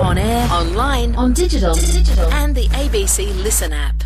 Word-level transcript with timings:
On 0.00 0.16
air, 0.16 0.48
online, 0.50 1.14
on 1.14 1.34
digital, 1.34 1.74
digital, 1.74 2.24
and 2.32 2.54
the 2.54 2.66
ABC 2.68 3.34
Listen 3.42 3.72
app. 3.72 3.98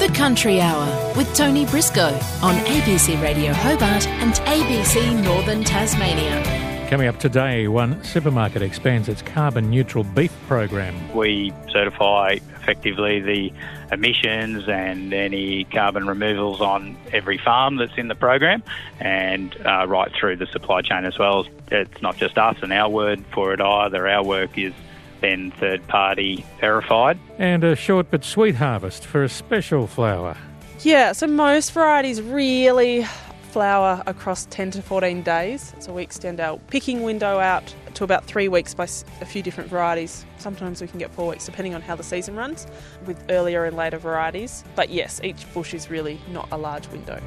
The 0.00 0.12
Country 0.12 0.60
Hour 0.60 1.14
with 1.16 1.32
Tony 1.34 1.66
Briscoe 1.66 2.12
on 2.42 2.56
ABC 2.66 3.20
Radio 3.22 3.52
Hobart 3.52 4.06
and 4.08 4.34
ABC 4.34 5.22
Northern 5.22 5.62
Tasmania. 5.62 6.66
Coming 6.90 7.08
up 7.08 7.18
today, 7.18 7.68
one 7.68 8.02
supermarket 8.04 8.62
expands 8.62 9.08
its 9.08 9.22
carbon 9.22 9.70
neutral 9.70 10.04
beef 10.04 10.32
program. 10.46 10.94
We 11.14 11.52
certify 11.70 12.38
effectively 12.56 13.20
the 13.20 13.52
emissions 13.90 14.68
and 14.68 15.12
any 15.12 15.64
carbon 15.64 16.06
removals 16.06 16.60
on 16.60 16.96
every 17.12 17.38
farm 17.38 17.76
that's 17.76 17.96
in 17.96 18.08
the 18.08 18.14
program 18.14 18.62
and 19.00 19.56
uh, 19.64 19.86
right 19.88 20.12
through 20.12 20.36
the 20.36 20.46
supply 20.46 20.82
chain 20.82 21.04
as 21.04 21.18
well. 21.18 21.46
It's 21.70 22.00
not 22.02 22.16
just 22.16 22.38
us 22.38 22.56
and 22.62 22.72
our 22.72 22.88
word 22.88 23.24
for 23.32 23.52
it 23.52 23.60
either. 23.60 24.08
Our 24.08 24.24
work 24.24 24.56
is 24.56 24.72
then 25.20 25.50
third 25.52 25.86
party 25.88 26.44
verified. 26.60 27.18
And 27.38 27.64
a 27.64 27.74
short 27.74 28.10
but 28.10 28.24
sweet 28.24 28.56
harvest 28.56 29.04
for 29.04 29.24
a 29.24 29.28
special 29.28 29.86
flower. 29.86 30.36
Yeah, 30.80 31.12
so 31.12 31.26
most 31.26 31.72
varieties 31.72 32.20
really 32.22 33.06
flower 33.50 34.02
across 34.06 34.46
10 34.50 34.72
to 34.72 34.82
14 34.82 35.22
days. 35.22 35.72
So 35.80 35.94
we 35.94 36.02
extend 36.02 36.40
our 36.40 36.58
picking 36.68 37.02
window 37.02 37.38
out 37.38 37.74
to 37.94 38.04
about 38.04 38.26
three 38.26 38.48
weeks 38.48 38.74
by 38.74 38.84
a 38.84 39.24
few 39.24 39.42
different 39.42 39.70
varieties. 39.70 40.26
Sometimes 40.36 40.82
we 40.82 40.86
can 40.86 40.98
get 40.98 41.10
four 41.12 41.28
weeks 41.28 41.46
depending 41.46 41.74
on 41.74 41.80
how 41.80 41.96
the 41.96 42.02
season 42.02 42.36
runs 42.36 42.66
with 43.06 43.18
earlier 43.30 43.64
and 43.64 43.74
later 43.74 43.96
varieties. 43.96 44.62
But 44.74 44.90
yes, 44.90 45.20
each 45.24 45.50
bush 45.54 45.72
is 45.72 45.88
really 45.88 46.20
not 46.30 46.48
a 46.52 46.58
large 46.58 46.86
window. 46.88 47.18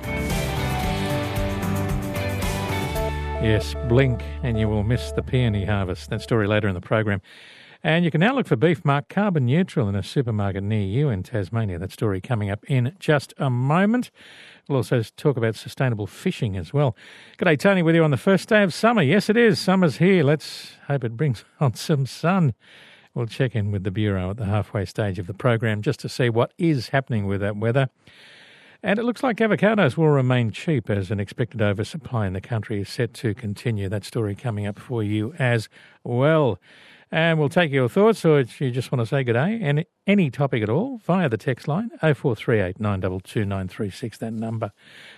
Yes, 3.41 3.73
blink 3.87 4.21
and 4.43 4.59
you 4.59 4.67
will 4.67 4.83
miss 4.83 5.13
the 5.13 5.23
peony 5.23 5.63
harvest. 5.63 6.09
That 6.09 6.21
story 6.21 6.45
later 6.45 6.67
in 6.67 6.73
the 6.73 6.81
program. 6.81 7.21
And 7.81 8.03
you 8.03 8.11
can 8.11 8.19
now 8.19 8.35
look 8.35 8.47
for 8.47 8.57
beef 8.57 8.83
marked 8.83 9.07
carbon 9.07 9.45
neutral 9.45 9.87
in 9.87 9.95
a 9.95 10.03
supermarket 10.03 10.61
near 10.61 10.85
you 10.85 11.07
in 11.07 11.23
Tasmania. 11.23 11.79
That 11.79 11.93
story 11.93 12.19
coming 12.19 12.49
up 12.49 12.65
in 12.65 12.97
just 12.99 13.33
a 13.37 13.49
moment. 13.49 14.11
We'll 14.67 14.75
also 14.75 15.01
talk 15.15 15.37
about 15.37 15.55
sustainable 15.55 16.05
fishing 16.05 16.57
as 16.57 16.73
well. 16.73 16.97
G'day, 17.37 17.57
Tony, 17.57 17.81
with 17.81 17.95
you 17.95 18.03
on 18.03 18.11
the 18.11 18.17
first 18.17 18.49
day 18.49 18.61
of 18.61 18.73
summer. 18.73 19.01
Yes, 19.01 19.29
it 19.29 19.37
is. 19.37 19.57
Summer's 19.57 19.97
here. 19.97 20.21
Let's 20.25 20.73
hope 20.87 21.05
it 21.05 21.15
brings 21.15 21.45
on 21.61 21.75
some 21.75 22.05
sun. 22.05 22.53
We'll 23.13 23.27
check 23.27 23.55
in 23.55 23.71
with 23.71 23.85
the 23.85 23.91
Bureau 23.91 24.31
at 24.31 24.37
the 24.37 24.45
halfway 24.45 24.83
stage 24.83 25.17
of 25.17 25.27
the 25.27 25.33
program 25.33 25.81
just 25.81 26.01
to 26.01 26.09
see 26.09 26.29
what 26.29 26.53
is 26.57 26.89
happening 26.89 27.25
with 27.25 27.39
that 27.39 27.55
weather. 27.55 27.89
And 28.81 28.97
it 28.97 29.03
looks 29.03 29.23
like 29.23 29.37
avocados 29.37 29.97
will 29.97 30.07
remain 30.07 30.51
cheap 30.51 30.89
as 30.89 31.11
an 31.11 31.19
expected 31.19 31.61
oversupply 31.61 32.27
in 32.27 32.33
the 32.33 32.39
country 32.39 32.81
is 32.81 32.87
set 32.87 33.13
to 33.15 33.33
continue. 33.33 33.89
That 33.89 34.05
story 34.05 34.35
coming 34.35 34.65
up 34.65 34.79
for 34.79 35.03
you 35.03 35.33
as 35.37 35.67
well. 36.03 36.59
And 37.11 37.39
we'll 37.39 37.49
take 37.49 37.71
your 37.71 37.89
thoughts, 37.89 38.23
or 38.23 38.39
if 38.39 38.61
you 38.61 38.69
just 38.69 38.91
want 38.91 39.01
to 39.01 39.05
say 39.05 39.23
good 39.23 39.33
day, 39.33 39.59
and 39.61 39.83
any 40.05 40.29
topic 40.29 40.61
at 40.61 40.69
all, 40.69 40.99
via 40.99 41.27
the 41.27 41.37
text 41.37 41.67
line 41.67 41.89
0438 41.99 42.79
922 42.79 43.45
936. 43.45 44.17
That 44.19 44.31
number 44.31 44.71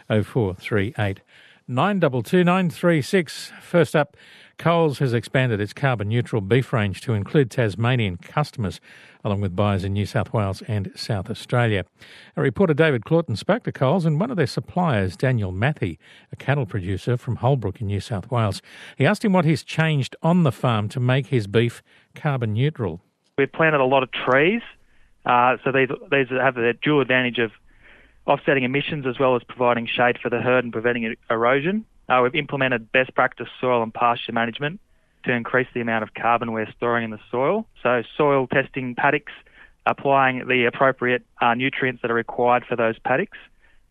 0438 0.08 1.20
922 1.68 2.44
936. 2.44 3.52
First 3.62 3.96
up, 3.96 4.18
Coles 4.58 5.00
has 5.00 5.14
expanded 5.14 5.60
its 5.60 5.74
carbon 5.74 6.10
neutral 6.10 6.42
beef 6.42 6.72
range 6.72 7.02
to 7.02 7.14
include 7.14 7.50
Tasmanian 7.50 8.18
customers, 8.18 8.80
along 9.24 9.42
with 9.42 9.56
buyers 9.56 9.84
in 9.84 9.94
New 9.94 10.06
South 10.06 10.34
Wales 10.34 10.62
and 10.68 10.92
South 10.96 11.30
Australia. 11.32 11.84
A 12.36 12.42
reporter 12.42 12.76
David 12.76 13.04
Claughton 13.04 13.36
spoke 13.36 13.64
to 13.64 13.72
Coles 13.72 14.06
and 14.06 14.20
one 14.20 14.30
of 14.30 14.38
their 14.38 14.46
suppliers, 14.46 15.18
Daniel 15.18 15.52
Matthey, 15.52 15.98
a 16.32 16.36
cattle 16.36 16.68
producer 16.68 17.18
from 17.18 17.38
Holbrook 17.38 17.82
in 17.82 17.88
New 17.88 18.00
South 18.02 18.30
Wales. 18.30 18.62
He 18.98 19.06
asked 19.06 19.26
him 19.26 19.34
what 19.34 19.46
he's 19.46 19.64
changed 19.64 20.16
on 20.22 20.44
the 20.44 20.52
farm 20.52 20.90
to 20.90 21.00
make 21.00 21.28
his 21.28 21.48
beef 21.48 21.82
carbon 22.14 22.54
neutral. 22.54 23.02
We've 23.38 23.52
planted 23.52 23.82
a 23.82 23.86
lot 23.86 24.04
of 24.04 24.10
trees, 24.12 24.62
uh, 25.26 25.58
so 25.64 25.72
these, 25.72 25.90
these 26.12 26.28
have 26.30 26.54
the 26.56 26.74
dual 26.84 27.02
advantage 27.02 27.40
of 27.40 27.52
offsetting 28.28 28.64
emissions 28.64 29.06
as 29.06 29.20
well 29.20 29.36
as 29.36 29.44
providing 29.44 29.88
shade 29.88 30.18
for 30.22 30.30
the 30.30 30.42
herd 30.42 30.64
and 30.64 30.74
preventing 30.74 31.16
erosion. 31.30 31.86
Uh, 32.08 32.20
we've 32.24 32.36
implemented 32.36 32.92
best 32.92 33.14
practice 33.16 33.48
soil 33.60 33.82
and 33.82 33.94
pasture 33.94 34.32
management 34.32 34.80
to 35.24 35.32
increase 35.32 35.68
the 35.74 35.82
amount 35.82 36.04
of 36.04 36.14
carbon 36.14 36.52
we're 36.52 36.72
storing 36.72 37.06
in 37.06 37.12
the 37.12 37.20
soil. 37.30 37.66
So, 37.84 38.04
soil 38.18 38.48
testing 38.48 38.96
paddocks, 38.96 39.34
applying 39.86 40.48
the 40.48 40.66
appropriate 40.66 41.24
uh, 41.40 41.54
nutrients 41.54 42.02
that 42.02 42.12
are 42.12 42.16
required 42.16 42.66
for 42.68 42.76
those 42.76 42.98
paddocks. 43.00 43.38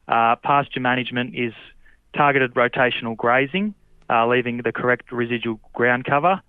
Uh, 0.08 0.36
pasture 0.36 0.80
management 0.80 1.34
is 1.34 1.52
targeted 2.16 2.54
rotational 2.54 3.16
grazing, 3.16 3.74
uh, 4.08 4.26
leaving 4.26 4.58
the 4.58 4.72
correct 4.72 5.12
residual 5.12 5.60
ground 5.72 6.04
cover, 6.04 6.40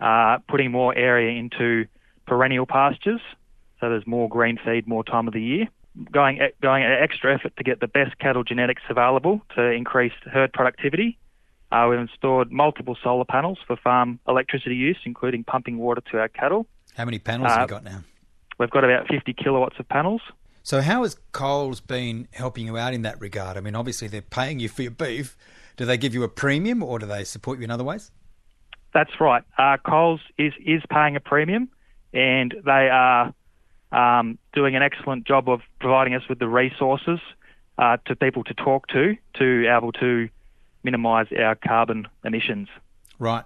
uh, 0.00 0.38
putting 0.48 0.70
more 0.70 0.94
area 0.94 1.36
into 1.36 1.86
perennial 2.26 2.66
pastures, 2.66 3.20
so 3.80 3.88
there's 3.88 4.06
more 4.06 4.28
green 4.28 4.58
feed 4.64 4.86
more 4.86 5.02
time 5.02 5.26
of 5.26 5.34
the 5.34 5.42
year 5.42 5.68
going 6.12 6.40
going 6.62 6.84
an 6.84 6.92
extra 6.92 7.34
effort 7.34 7.56
to 7.56 7.64
get 7.64 7.80
the 7.80 7.88
best 7.88 8.18
cattle 8.18 8.44
genetics 8.44 8.82
available 8.88 9.42
to 9.54 9.62
increase 9.70 10.12
herd 10.30 10.52
productivity. 10.52 11.18
Uh, 11.70 11.86
we've 11.90 11.98
installed 11.98 12.50
multiple 12.50 12.96
solar 13.02 13.24
panels 13.24 13.58
for 13.66 13.76
farm 13.76 14.18
electricity 14.26 14.74
use, 14.74 14.98
including 15.04 15.44
pumping 15.44 15.78
water 15.78 16.02
to 16.10 16.18
our 16.18 16.28
cattle. 16.28 16.66
How 16.96 17.04
many 17.04 17.18
panels 17.18 17.50
uh, 17.50 17.54
have 17.54 17.62
you 17.62 17.68
got 17.68 17.84
now? 17.84 18.04
We've 18.58 18.70
got 18.70 18.84
about 18.84 19.06
50 19.08 19.34
kilowatts 19.34 19.76
of 19.78 19.88
panels. 19.88 20.22
So, 20.62 20.80
how 20.80 21.02
has 21.02 21.16
Coles 21.32 21.80
been 21.80 22.28
helping 22.32 22.66
you 22.66 22.76
out 22.76 22.92
in 22.92 23.02
that 23.02 23.20
regard? 23.20 23.56
I 23.56 23.60
mean, 23.60 23.74
obviously 23.74 24.08
they're 24.08 24.22
paying 24.22 24.60
you 24.60 24.68
for 24.68 24.82
your 24.82 24.90
beef. 24.90 25.36
Do 25.76 25.84
they 25.84 25.96
give 25.96 26.12
you 26.12 26.24
a 26.24 26.28
premium, 26.28 26.82
or 26.82 26.98
do 26.98 27.06
they 27.06 27.24
support 27.24 27.58
you 27.58 27.64
in 27.64 27.70
other 27.70 27.84
ways? 27.84 28.10
That's 28.92 29.20
right. 29.20 29.42
Uh, 29.56 29.76
Coles 29.78 30.20
is 30.38 30.52
is 30.64 30.82
paying 30.90 31.16
a 31.16 31.20
premium, 31.20 31.68
and 32.12 32.54
they 32.64 32.88
are 32.90 33.32
um, 33.92 34.38
doing 34.52 34.76
an 34.76 34.82
excellent 34.82 35.26
job 35.26 35.48
of 35.48 35.60
providing 35.80 36.14
us 36.14 36.22
with 36.28 36.38
the 36.38 36.48
resources 36.48 37.20
uh, 37.78 37.96
to 38.06 38.16
people 38.16 38.44
to 38.44 38.54
talk 38.54 38.88
to 38.88 39.16
to 39.34 39.66
able 39.68 39.92
to 39.92 40.28
minimise 40.82 41.26
our 41.38 41.54
carbon 41.54 42.06
emissions. 42.24 42.68
Right. 43.18 43.44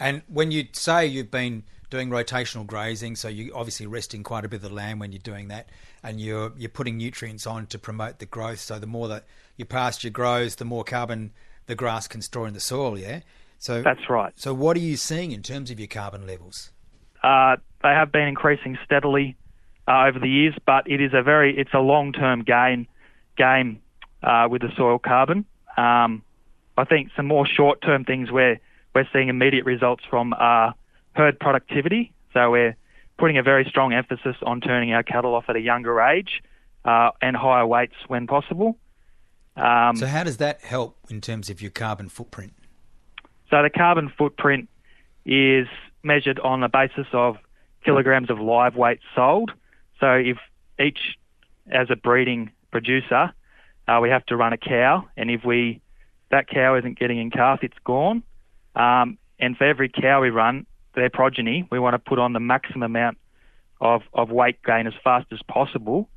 And 0.00 0.22
when 0.28 0.50
you 0.50 0.66
say 0.72 1.06
you've 1.06 1.30
been 1.30 1.64
doing 1.90 2.08
rotational 2.08 2.66
grazing, 2.66 3.16
so 3.16 3.28
you're 3.28 3.56
obviously 3.56 3.86
resting 3.86 4.22
quite 4.22 4.44
a 4.44 4.48
bit 4.48 4.56
of 4.56 4.62
the 4.62 4.74
land 4.74 4.98
when 4.98 5.12
you're 5.12 5.20
doing 5.20 5.48
that, 5.48 5.68
and 6.02 6.20
you're 6.20 6.52
you're 6.56 6.70
putting 6.70 6.96
nutrients 6.96 7.46
on 7.46 7.66
to 7.66 7.78
promote 7.78 8.18
the 8.18 8.26
growth. 8.26 8.60
So 8.60 8.78
the 8.78 8.86
more 8.86 9.08
that 9.08 9.26
your 9.56 9.66
pasture 9.66 10.10
grows, 10.10 10.56
the 10.56 10.64
more 10.64 10.84
carbon 10.84 11.32
the 11.66 11.74
grass 11.74 12.08
can 12.08 12.22
store 12.22 12.48
in 12.48 12.54
the 12.54 12.60
soil. 12.60 12.98
Yeah. 12.98 13.20
So 13.58 13.82
that's 13.82 14.08
right. 14.10 14.32
So 14.36 14.52
what 14.54 14.76
are 14.76 14.80
you 14.80 14.96
seeing 14.96 15.30
in 15.30 15.42
terms 15.42 15.70
of 15.70 15.78
your 15.78 15.88
carbon 15.88 16.26
levels? 16.26 16.72
Uh, 17.22 17.56
they 17.82 17.90
have 17.90 18.10
been 18.10 18.26
increasing 18.26 18.76
steadily 18.84 19.36
uh, 19.88 20.06
over 20.06 20.18
the 20.18 20.28
years, 20.28 20.54
but 20.66 20.90
it 20.90 21.00
is 21.00 21.12
a 21.14 21.22
very 21.22 21.56
it's 21.56 21.74
a 21.74 21.80
long 21.80 22.12
term 22.12 22.42
gain 22.42 22.86
game 23.36 23.80
uh, 24.22 24.46
with 24.50 24.62
the 24.62 24.68
soil 24.76 24.98
carbon. 24.98 25.44
Um, 25.76 26.22
I 26.76 26.84
think 26.84 27.10
some 27.16 27.26
more 27.26 27.46
short 27.46 27.82
term 27.82 28.04
things 28.04 28.30
where 28.30 28.60
we're 28.94 29.08
seeing 29.12 29.28
immediate 29.28 29.64
results 29.64 30.04
from 30.08 30.34
uh, 30.38 30.72
herd 31.14 31.38
productivity. 31.38 32.12
So 32.32 32.50
we're 32.50 32.76
putting 33.18 33.38
a 33.38 33.42
very 33.42 33.64
strong 33.68 33.92
emphasis 33.92 34.36
on 34.42 34.60
turning 34.60 34.92
our 34.92 35.02
cattle 35.02 35.34
off 35.34 35.44
at 35.48 35.56
a 35.56 35.60
younger 35.60 36.00
age 36.00 36.42
uh, 36.84 37.10
and 37.20 37.36
higher 37.36 37.66
weights 37.66 37.94
when 38.08 38.26
possible. 38.26 38.78
Um, 39.56 39.96
so 39.96 40.06
how 40.06 40.24
does 40.24 40.38
that 40.38 40.62
help 40.62 40.96
in 41.10 41.20
terms 41.20 41.50
of 41.50 41.60
your 41.60 41.70
carbon 41.70 42.08
footprint? 42.08 42.54
So 43.50 43.62
the 43.62 43.70
carbon 43.70 44.10
footprint 44.16 44.68
is 45.26 45.68
measured 46.02 46.40
on 46.40 46.60
the 46.60 46.68
basis 46.68 47.06
of 47.12 47.36
kilograms 47.84 48.30
of 48.30 48.40
live 48.40 48.76
weight 48.76 49.00
sold. 49.14 49.52
So 50.02 50.14
if 50.14 50.36
each, 50.80 50.98
as 51.70 51.86
a 51.88 51.94
breeding 51.94 52.50
producer, 52.72 53.32
uh, 53.86 54.00
we 54.02 54.08
have 54.08 54.26
to 54.26 54.36
run 54.36 54.52
a 54.52 54.56
cow, 54.56 55.08
and 55.16 55.30
if 55.30 55.44
we 55.44 55.80
that 56.32 56.48
cow 56.48 56.76
isn't 56.76 56.98
getting 56.98 57.18
in 57.18 57.30
calf, 57.30 57.60
it's 57.62 57.78
gone. 57.84 58.24
Um, 58.74 59.18
and 59.38 59.56
for 59.56 59.64
every 59.64 59.88
cow 59.88 60.22
we 60.22 60.30
run, 60.30 60.66
their 60.96 61.08
progeny, 61.08 61.68
we 61.70 61.78
want 61.78 61.94
to 61.94 61.98
put 61.98 62.18
on 62.18 62.32
the 62.32 62.40
maximum 62.40 62.82
amount 62.82 63.18
of, 63.80 64.02
of 64.12 64.30
weight 64.30 64.62
gain 64.64 64.88
as 64.88 64.94
fast 65.04 65.26
as 65.30 65.38
possible 65.46 66.08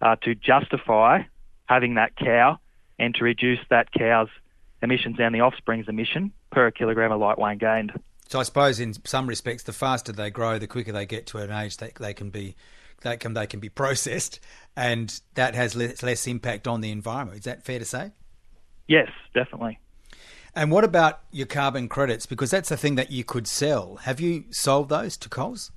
uh, 0.00 0.16
to 0.22 0.34
justify 0.34 1.22
having 1.66 1.94
that 1.94 2.16
cow 2.16 2.58
and 2.98 3.14
to 3.16 3.24
reduce 3.24 3.58
that 3.68 3.92
cow's 3.92 4.28
emissions 4.82 5.16
and 5.18 5.34
the 5.34 5.40
offspring's 5.40 5.88
emission 5.88 6.32
per 6.52 6.70
kilogram 6.70 7.12
of 7.12 7.20
light 7.20 7.38
weight 7.38 7.58
gained. 7.58 7.92
So 8.28 8.40
I 8.40 8.44
suppose 8.44 8.80
in 8.80 8.94
some 9.04 9.26
respects, 9.26 9.64
the 9.64 9.72
faster 9.72 10.12
they 10.12 10.30
grow, 10.30 10.58
the 10.58 10.66
quicker 10.66 10.92
they 10.92 11.06
get 11.06 11.26
to 11.28 11.38
an 11.38 11.50
age 11.50 11.76
that 11.78 11.96
they 11.96 12.14
can 12.14 12.30
be 12.30 12.56
that 13.02 13.20
can 13.20 13.34
they 13.34 13.46
can 13.46 13.60
be 13.60 13.68
processed, 13.68 14.40
and 14.76 15.20
that 15.34 15.54
has 15.54 15.76
less, 15.76 16.02
less 16.02 16.26
impact 16.26 16.66
on 16.66 16.80
the 16.80 16.90
environment. 16.90 17.38
Is 17.38 17.44
that 17.44 17.64
fair 17.64 17.78
to 17.78 17.84
say? 17.84 18.12
Yes, 18.88 19.10
definitely. 19.34 19.78
And 20.54 20.70
what 20.70 20.84
about 20.84 21.20
your 21.30 21.46
carbon 21.46 21.88
credits? 21.88 22.24
Because 22.24 22.50
that's 22.50 22.70
a 22.70 22.76
thing 22.76 22.94
that 22.94 23.10
you 23.10 23.24
could 23.24 23.46
sell. 23.46 23.96
Have 23.96 24.20
you 24.20 24.44
sold 24.50 24.88
those 24.88 25.16
to 25.18 25.28
Coles? 25.28 25.70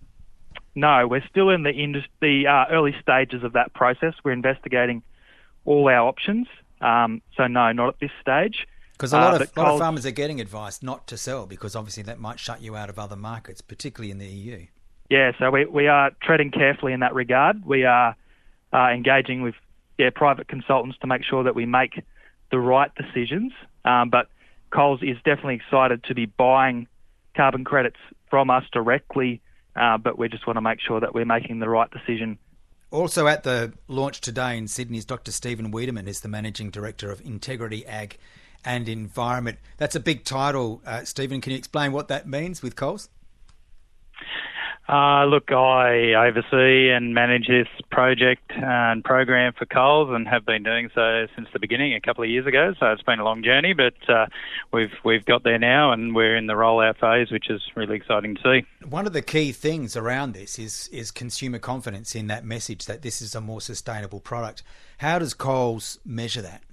No, 0.74 1.06
we're 1.08 1.26
still 1.30 1.50
in 1.50 1.64
the 1.64 1.72
indus- 1.72 2.06
the 2.22 2.48
uh, 2.48 2.72
early 2.72 2.96
stages 3.02 3.44
of 3.44 3.54
that 3.54 3.74
process. 3.74 4.14
We're 4.24 4.32
investigating 4.32 5.04
all 5.66 5.90
our 5.90 6.08
options. 6.08 6.48
Um, 6.80 7.22
so 7.36 7.48
no, 7.48 7.74
not 7.74 7.90
at 7.90 8.00
this 8.00 8.12
stage. 8.22 8.66
Because 8.94 9.14
a 9.14 9.18
lot, 9.18 9.34
uh, 9.34 9.44
of, 9.44 9.58
lot 9.58 9.68
of 9.68 9.80
farmers 9.80 10.06
are 10.06 10.12
getting 10.12 10.42
advice 10.42 10.84
not 10.84 11.08
to 11.08 11.18
sell 11.18 11.46
because 11.46 11.76
obviously 11.76 12.04
that 12.04 12.20
might 12.20 12.40
shut 12.40 12.62
you 12.62 12.76
out 12.76 12.90
of 12.90 13.00
other 13.00 13.16
markets, 13.16 13.62
particularly 13.62 14.12
in 14.12 14.18
the 14.18 14.28
EU. 14.28 14.66
Yeah, 15.10 15.32
so 15.40 15.50
we, 15.50 15.66
we 15.66 15.88
are 15.88 16.12
treading 16.22 16.52
carefully 16.52 16.94
in 16.94 17.00
that 17.00 17.16
regard. 17.16 17.66
We 17.66 17.84
are 17.84 18.16
uh, 18.72 18.90
engaging 18.90 19.42
with 19.42 19.56
yeah, 19.98 20.12
private 20.14 20.48
consultants 20.48 20.98
to 21.00 21.08
make 21.08 21.24
sure 21.24 21.44
that 21.44 21.56
we 21.56 21.66
make 21.66 22.02
the 22.52 22.60
right 22.60 22.92
decisions. 22.96 23.52
Um, 23.86 24.10
but 24.10 24.28
Coles 24.72 25.02
is 25.02 25.18
definitely 25.26 25.56
excited 25.56 26.04
to 26.06 26.14
be 26.14 26.26
buying 26.26 26.88
carbon 27.36 27.64
credits 27.64 27.98
from 28.30 28.50
us 28.50 28.64
directly, 28.72 29.42
uh, 29.76 29.98
but 29.98 30.18
we 30.18 30.30
just 30.30 30.46
want 30.46 30.58
to 30.58 30.62
make 30.62 30.80
sure 30.80 31.00
that 31.00 31.16
we're 31.16 31.26
making 31.26 31.60
the 31.60 31.70
right 31.70 31.90
decision. 31.90 32.38
Also 32.92 33.28
at 33.28 33.44
the 33.44 33.74
launch 33.88 34.22
today 34.22 34.58
in 34.58 34.68
Sydney 34.68 34.98
is 34.98 35.06
Dr. 35.06 35.32
Stephen 35.32 35.72
Wiedemann, 35.72 36.08
is 36.08 36.22
the 36.22 36.28
Managing 36.28 36.70
Director 36.70 37.12
of 37.12 37.22
Integrity 37.22 37.86
Ag 37.86 38.18
and 38.66 38.90
Environment. 38.90 39.58
That's 39.78 39.96
a 39.96 40.00
big 40.00 40.24
title, 40.24 40.82
uh, 40.86 41.04
Stephen. 41.04 41.42
Can 41.42 41.52
you 41.52 41.58
explain 41.58 41.92
what 41.92 42.08
that 42.10 42.28
means 42.28 42.62
with 42.62 42.76
Coles? 42.76 43.10
Uh, 44.90 45.24
look, 45.26 45.52
I 45.52 46.16
oversee 46.16 46.90
and 46.90 47.14
manage 47.14 47.48
this 47.48 47.68
project 47.92 48.52
and 48.56 49.04
program 49.04 49.54
for 49.54 49.68
Coles, 49.68 50.10
and 50.12 50.28
have 50.28 50.48
been 50.48 50.64
doing 50.64 50.90
so 50.96 51.28
since 51.36 51.48
the 51.54 51.60
beginning 51.60 51.94
a 51.94 52.02
couple 52.02 52.24
of 52.24 52.30
years 52.32 52.48
ago. 52.48 52.74
So 52.80 52.88
it's 52.88 53.04
been 53.04 53.20
a 53.20 53.24
long 53.24 53.44
journey, 53.44 53.74
but 53.74 53.94
uh, 54.10 54.26
we've 54.74 54.94
we've 55.06 55.24
got 55.26 55.44
there 55.44 55.60
now, 55.60 55.92
and 55.92 56.16
we're 56.16 56.36
in 56.36 56.48
the 56.48 56.54
rollout 56.54 56.98
phase, 57.00 57.30
which 57.30 57.52
is 57.52 57.62
really 57.76 57.98
exciting 57.98 58.36
to 58.38 58.42
see. 58.42 58.88
One 58.88 59.06
of 59.06 59.14
the 59.14 59.22
key 59.22 59.52
things 59.52 59.96
around 59.96 60.34
this 60.34 60.58
is 60.58 60.90
is 60.92 61.12
consumer 61.12 61.60
confidence 61.60 62.16
in 62.16 62.26
that 62.28 62.44
message 62.44 62.88
that 62.88 63.04
this 63.04 63.22
is 63.22 63.36
a 63.36 63.42
more 63.42 63.62
sustainable 63.62 64.20
product. 64.20 64.64
How 64.98 65.20
does 65.20 65.36
Coles 65.36 66.00
measure 66.04 66.42
that? 66.42 66.64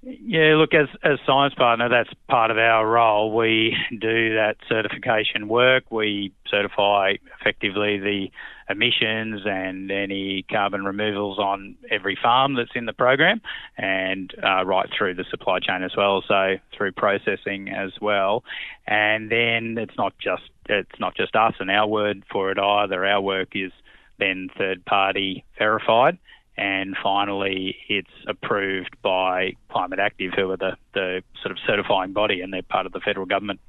Yeah, 0.00 0.54
look, 0.54 0.74
as 0.74 0.86
as 1.02 1.18
science 1.26 1.54
partner, 1.54 1.88
that's 1.88 2.10
part 2.28 2.52
of 2.52 2.56
our 2.56 2.88
role. 2.88 3.34
We 3.34 3.76
do 3.90 4.34
that 4.34 4.56
certification 4.68 5.48
work. 5.48 5.90
We 5.90 6.32
certify 6.48 7.14
effectively 7.40 7.98
the 7.98 8.28
emissions 8.70 9.42
and 9.44 9.90
any 9.90 10.44
carbon 10.48 10.84
removals 10.84 11.38
on 11.38 11.74
every 11.90 12.16
farm 12.22 12.54
that's 12.54 12.70
in 12.76 12.86
the 12.86 12.92
program, 12.92 13.40
and 13.76 14.32
uh, 14.40 14.64
right 14.64 14.88
through 14.96 15.14
the 15.14 15.24
supply 15.30 15.58
chain 15.58 15.82
as 15.82 15.96
well. 15.96 16.22
So 16.28 16.58
through 16.76 16.92
processing 16.92 17.68
as 17.68 17.90
well, 18.00 18.44
and 18.86 19.32
then 19.32 19.78
it's 19.78 19.96
not 19.98 20.14
just 20.18 20.44
it's 20.68 21.00
not 21.00 21.16
just 21.16 21.34
us 21.34 21.54
and 21.58 21.72
our 21.72 21.88
word 21.88 22.22
for 22.30 22.52
it 22.52 22.58
either. 22.58 23.04
Our 23.04 23.20
work 23.20 23.48
is 23.56 23.72
then 24.20 24.48
third 24.56 24.84
party 24.84 25.44
verified 25.58 26.18
and 26.58 26.96
finally 27.02 27.76
it's 27.88 28.10
approved 28.26 28.96
by 29.00 29.52
Climate 29.70 30.00
Active, 30.00 30.32
who 30.36 30.50
are 30.50 30.56
the, 30.56 30.76
the 30.92 31.22
sort 31.40 31.52
of 31.52 31.58
certifying 31.66 32.12
body, 32.12 32.40
and 32.40 32.52
they're 32.52 32.62
part 32.62 32.84
of 32.84 32.92
the 32.92 33.00
federal 33.00 33.26
government. 33.26 33.60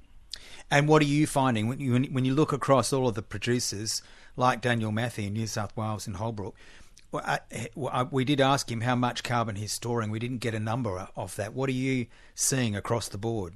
And 0.71 0.87
what 0.87 1.01
are 1.01 1.05
you 1.05 1.25
finding 1.27 1.67
when 1.67 1.79
you 1.79 1.97
when 2.11 2.25
you 2.25 2.33
look 2.33 2.51
across 2.51 2.91
all 2.91 3.07
of 3.07 3.15
the 3.15 3.21
producers 3.21 4.01
like 4.35 4.61
Daniel 4.61 4.91
Matthew 4.91 5.27
in 5.27 5.33
New 5.33 5.47
South 5.47 5.75
Wales 5.77 6.07
and 6.07 6.17
Holbrook? 6.17 6.55
we 8.11 8.23
did 8.23 8.39
ask 8.39 8.71
him 8.71 8.81
how 8.81 8.95
much 8.95 9.23
carbon 9.23 9.55
he's 9.55 9.71
storing. 9.71 10.11
We 10.11 10.19
didn't 10.19 10.37
get 10.37 10.53
a 10.53 10.59
number 10.59 11.07
off 11.15 11.35
that. 11.37 11.55
What 11.55 11.67
are 11.67 11.73
you 11.73 12.05
seeing 12.35 12.75
across 12.75 13.09
the 13.09 13.17
board? 13.17 13.55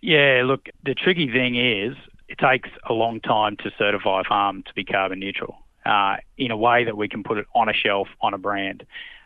Yeah, 0.00 0.42
look, 0.44 0.68
the 0.82 0.94
tricky 0.94 1.30
thing 1.30 1.54
is 1.54 1.96
it 2.28 2.38
takes 2.38 2.70
a 2.88 2.92
long 2.92 3.20
time 3.20 3.56
to 3.58 3.70
certify 3.78 4.22
a 4.22 4.24
farm 4.24 4.64
to 4.64 4.74
be 4.74 4.84
carbon 4.84 5.20
neutral 5.20 5.59
uh, 5.84 6.16
in 6.36 6.50
a 6.50 6.56
way 6.56 6.84
that 6.84 6.96
we 6.96 7.08
can 7.08 7.22
put 7.22 7.38
it 7.38 7.46
on 7.54 7.68
a 7.68 7.72
shelf 7.72 8.08
on 8.20 8.34
a 8.34 8.38
brand. 8.38 8.84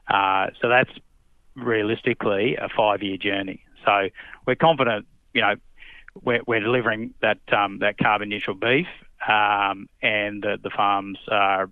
Uh, 0.08 0.48
so 0.60 0.68
that's 0.68 0.90
realistically 1.56 2.56
a 2.56 2.68
five-year 2.68 3.16
journey. 3.16 3.64
So 3.84 4.08
we're 4.46 4.56
confident, 4.56 5.06
you 5.32 5.42
know, 5.42 5.54
we're, 6.22 6.40
we're 6.46 6.60
delivering 6.60 7.14
that 7.20 7.40
um, 7.52 7.80
that 7.80 7.98
carbon 7.98 8.28
neutral 8.28 8.56
beef, 8.56 8.86
um, 9.28 9.88
and 10.00 10.42
the, 10.42 10.58
the 10.62 10.70
farms 10.70 11.18
are. 11.28 11.70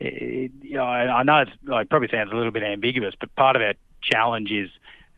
It, 0.00 0.52
you 0.62 0.76
know, 0.76 0.84
I 0.84 1.22
know 1.22 1.38
it 1.42 1.90
probably 1.90 2.08
sounds 2.08 2.32
a 2.32 2.36
little 2.36 2.52
bit 2.52 2.62
ambiguous, 2.62 3.14
but 3.18 3.34
part 3.36 3.56
of 3.56 3.62
our 3.62 3.74
challenge 4.02 4.50
is 4.50 4.70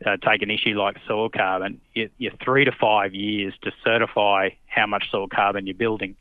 uh, 0.05 0.17
take 0.17 0.41
an 0.41 0.51
issue 0.51 0.79
like 0.79 0.97
soil 1.07 1.29
carbon. 1.29 1.81
You, 1.93 2.09
you're 2.17 2.33
three 2.43 2.65
to 2.65 2.71
five 2.71 3.13
years 3.13 3.53
to 3.63 3.71
certify 3.83 4.49
how 4.67 4.85
much 4.85 5.09
soil 5.11 5.27
carbon 5.27 5.65
you're 5.67 5.75
building. 5.75 6.15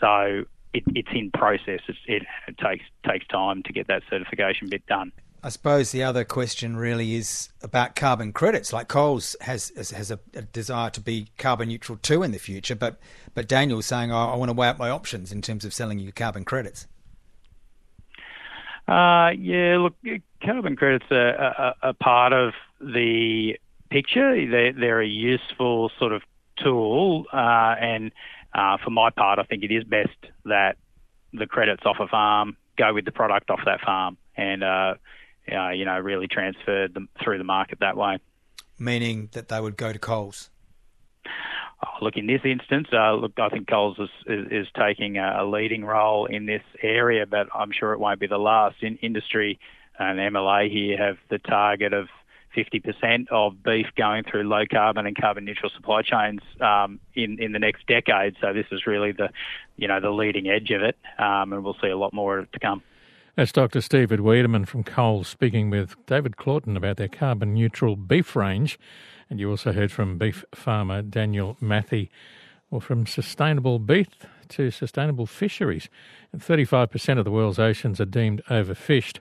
So 0.00 0.44
it, 0.72 0.84
it's 0.88 1.08
in 1.12 1.30
process. 1.30 1.80
It's, 1.88 1.98
it, 2.06 2.22
it 2.46 2.58
takes 2.58 2.84
takes 3.06 3.26
time 3.28 3.62
to 3.64 3.72
get 3.72 3.88
that 3.88 4.02
certification 4.08 4.68
bit 4.68 4.86
done. 4.86 5.12
I 5.42 5.50
suppose 5.50 5.92
the 5.92 6.02
other 6.02 6.24
question 6.24 6.76
really 6.76 7.14
is 7.14 7.50
about 7.62 7.94
carbon 7.94 8.32
credits. 8.32 8.72
Like 8.72 8.88
Coles 8.88 9.36
has 9.40 9.70
has 9.76 10.10
a, 10.10 10.18
a 10.34 10.42
desire 10.42 10.90
to 10.90 11.00
be 11.00 11.28
carbon 11.38 11.68
neutral 11.68 11.98
too 11.98 12.22
in 12.22 12.32
the 12.32 12.38
future, 12.38 12.74
but 12.74 12.98
but 13.34 13.46
Daniel's 13.46 13.86
saying 13.86 14.10
oh, 14.10 14.16
I 14.32 14.36
want 14.36 14.48
to 14.48 14.54
weigh 14.54 14.68
up 14.68 14.78
my 14.78 14.90
options 14.90 15.30
in 15.32 15.42
terms 15.42 15.64
of 15.64 15.72
selling 15.72 15.98
you 15.98 16.12
carbon 16.12 16.44
credits. 16.44 16.86
Uh, 18.88 19.30
yeah, 19.38 19.76
look, 19.78 19.94
carbon 20.42 20.74
credits 20.74 21.04
are 21.10 21.74
a 21.82 21.92
part 21.92 22.32
of 22.32 22.54
the 22.80 23.58
picture. 23.90 24.50
They're, 24.50 24.72
they're 24.72 25.02
a 25.02 25.06
useful 25.06 25.90
sort 25.98 26.12
of 26.12 26.22
tool, 26.56 27.26
uh, 27.32 27.74
and 27.80 28.12
uh, 28.54 28.78
for 28.82 28.90
my 28.90 29.10
part, 29.10 29.38
I 29.38 29.44
think 29.44 29.62
it 29.62 29.72
is 29.72 29.84
best 29.84 30.16
that 30.44 30.76
the 31.32 31.46
credits 31.46 31.82
off 31.84 31.96
a 32.00 32.06
farm 32.06 32.56
go 32.76 32.94
with 32.94 33.04
the 33.04 33.12
product 33.12 33.50
off 33.50 33.60
that 33.66 33.80
farm 33.80 34.16
and, 34.36 34.62
uh, 34.62 34.94
uh, 35.52 35.70
you 35.70 35.84
know, 35.84 35.98
really 35.98 36.28
transfer 36.28 36.88
them 36.88 37.08
through 37.22 37.38
the 37.38 37.44
market 37.44 37.80
that 37.80 37.96
way. 37.96 38.18
Meaning 38.78 39.28
that 39.32 39.48
they 39.48 39.60
would 39.60 39.76
go 39.76 39.92
to 39.92 39.98
Coles? 39.98 40.50
Oh, 41.84 42.04
look, 42.04 42.16
in 42.16 42.26
this 42.26 42.40
instance, 42.44 42.88
uh, 42.92 43.14
look, 43.14 43.32
I 43.38 43.48
think 43.48 43.68
Coles 43.68 43.98
is, 43.98 44.08
is, 44.26 44.46
is 44.50 44.66
taking 44.76 45.18
a, 45.18 45.44
leading 45.44 45.84
role 45.84 46.26
in 46.26 46.46
this 46.46 46.62
area, 46.82 47.24
but 47.26 47.48
I'm 47.54 47.70
sure 47.72 47.92
it 47.92 48.00
won't 48.00 48.18
be 48.18 48.26
the 48.26 48.38
last. 48.38 48.76
In 48.82 48.96
industry 48.96 49.58
and 49.98 50.18
MLA 50.18 50.70
here 50.70 50.96
have 50.98 51.18
the 51.28 51.38
target 51.38 51.92
of 51.92 52.08
50% 52.56 53.28
of 53.30 53.62
beef 53.62 53.86
going 53.96 54.24
through 54.24 54.44
low 54.44 54.64
carbon 54.70 55.06
and 55.06 55.16
carbon 55.16 55.44
neutral 55.44 55.70
supply 55.74 56.02
chains 56.02 56.40
um, 56.60 56.98
in 57.14 57.38
in 57.40 57.52
the 57.52 57.58
next 57.58 57.86
decade. 57.86 58.36
So 58.40 58.52
this 58.52 58.66
is 58.72 58.86
really 58.86 59.12
the 59.12 59.30
you 59.76 59.88
know 59.88 60.00
the 60.00 60.10
leading 60.10 60.48
edge 60.48 60.70
of 60.70 60.82
it, 60.82 60.96
um, 61.18 61.52
and 61.52 61.62
we'll 61.62 61.76
see 61.80 61.88
a 61.88 61.96
lot 61.96 62.12
more 62.12 62.46
to 62.50 62.58
come. 62.58 62.82
That's 63.38 63.52
Dr. 63.52 63.80
Stephen 63.80 64.24
Wiedemann 64.24 64.64
from 64.64 64.82
Coles 64.82 65.28
speaking 65.28 65.70
with 65.70 65.94
David 66.06 66.36
Claughton 66.36 66.76
about 66.76 66.96
their 66.96 67.06
carbon 67.06 67.54
neutral 67.54 67.94
beef 67.94 68.34
range. 68.34 68.80
And 69.30 69.38
you 69.38 69.48
also 69.48 69.72
heard 69.72 69.92
from 69.92 70.18
beef 70.18 70.44
farmer 70.52 71.02
Daniel 71.02 71.56
Matthew, 71.60 72.08
or 72.70 72.80
from 72.80 73.06
sustainable 73.06 73.78
beef 73.78 74.08
to 74.48 74.72
sustainable 74.72 75.26
fisheries. 75.26 75.88
And 76.32 76.42
35% 76.42 77.18
of 77.18 77.24
the 77.24 77.30
world's 77.30 77.60
oceans 77.60 78.00
are 78.00 78.06
deemed 78.06 78.42
overfished. 78.50 79.20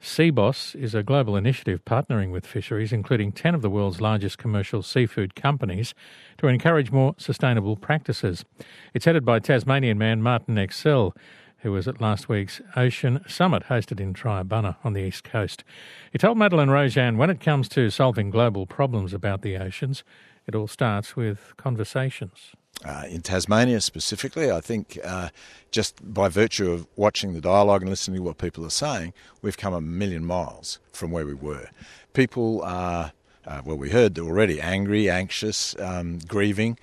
SeaBOS 0.00 0.74
is 0.76 0.94
a 0.94 1.02
global 1.02 1.36
initiative 1.36 1.84
partnering 1.84 2.30
with 2.30 2.46
fisheries, 2.46 2.92
including 2.92 3.32
10 3.32 3.54
of 3.54 3.62
the 3.62 3.70
world's 3.70 4.00
largest 4.00 4.38
commercial 4.38 4.82
seafood 4.82 5.34
companies, 5.34 5.94
to 6.38 6.46
encourage 6.46 6.90
more 6.90 7.14
sustainable 7.18 7.76
practices. 7.76 8.44
It's 8.92 9.06
headed 9.06 9.24
by 9.24 9.38
Tasmanian 9.38 9.98
man 9.98 10.22
Martin 10.22 10.56
Exel, 10.56 11.16
who 11.58 11.72
was 11.72 11.88
at 11.88 12.00
last 12.00 12.28
week's 12.28 12.60
Ocean 12.76 13.24
Summit 13.26 13.64
hosted 13.64 13.98
in 13.98 14.12
Triabunna 14.12 14.76
on 14.84 14.92
the 14.92 15.00
east 15.00 15.24
coast. 15.24 15.64
He 16.12 16.18
told 16.18 16.36
Madeline 16.36 16.68
Rojan 16.68 17.16
when 17.16 17.30
it 17.30 17.40
comes 17.40 17.68
to 17.70 17.88
solving 17.88 18.30
global 18.30 18.66
problems 18.66 19.14
about 19.14 19.40
the 19.40 19.56
oceans, 19.56 20.04
it 20.46 20.54
all 20.54 20.66
starts 20.66 21.16
with 21.16 21.54
conversations. 21.56 22.52
Uh, 22.84 23.04
in 23.08 23.22
Tasmania 23.22 23.80
specifically, 23.80 24.50
I 24.50 24.60
think 24.60 24.98
uh, 25.02 25.30
just 25.70 25.94
by 26.12 26.28
virtue 26.28 26.70
of 26.70 26.86
watching 26.96 27.32
the 27.32 27.40
dialogue 27.40 27.82
and 27.82 27.90
listening 27.90 28.18
to 28.18 28.22
what 28.22 28.38
people 28.38 28.64
are 28.66 28.70
saying, 28.70 29.12
we've 29.42 29.56
come 29.56 29.72
a 29.72 29.80
million 29.80 30.24
miles 30.24 30.78
from 30.92 31.10
where 31.10 31.24
we 31.24 31.34
were. 31.34 31.68
People 32.12 32.62
are, 32.62 33.12
uh, 33.46 33.62
well, 33.64 33.76
we 33.76 33.90
heard 33.90 34.18
already, 34.18 34.60
angry, 34.60 35.08
anxious, 35.08 35.74
um, 35.78 36.18
grieving. 36.28 36.78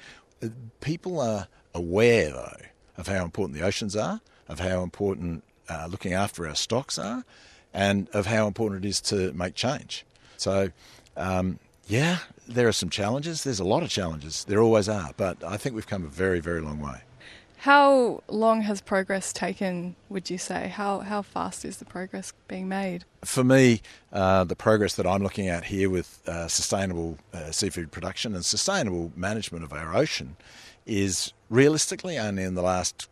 People 0.79 1.19
are 1.19 1.47
aware, 1.73 2.31
though, 2.31 2.61
of 2.97 3.07
how 3.07 3.23
important 3.23 3.57
the 3.59 3.65
oceans 3.65 3.95
are, 3.95 4.21
of 4.47 4.59
how 4.59 4.81
important 4.83 5.43
uh, 5.69 5.87
looking 5.89 6.13
after 6.13 6.47
our 6.47 6.55
stocks 6.55 6.97
are, 6.97 7.23
and 7.73 8.09
of 8.13 8.25
how 8.25 8.47
important 8.47 8.83
it 8.83 8.87
is 8.87 8.99
to 9.01 9.31
make 9.33 9.55
change. 9.55 10.05
So, 10.37 10.71
um, 11.15 11.59
yeah, 11.87 12.19
there 12.53 12.67
are 12.67 12.73
some 12.73 12.89
challenges. 12.89 13.43
There's 13.43 13.59
a 13.59 13.65
lot 13.65 13.83
of 13.83 13.89
challenges. 13.89 14.45
There 14.45 14.61
always 14.61 14.89
are. 14.89 15.11
But 15.17 15.43
I 15.43 15.57
think 15.57 15.75
we've 15.75 15.87
come 15.87 16.03
a 16.03 16.07
very, 16.07 16.39
very 16.39 16.61
long 16.61 16.79
way. 16.79 17.01
How 17.57 18.23
long 18.27 18.61
has 18.61 18.81
progress 18.81 19.31
taken, 19.31 19.95
would 20.09 20.31
you 20.31 20.39
say? 20.39 20.67
How, 20.67 21.01
how 21.01 21.21
fast 21.21 21.63
is 21.63 21.77
the 21.77 21.85
progress 21.85 22.33
being 22.47 22.67
made? 22.67 23.05
For 23.23 23.43
me, 23.43 23.83
uh, 24.11 24.45
the 24.45 24.55
progress 24.55 24.95
that 24.95 25.05
I'm 25.05 25.21
looking 25.21 25.47
at 25.47 25.65
here 25.65 25.87
with 25.87 26.27
uh, 26.27 26.47
sustainable 26.47 27.19
uh, 27.31 27.51
seafood 27.51 27.91
production 27.91 28.33
and 28.33 28.43
sustainable 28.43 29.11
management 29.15 29.63
of 29.63 29.73
our 29.73 29.95
ocean 29.95 30.37
is 30.87 31.33
realistically 31.51 32.17
only 32.17 32.41
in 32.41 32.55
the 32.55 32.63
last 32.63 33.07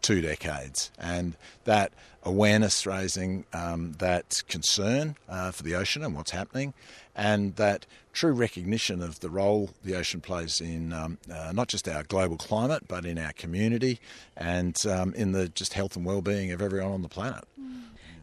two 0.00 0.20
decades. 0.20 0.90
And 0.98 1.36
that 1.62 1.92
awareness 2.24 2.86
raising, 2.86 3.44
um, 3.52 3.92
that 3.98 4.42
concern 4.48 5.16
uh, 5.28 5.50
for 5.50 5.62
the 5.62 5.74
ocean 5.74 6.04
and 6.04 6.14
what's 6.14 6.30
happening, 6.30 6.74
and 7.14 7.56
that 7.56 7.86
true 8.12 8.32
recognition 8.32 9.02
of 9.02 9.20
the 9.20 9.30
role 9.30 9.70
the 9.84 9.94
ocean 9.94 10.20
plays 10.20 10.60
in 10.60 10.92
um, 10.92 11.18
uh, 11.32 11.52
not 11.52 11.68
just 11.68 11.88
our 11.88 12.02
global 12.04 12.36
climate, 12.36 12.86
but 12.86 13.04
in 13.04 13.18
our 13.18 13.32
community 13.32 13.98
and 14.36 14.84
um, 14.86 15.14
in 15.14 15.32
the 15.32 15.48
just 15.48 15.72
health 15.74 15.96
and 15.96 16.04
well-being 16.04 16.52
of 16.52 16.62
everyone 16.62 16.92
on 16.92 17.02
the 17.02 17.08
planet. 17.08 17.44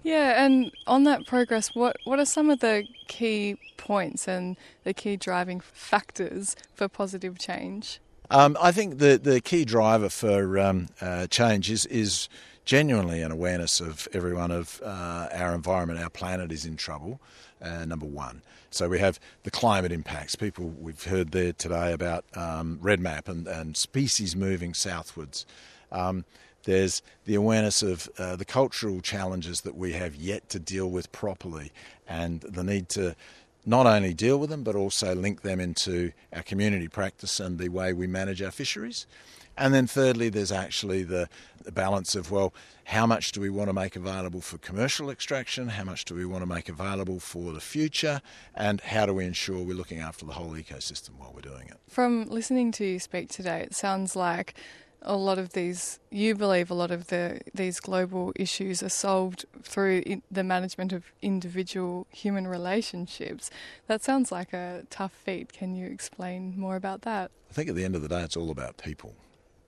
Yeah, 0.03 0.43
and 0.43 0.71
on 0.87 1.03
that 1.03 1.27
progress, 1.27 1.75
what, 1.75 1.97
what 2.05 2.19
are 2.19 2.25
some 2.25 2.49
of 2.49 2.61
the 2.61 2.85
key 3.07 3.57
points 3.77 4.27
and 4.27 4.55
the 4.83 4.93
key 4.93 5.17
driving 5.17 5.59
factors 5.59 6.55
for 6.73 6.87
positive 6.87 7.37
change? 7.37 7.99
Um, 8.31 8.55
I 8.61 8.71
think 8.71 8.99
the, 8.99 9.19
the 9.21 9.41
key 9.41 9.65
driver 9.65 10.07
for 10.07 10.57
um, 10.59 10.87
uh, 11.01 11.27
change 11.27 11.69
is, 11.69 11.85
is 11.87 12.29
genuinely 12.69 13.23
an 13.23 13.31
awareness 13.31 13.81
of 13.81 14.07
everyone 14.13 14.51
of 14.51 14.79
uh, 14.85 15.27
our 15.33 15.55
environment, 15.55 15.99
our 15.99 16.09
planet 16.11 16.51
is 16.51 16.65
in 16.65 16.77
trouble, 16.77 17.19
uh, 17.63 17.83
number 17.83 18.05
one. 18.05 18.43
So 18.69 18.87
we 18.87 18.99
have 18.99 19.19
the 19.41 19.49
climate 19.49 19.91
impacts. 19.91 20.35
People, 20.35 20.65
we've 20.79 21.03
heard 21.03 21.31
there 21.31 21.51
today 21.51 21.91
about 21.93 22.25
um, 22.35 22.77
REDMAP 22.79 23.27
and, 23.27 23.47
and 23.47 23.75
species 23.75 24.35
moving 24.35 24.75
southwards. 24.75 25.47
Um, 25.91 26.25
there's 26.65 27.01
the 27.25 27.33
awareness 27.33 27.81
of 27.81 28.07
uh, 28.19 28.35
the 28.35 28.45
cultural 28.45 29.01
challenges 29.01 29.61
that 29.61 29.75
we 29.75 29.93
have 29.93 30.13
yet 30.13 30.47
to 30.49 30.59
deal 30.59 30.91
with 30.91 31.11
properly 31.11 31.71
and 32.07 32.41
the 32.41 32.63
need 32.63 32.87
to 32.89 33.15
not 33.65 33.87
only 33.87 34.13
deal 34.13 34.37
with 34.37 34.51
them 34.51 34.61
but 34.61 34.75
also 34.75 35.15
link 35.15 35.41
them 35.41 35.59
into 35.59 36.11
our 36.31 36.43
community 36.43 36.87
practice 36.87 37.39
and 37.39 37.57
the 37.57 37.69
way 37.69 37.93
we 37.93 38.05
manage 38.05 38.43
our 38.43 38.51
fisheries. 38.51 39.07
And 39.59 39.73
then 39.73 39.87
thirdly, 39.87 40.29
there's 40.29 40.53
actually 40.53 41.03
the, 41.03 41.27
the, 41.63 41.71
balance 41.71 42.15
of, 42.15 42.31
well, 42.31 42.53
how 42.85 43.05
much 43.05 43.33
do 43.33 43.41
we 43.41 43.49
want 43.49 43.67
to 43.67 43.73
make 43.73 43.97
available 43.97 44.39
for 44.39 44.57
commercial 44.57 45.11
extraction? 45.11 45.67
How 45.67 45.83
much 45.83 46.05
do 46.05 46.15
we 46.15 46.25
want 46.25 46.43
to 46.43 46.45
make 46.45 46.69
available 46.69 47.19
for 47.19 47.51
the 47.51 47.59
future? 47.59 48.21
And 48.55 48.79
how 48.79 49.05
do 49.05 49.13
we 49.13 49.25
ensure 49.25 49.61
we're 49.61 49.75
looking 49.75 49.99
after 49.99 50.25
the 50.25 50.31
whole 50.31 50.51
ecosystem 50.51 51.11
while 51.17 51.33
we're 51.35 51.41
doing 51.41 51.67
it? 51.67 51.77
From 51.89 52.29
listening 52.29 52.71
to 52.73 52.85
you 52.85 52.99
speak 52.99 53.27
today, 53.27 53.59
it 53.59 53.75
sounds 53.75 54.15
like 54.15 54.53
a 55.01 55.17
lot 55.17 55.37
of 55.37 55.51
these, 55.51 55.99
you 56.09 56.35
believe 56.35 56.71
a 56.71 56.73
lot 56.73 56.91
of 56.91 57.07
the 57.07 57.41
these 57.53 57.79
global 57.79 58.33
issues 58.35 58.81
are 58.81 58.89
solved 58.89 59.45
through 59.61 60.21
the 60.31 60.43
management 60.43 60.93
of 60.93 61.03
individual 61.21 62.07
human 62.11 62.47
relationships. 62.47 63.49
That 63.87 64.03
sounds 64.03 64.31
like 64.31 64.53
a 64.53 64.85
tough 64.89 65.13
feat. 65.13 65.51
Can 65.51 65.75
you 65.75 65.87
explain 65.87 66.57
more 66.57 66.77
about 66.77 67.01
that? 67.01 67.31
I 67.49 67.53
think 67.53 67.69
at 67.69 67.75
the 67.75 67.83
end 67.83 67.95
of 67.95 68.01
the 68.01 68.09
day, 68.09 68.21
it's 68.21 68.37
all 68.37 68.51
about 68.51 68.77
people. 68.77 69.15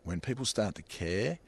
When 0.03 0.19
people 0.19 0.45
start 0.45 0.75
to 0.75 0.81
care, 0.81 1.39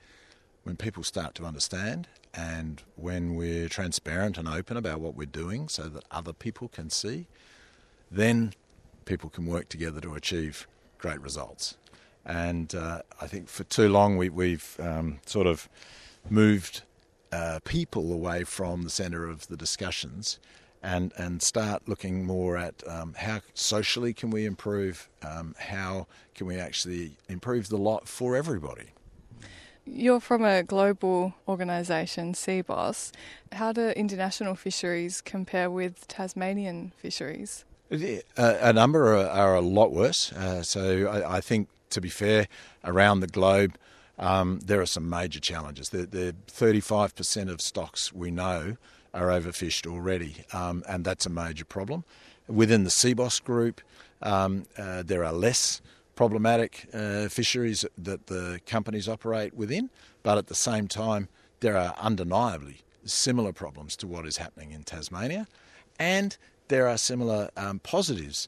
when 0.63 0.75
people 0.75 1.03
start 1.03 1.35
to 1.35 1.45
understand, 1.45 2.07
and 2.33 2.81
when 2.95 3.35
we're 3.35 3.69
transparent 3.69 4.37
and 4.37 4.47
open 4.47 4.77
about 4.77 4.99
what 4.99 5.15
we're 5.15 5.25
doing 5.25 5.67
so 5.67 5.83
that 5.83 6.03
other 6.11 6.33
people 6.33 6.67
can 6.67 6.89
see, 6.89 7.27
then 8.09 8.53
people 9.05 9.29
can 9.29 9.45
work 9.45 9.69
together 9.69 10.01
to 10.01 10.15
achieve 10.15 10.67
great 10.97 11.21
results. 11.21 11.77
And 12.25 12.73
uh, 12.73 13.01
I 13.19 13.27
think 13.27 13.49
for 13.49 13.63
too 13.65 13.89
long 13.89 14.17
we, 14.17 14.51
have 14.51 14.77
um, 14.79 15.19
sort 15.25 15.47
of 15.47 15.67
moved 16.29 16.83
uh, 17.31 17.59
people 17.65 18.11
away 18.13 18.43
from 18.43 18.83
the 18.83 18.89
centre 18.89 19.27
of 19.27 19.47
the 19.47 19.57
discussions 19.57 20.39
and, 20.83 21.13
and 21.17 21.41
start 21.41 21.87
looking 21.87 22.25
more 22.25 22.57
at 22.57 22.83
um, 22.87 23.15
how 23.17 23.39
socially 23.53 24.13
can 24.13 24.29
we 24.29 24.45
improve, 24.45 25.09
um, 25.23 25.55
how 25.57 26.07
can 26.35 26.45
we 26.45 26.57
actually 26.57 27.15
improve 27.29 27.69
the 27.69 27.77
lot 27.77 28.07
for 28.07 28.35
everybody. 28.35 28.89
You're 29.85 30.19
from 30.19 30.45
a 30.45 30.63
global 30.63 31.33
organisation, 31.47 32.33
SeaBOS. 32.33 33.11
How 33.53 33.73
do 33.73 33.89
international 33.89 34.55
fisheries 34.55 35.21
compare 35.21 35.69
with 35.69 36.07
Tasmanian 36.07 36.93
fisheries? 36.97 37.65
A 38.37 38.73
number 38.73 39.13
are, 39.15 39.27
are, 39.27 39.55
a 39.55 39.61
lot 39.61 39.91
worse. 39.91 40.31
Uh, 40.31 40.63
so 40.63 41.07
I, 41.07 41.37
I, 41.37 41.41
think 41.41 41.67
to 41.91 42.01
be 42.01 42.09
fair, 42.09 42.47
around 42.83 43.19
the 43.19 43.27
globe, 43.27 43.77
um, 44.17 44.59
there 44.65 44.81
are 44.81 44.85
some 44.85 45.09
major 45.09 45.39
challenges. 45.39 45.89
The, 45.89 46.05
the 46.05 46.35
35% 46.47 47.49
of 47.49 47.61
stocks 47.61 48.11
we 48.13 48.31
know 48.31 48.77
are 49.13 49.27
overfished 49.27 49.85
already, 49.85 50.43
um, 50.53 50.83
and 50.87 51.05
that's 51.05 51.25
a 51.25 51.29
major 51.29 51.65
problem. 51.65 52.03
Within 52.47 52.83
the 52.83 52.89
SeaBOS 52.89 53.43
group, 53.43 53.81
um, 54.21 54.63
uh, 54.77 55.03
there 55.03 55.23
are 55.23 55.33
less 55.33 55.81
problematic 56.15 56.87
uh, 56.93 57.27
fisheries 57.27 57.85
that 57.97 58.27
the 58.27 58.59
companies 58.65 59.07
operate 59.07 59.53
within, 59.53 59.89
but 60.23 60.37
at 60.37 60.47
the 60.47 60.55
same 60.55 60.87
time, 60.87 61.27
there 61.59 61.77
are 61.77 61.95
undeniably 61.99 62.81
similar 63.05 63.53
problems 63.53 63.95
to 63.97 64.07
what 64.07 64.25
is 64.25 64.37
happening 64.37 64.71
in 64.71 64.83
Tasmania, 64.83 65.47
and 65.99 66.37
there 66.67 66.87
are 66.87 66.97
similar 66.97 67.49
um, 67.57 67.79
positives 67.79 68.47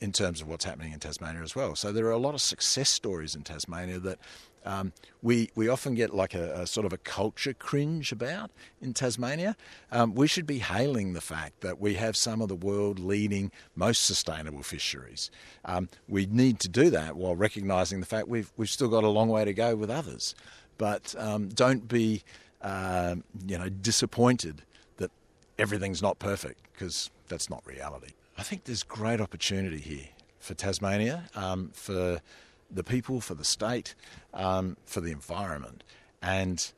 in 0.00 0.12
terms 0.12 0.40
of 0.40 0.48
what's 0.48 0.64
happening 0.64 0.92
in 0.92 0.98
Tasmania 0.98 1.42
as 1.42 1.54
well. 1.54 1.76
So 1.76 1.92
there 1.92 2.06
are 2.06 2.12
a 2.12 2.18
lot 2.18 2.34
of 2.34 2.40
success 2.40 2.88
stories 2.88 3.34
in 3.34 3.42
Tasmania 3.42 3.98
that 4.00 4.18
um, 4.64 4.92
we 5.22 5.50
we 5.54 5.68
often 5.68 5.94
get 5.94 6.14
like 6.14 6.34
a, 6.34 6.62
a, 6.62 6.66
sort 6.66 6.86
of 6.86 6.92
a 6.92 6.98
culture 6.98 7.54
cringe 7.54 8.12
about 8.12 8.50
in 8.80 8.92
Tasmania. 8.92 9.56
Um, 9.90 10.14
we 10.14 10.26
should 10.26 10.46
be 10.46 10.58
hailing 10.58 11.12
the 11.12 11.20
fact 11.20 11.60
that 11.60 11.80
we 11.80 11.94
have 11.94 12.16
some 12.16 12.40
of 12.42 12.48
the 12.48 12.54
world 12.54 12.98
leading 12.98 13.50
most 13.74 14.04
sustainable 14.04 14.62
fisheries. 14.62 15.30
Um, 15.64 15.88
we 16.08 16.26
need 16.26 16.60
to 16.60 16.68
do 16.68 16.90
that 16.90 17.16
while 17.16 17.34
recognising 17.34 18.00
the 18.00 18.06
fact 18.06 18.28
we've 18.28 18.52
we've 18.56 18.70
still 18.70 18.88
got 18.88 19.04
a 19.04 19.08
long 19.08 19.28
way 19.28 19.44
to 19.44 19.54
go 19.54 19.76
with 19.76 19.90
others. 19.90 20.34
But 20.78 21.14
um, 21.18 21.48
don't 21.48 21.88
be 21.88 22.22
uh, 22.62 23.16
you 23.46 23.58
know 23.58 23.68
disappointed 23.68 24.62
that 24.98 25.10
everything's 25.58 26.02
not 26.02 26.18
perfect 26.18 26.60
because 26.72 27.10
that's 27.28 27.48
not 27.48 27.66
reality. 27.66 28.12
I 28.36 28.42
think 28.42 28.64
there's 28.64 28.82
great 28.82 29.20
opportunity 29.20 29.78
here 29.78 30.08
for 30.38 30.54
Tasmania, 30.54 31.24
um, 31.34 31.70
for 31.74 32.20
the 32.70 32.84
people, 32.84 33.20
for 33.20 33.34
the 33.34 33.44
state, 33.44 33.94
um, 34.32 34.76
for 34.84 35.00
the 35.00 35.10
environment, 35.10 35.82
and 36.22 36.72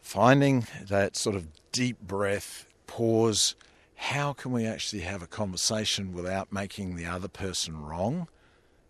finding 0.00 0.66
that 0.88 1.16
sort 1.16 1.36
of 1.36 1.46
deep 1.72 2.00
breath, 2.00 2.66
pause. 2.86 3.54
How 3.96 4.32
can 4.32 4.52
we 4.52 4.66
actually 4.66 5.02
have 5.02 5.22
a 5.22 5.26
conversation 5.26 6.12
without 6.12 6.52
making 6.52 6.96
the 6.96 7.06
other 7.06 7.28
person 7.28 7.80
wrong? 7.80 8.28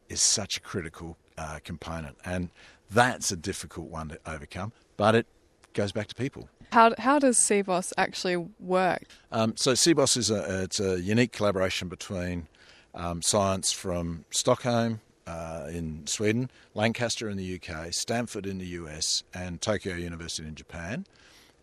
Is 0.09 0.21
such 0.21 0.59
a 0.59 0.61
critical 0.61 1.17
uh, 1.39 1.61
component, 1.65 2.17
and 2.25 2.51
that's 2.91 3.33
a 3.33 3.37
difficult 3.37 3.89
one 3.89 4.09
to 4.09 4.19
overcome. 4.27 4.73
But 4.97 5.15
it 5.15 5.27
goes 5.73 5.93
back 5.93 6.09
to 6.09 6.15
people. 6.15 6.49
How, 6.73 6.93
how 6.99 7.19
does 7.19 7.39
SeaBOS 7.39 7.93
actually 7.97 8.37
work? 8.59 9.05
Um, 9.31 9.55
so 9.57 9.73
SeaBOS 9.73 10.17
is 10.17 10.31
a, 10.31 10.65
it's 10.65 10.81
a 10.81 11.01
unique 11.01 11.33
collaboration 11.33 11.89
between 11.89 12.49
um, 12.95 13.23
science 13.23 13.73
from 13.73 14.25
Stockholm 14.31 15.01
uh, 15.27 15.69
in 15.71 16.07
Sweden, 16.07 16.51
Lancaster 16.75 17.29
in 17.29 17.37
the 17.37 17.61
UK, 17.61 17.93
Stanford 17.93 18.47
in 18.47 18.59
the 18.59 18.67
US, 18.67 19.23
and 19.33 19.61
Tokyo 19.61 19.95
University 19.95 20.47
in 20.47 20.55
Japan, 20.55 21.07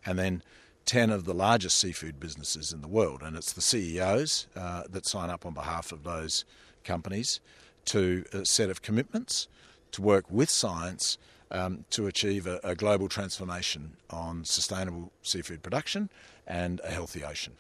and 0.06 0.18
then 0.18 0.44
10 0.86 1.12
of 1.12 1.25
the 1.25 1.34
largest 1.34 1.77
seafood 1.77 2.20
businesses 2.20 2.74
in 2.74 2.82
the 2.82 2.88
world. 2.88 3.22
And 3.22 3.38
it's 3.38 3.53
the 3.53 3.62
CEOs 3.62 4.48
uh, 4.56 4.84
that 4.89 5.06
sign 5.06 5.30
up 5.30 5.46
on 5.46 5.53
behalf 5.53 5.91
of 5.91 6.03
those 6.03 6.44
companies 6.84 7.39
to 7.86 8.25
a 8.34 8.46
set 8.46 8.70
of 8.70 8.82
commitments 8.82 9.48
to 9.91 10.01
work 10.01 10.25
with 10.30 10.50
science 10.50 11.18
um, 11.51 11.86
to 11.89 12.08
achieve 12.08 12.48
a, 12.48 12.60
a, 12.63 12.75
global 12.75 13.10
transformation 13.10 13.98
on 14.10 14.46
sustainable 14.46 15.12
seafood 15.22 15.62
production 15.62 16.10
and 16.48 16.80
a 16.84 16.89
healthy 16.89 17.24
ocean. 17.25 17.53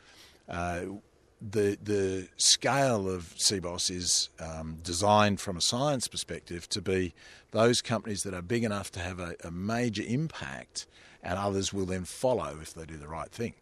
Uh, 0.47 0.81
the 1.41 1.77
the 1.83 2.27
scale 2.37 3.09
of 3.09 3.33
SeaBOS 3.35 3.89
is 3.89 4.29
um, 4.39 4.77
designed 4.83 5.39
from 5.39 5.57
a 5.57 5.61
science 5.61 6.07
perspective 6.07 6.69
to 6.69 6.81
be 6.81 7.13
those 7.51 7.81
companies 7.81 8.23
that 8.23 8.33
are 8.33 8.41
big 8.41 8.63
enough 8.63 8.91
to 8.91 8.99
have 8.99 9.19
a, 9.19 9.35
a 9.43 9.51
major 9.51 10.03
impact, 10.05 10.87
and 11.23 11.37
others 11.37 11.73
will 11.73 11.85
then 11.85 12.05
follow 12.05 12.57
if 12.61 12.73
they 12.73 12.85
do 12.85 12.97
the 12.97 13.07
right 13.07 13.31
thing. 13.31 13.53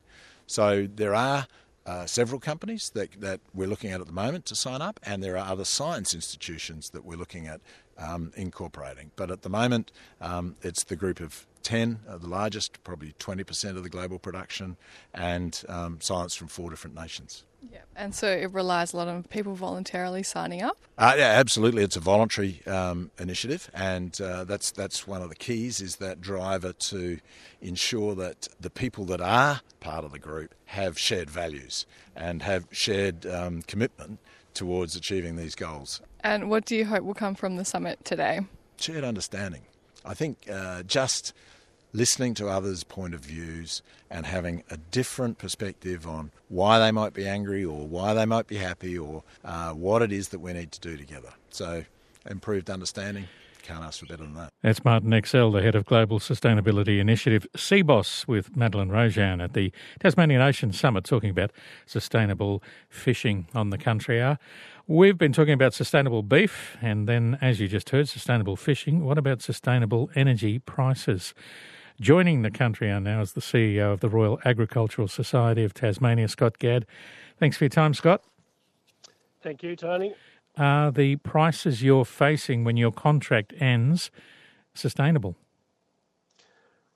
So 0.45 0.88
there 0.93 1.15
are 1.15 1.48
uh, 1.86 2.05
several 2.05 2.39
companies 2.39 2.91
that, 2.91 3.19
that 3.19 3.39
we're 3.53 3.67
looking 3.67 3.91
at 3.91 4.01
at 4.01 4.07
the 4.07 4.13
moment 4.13 4.45
to 4.48 4.55
sign 4.55 4.81
up, 4.81 5.00
and 5.03 5.24
there 5.24 5.38
are 5.38 5.51
other 5.51 5.65
science 5.65 6.13
institutions 6.13 6.91
that 6.91 7.05
we're 7.05 7.17
looking 7.17 7.48
at 7.48 7.62
um, 7.98 8.31
incorporating. 8.36 9.12
But 9.15 9.31
at 9.31 9.41
the 9.41 9.50
moment, 9.50 9.91
um, 10.21 10.55
it's 10.62 10.83
the 10.83 10.95
group 10.95 11.19
of 11.19 11.48
10, 11.63 12.00
uh, 12.07 12.17
the 12.17 12.27
largest, 12.27 12.83
probably 12.83 13.13
20% 13.19 13.75
of 13.75 13.83
the 13.83 13.89
global 13.89 14.19
production, 14.19 14.77
and 15.13 15.63
um, 15.67 16.00
science 16.01 16.36
from 16.36 16.48
four 16.48 16.69
different 16.69 16.95
nations. 16.95 17.43
Yeah, 17.72 17.80
and 17.96 18.16
so 18.16 18.28
it 18.28 18.51
relies 18.51 18.94
a 18.94 18.98
lot 18.98 19.08
on 19.08 19.24
people 19.24 19.54
voluntarily 19.54 20.24
signing 20.24 20.62
up. 20.62 20.78
Uh, 20.98 21.16
yeah, 21.18 21.34
absolutely. 21.38 21.84
It's 21.84 21.98
a 21.98 22.00
voluntary 22.00 22.62
um, 22.66 23.12
initiative, 23.20 23.70
and 23.74 24.20
uh, 24.22 24.46
that's 24.46 24.72
that's 24.72 25.06
one 25.08 25.22
of 25.22 25.30
the 25.30 25.36
keys 25.36 25.82
is 25.82 25.98
that 25.98 26.22
driver 26.22 26.74
to 26.74 27.20
ensure 27.62 28.16
that 28.16 28.48
the 28.60 28.70
people 28.70 29.06
that 29.06 29.22
are 29.22 29.62
part 29.80 30.06
of 30.06 30.12
the 30.12 30.20
group 30.20 30.56
have 30.66 30.98
shared 30.98 31.30
values 31.30 31.86
and 32.16 32.42
have 32.44 32.66
shared 32.72 33.25
um, 33.25 33.62
commitment 33.63 34.20
towards 34.54 34.96
achieving 34.96 35.36
these 35.36 35.56
goals. 35.56 36.01
And 36.22 36.50
what 36.50 36.66
do 36.66 36.75
you 36.75 36.86
hope 36.86 37.04
will 37.04 37.13
come 37.13 37.36
from 37.36 37.56
the 37.56 37.66
summit 37.66 38.04
today? 38.04 38.42
Shared 38.78 39.04
understanding. 39.04 39.62
I 40.06 40.13
think 40.13 40.50
uh, 40.51 40.84
just 40.84 41.34
listening 41.93 42.34
to 42.36 42.48
others' 42.48 42.84
point 42.84 43.13
of 43.13 43.22
views 43.22 43.81
and 44.10 44.25
having 44.25 44.63
a 44.69 44.77
different 44.77 45.38
perspective 45.38 46.08
on 46.08 46.31
why 46.48 46.79
they 46.79 46.91
might 46.91 47.13
be 47.13 47.27
angry 47.27 47.63
or 47.63 47.88
why 47.88 48.13
they 48.13 48.25
might 48.25 48.48
be 48.48 48.58
happy 48.58 48.98
or 48.98 49.24
uh, 49.43 49.72
what 49.72 50.01
it 50.01 50.12
is 50.12 50.29
that 50.29 50.39
we 50.39 50.53
need 50.53 50.72
to 50.72 50.79
do 50.79 50.98
together. 50.98 51.34
So, 51.50 51.86
improved 52.29 52.69
understanding. 52.69 53.27
Can't 53.62 53.84
ask 53.84 54.00
for 54.00 54.08
better 54.08 54.24
than 54.24 54.34
that. 54.36 54.51
That's 54.63 54.84
Martin 54.84 55.12
Exel, 55.12 55.51
the 55.53 55.62
head 55.62 55.75
of 55.75 55.86
Global 55.86 56.19
Sustainability 56.19 57.00
Initiative, 57.00 57.46
SeaBOS, 57.55 58.27
with 58.27 58.55
Madeline 58.55 58.89
Rojan 58.89 59.43
at 59.43 59.53
the 59.53 59.72
Tasmanian 60.00 60.41
Ocean 60.41 60.74
Summit, 60.74 61.03
talking 61.03 61.29
about 61.29 61.51
sustainable 61.86 62.63
fishing 62.89 63.48
on 63.53 63.69
the 63.69 63.77
country 63.77 64.22
hour. 64.22 64.39
We've 64.88 65.17
been 65.17 65.34
talking 65.34 65.53
about 65.53 65.75
sustainable 65.75 66.24
beef, 66.24 66.77
and 66.81 67.08
then, 67.08 67.38
as 67.41 67.60
you 67.60 67.67
just 67.67 67.91
heard, 67.91 68.10
sustainable 68.10 68.55
fishing. 68.55 69.05
What 69.05 69.19
about 69.19 69.41
sustainable 69.43 70.10
energy 70.15 70.58
prices? 70.58 71.36
Joining 72.01 72.44
the 72.44 72.51
country 72.51 72.89
hour 72.89 73.01
now 73.01 73.20
is 73.20 73.34
the 73.34 73.41
CEO 73.41 73.91
of 73.91 74.00
the 74.00 74.08
Royal 74.08 74.39
Agricultural 74.46 75.10
Society 75.10 75.65
of 75.65 75.74
Tasmania, 75.74 76.29
Scott 76.29 76.58
Gadd. 76.58 76.86
Thanks 77.38 77.58
for 77.58 77.65
your 77.65 77.70
time, 77.70 77.94
Scott. 77.94 78.24
Thank 79.41 79.63
you, 79.63 79.75
Tony. 79.75 80.15
Are 80.58 80.91
the 80.91 81.18
prices 81.18 81.84
you're 81.84 82.06
facing 82.06 82.63
when 82.63 82.77
your 82.77 82.94
contract 82.94 83.53
ends 83.60 84.12
sustainable? 84.74 85.36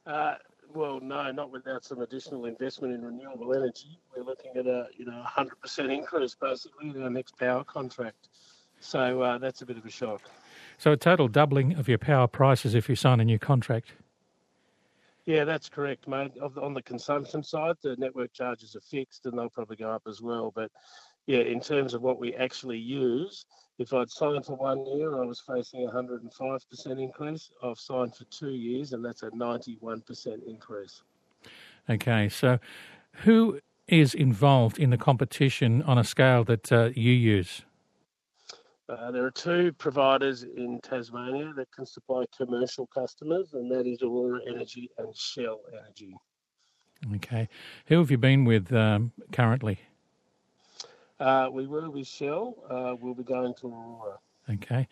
Uh, 0.05 0.35
well, 0.73 1.01
no, 1.01 1.31
not 1.33 1.51
without 1.51 1.83
some 1.83 1.99
additional 1.99 2.45
investment 2.45 2.93
in 2.93 3.03
renewable 3.03 3.53
energy. 3.53 3.99
We're 4.15 4.23
looking 4.23 4.51
at 4.55 4.67
a 4.67 4.87
you 4.97 5.05
know 5.05 5.21
100% 5.25 5.93
increase 5.93 6.35
basically 6.35 6.89
in 6.91 7.03
our 7.03 7.09
next 7.09 7.37
power 7.37 7.65
contract. 7.65 8.29
So 8.79 9.21
uh, 9.21 9.37
that's 9.37 9.61
a 9.61 9.65
bit 9.65 9.77
of 9.77 9.85
a 9.85 9.89
shock. 9.89 10.21
So 10.77 10.93
a 10.93 10.97
total 10.97 11.27
doubling 11.27 11.73
of 11.73 11.89
your 11.89 11.97
power 11.97 12.27
prices 12.27 12.73
if 12.73 12.87
you 12.87 12.95
sign 12.95 13.19
a 13.19 13.25
new 13.25 13.39
contract. 13.39 13.91
Yeah, 15.25 15.45
that's 15.45 15.69
correct, 15.69 16.07
mate. 16.07 16.33
On 16.61 16.73
the 16.73 16.81
consumption 16.81 17.43
side, 17.43 17.75
the 17.81 17.95
network 17.97 18.33
charges 18.33 18.75
are 18.75 18.81
fixed 18.81 19.25
and 19.25 19.37
they'll 19.37 19.49
probably 19.49 19.77
go 19.77 19.89
up 19.89 20.03
as 20.07 20.21
well. 20.21 20.51
But 20.53 20.69
yeah, 21.27 21.39
in 21.39 21.61
terms 21.61 21.93
of 21.93 22.01
what 22.01 22.19
we 22.19 22.33
actually 22.35 22.79
use, 22.79 23.45
if 23.79 23.93
I'd 23.93 24.09
signed 24.09 24.45
for 24.45 24.55
one 24.57 24.85
year, 24.85 25.21
I 25.21 25.25
was 25.25 25.39
facing 25.39 25.87
a 25.87 25.91
105% 25.91 27.01
increase. 27.01 27.51
I've 27.63 27.79
signed 27.79 28.15
for 28.15 28.25
two 28.25 28.51
years, 28.51 28.91
and 28.91 29.03
that's 29.03 29.23
a 29.23 29.31
91% 29.31 30.47
increase. 30.47 31.01
Okay, 31.89 32.29
so 32.29 32.59
who 33.23 33.59
is 33.87 34.13
involved 34.13 34.77
in 34.77 34.89
the 34.89 34.97
competition 34.97 35.81
on 35.83 35.97
a 35.97 36.03
scale 36.03 36.43
that 36.43 36.71
uh, 36.71 36.89
you 36.95 37.11
use? 37.11 37.63
Uh, 38.99 39.11
there 39.11 39.25
are 39.25 39.31
two 39.31 39.73
providers 39.73 40.43
in 40.43 40.79
Tasmania 40.81 41.53
that 41.55 41.71
can 41.71 41.85
supply 41.85 42.25
commercial 42.35 42.87
customers, 42.87 43.53
and 43.53 43.71
that 43.71 43.87
is 43.87 44.01
Aurora 44.01 44.39
Energy 44.47 44.89
and 44.97 45.15
Shell 45.15 45.61
Energy. 45.71 46.15
Okay. 47.15 47.49
Who 47.87 47.97
have 47.99 48.11
you 48.11 48.17
been 48.17 48.45
with 48.45 48.71
um, 48.71 49.11
currently? 49.31 49.79
Uh, 51.19 51.49
we 51.51 51.67
were 51.67 51.89
with 51.89 52.07
Shell. 52.07 52.55
Uh, 52.69 52.95
we'll 52.99 53.13
be 53.13 53.23
going 53.23 53.53
to 53.61 53.67
Aurora. 53.67 54.19
Okay. 54.49 54.87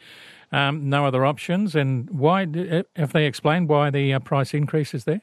Um, 0.51 0.89
no 0.89 1.05
other 1.05 1.25
options. 1.25 1.75
And 1.75 2.10
why, 2.10 2.43
uh, 2.43 2.84
have 2.96 3.13
they 3.13 3.25
explained 3.25 3.70
why 3.70 3.89
the 3.89 4.13
uh, 4.13 4.20
price 4.20 4.53
increase 4.53 4.93
is 4.93 5.03
there? 5.03 5.22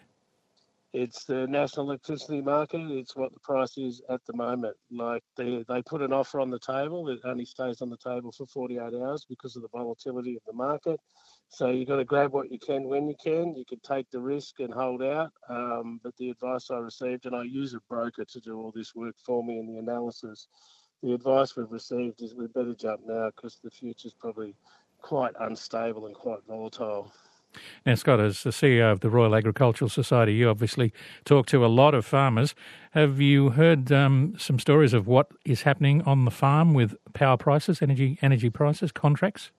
It's 1.00 1.22
the 1.22 1.46
national 1.46 1.86
electricity 1.86 2.40
market. 2.40 2.90
It's 2.90 3.14
what 3.14 3.32
the 3.32 3.38
price 3.38 3.78
is 3.78 4.02
at 4.10 4.20
the 4.26 4.32
moment. 4.32 4.76
Like 4.90 5.22
they, 5.36 5.64
they 5.68 5.80
put 5.82 6.02
an 6.02 6.12
offer 6.12 6.40
on 6.40 6.50
the 6.50 6.58
table. 6.58 7.08
It 7.08 7.20
only 7.24 7.44
stays 7.44 7.80
on 7.80 7.88
the 7.88 7.96
table 7.96 8.32
for 8.32 8.48
48 8.48 8.80
hours 8.80 9.24
because 9.28 9.54
of 9.54 9.62
the 9.62 9.68
volatility 9.68 10.34
of 10.34 10.42
the 10.44 10.52
market. 10.52 10.98
So 11.50 11.70
you've 11.70 11.86
got 11.86 11.98
to 11.98 12.04
grab 12.04 12.32
what 12.32 12.50
you 12.50 12.58
can 12.58 12.88
when 12.88 13.06
you 13.06 13.14
can. 13.22 13.54
You 13.54 13.64
can 13.64 13.78
take 13.86 14.10
the 14.10 14.18
risk 14.18 14.58
and 14.58 14.74
hold 14.74 15.04
out. 15.04 15.30
Um, 15.48 16.00
but 16.02 16.16
the 16.16 16.30
advice 16.30 16.68
I 16.68 16.78
received, 16.78 17.26
and 17.26 17.36
I 17.36 17.44
use 17.44 17.74
a 17.74 17.80
broker 17.88 18.24
to 18.24 18.40
do 18.40 18.58
all 18.58 18.72
this 18.74 18.92
work 18.96 19.14
for 19.24 19.44
me 19.44 19.60
in 19.60 19.72
the 19.72 19.78
analysis, 19.78 20.48
the 21.04 21.14
advice 21.14 21.56
we've 21.56 21.70
received 21.70 22.22
is 22.22 22.34
we 22.34 22.48
better 22.48 22.74
jump 22.74 23.02
now 23.06 23.30
because 23.36 23.60
the 23.62 23.70
future's 23.70 24.14
probably 24.18 24.56
quite 25.00 25.34
unstable 25.38 26.06
and 26.06 26.16
quite 26.16 26.40
volatile. 26.48 27.12
Now, 27.84 27.94
Scott, 27.94 28.20
as 28.20 28.42
the 28.42 28.50
CEO 28.50 28.92
of 28.92 29.00
the 29.00 29.10
Royal 29.10 29.34
Agricultural 29.34 29.88
Society, 29.88 30.34
you 30.34 30.48
obviously 30.48 30.92
talk 31.24 31.46
to 31.46 31.64
a 31.64 31.68
lot 31.68 31.94
of 31.94 32.04
farmers. 32.04 32.54
Have 32.92 33.20
you 33.20 33.50
heard 33.50 33.90
um, 33.90 34.34
some 34.38 34.58
stories 34.58 34.92
of 34.92 35.06
what 35.06 35.30
is 35.44 35.62
happening 35.62 36.02
on 36.02 36.24
the 36.24 36.30
farm 36.30 36.74
with 36.74 36.96
power 37.14 37.36
prices, 37.36 37.82
energy 37.82 38.18
energy 38.22 38.50
prices, 38.50 38.92
contracts? 38.92 39.50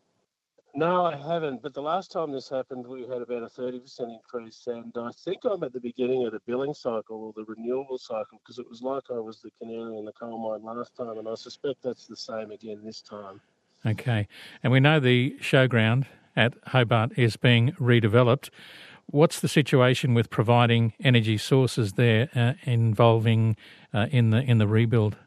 No, 0.75 1.05
I 1.05 1.17
haven't. 1.17 1.61
But 1.61 1.73
the 1.73 1.81
last 1.81 2.11
time 2.11 2.31
this 2.31 2.47
happened, 2.47 2.85
we 2.85 3.01
had 3.01 3.21
about 3.21 3.43
a 3.43 3.47
30% 3.47 3.99
increase. 4.01 4.67
And 4.67 4.93
I 4.95 5.09
think 5.25 5.39
I'm 5.43 5.63
at 5.63 5.73
the 5.73 5.79
beginning 5.79 6.25
of 6.25 6.33
the 6.33 6.39
billing 6.45 6.73
cycle 6.73 7.23
or 7.23 7.33
the 7.35 7.43
renewable 7.51 7.97
cycle 7.97 8.39
because 8.39 8.59
it 8.59 8.69
was 8.69 8.81
like 8.81 9.03
I 9.09 9.19
was 9.19 9.41
the 9.41 9.49
canary 9.59 9.97
in 9.97 10.05
the 10.05 10.11
coal 10.11 10.37
mine 10.37 10.63
last 10.63 10.95
time. 10.95 11.17
And 11.17 11.27
I 11.27 11.35
suspect 11.35 11.81
that's 11.81 12.05
the 12.05 12.15
same 12.15 12.51
again 12.51 12.81
this 12.83 13.01
time. 13.01 13.41
Okay. 13.85 14.27
And 14.61 14.71
we 14.71 14.79
know 14.79 14.99
the 14.99 15.35
showground 15.41 16.05
at 16.39 16.53
Hobart 16.67 17.11
is 17.17 17.35
being 17.35 17.73
redeveloped. 17.73 18.49
What's 19.07 19.41
the 19.41 19.49
situation 19.49 20.13
with 20.13 20.29
providing 20.29 20.93
energy 21.03 21.37
sources 21.37 21.93
there 21.93 22.29
uh, 22.33 22.53
involving 22.63 23.57
uh, 23.93 24.07
in 24.09 24.29
the 24.29 24.41
in 24.41 24.57
the 24.57 24.67
rebuild? 24.67 25.17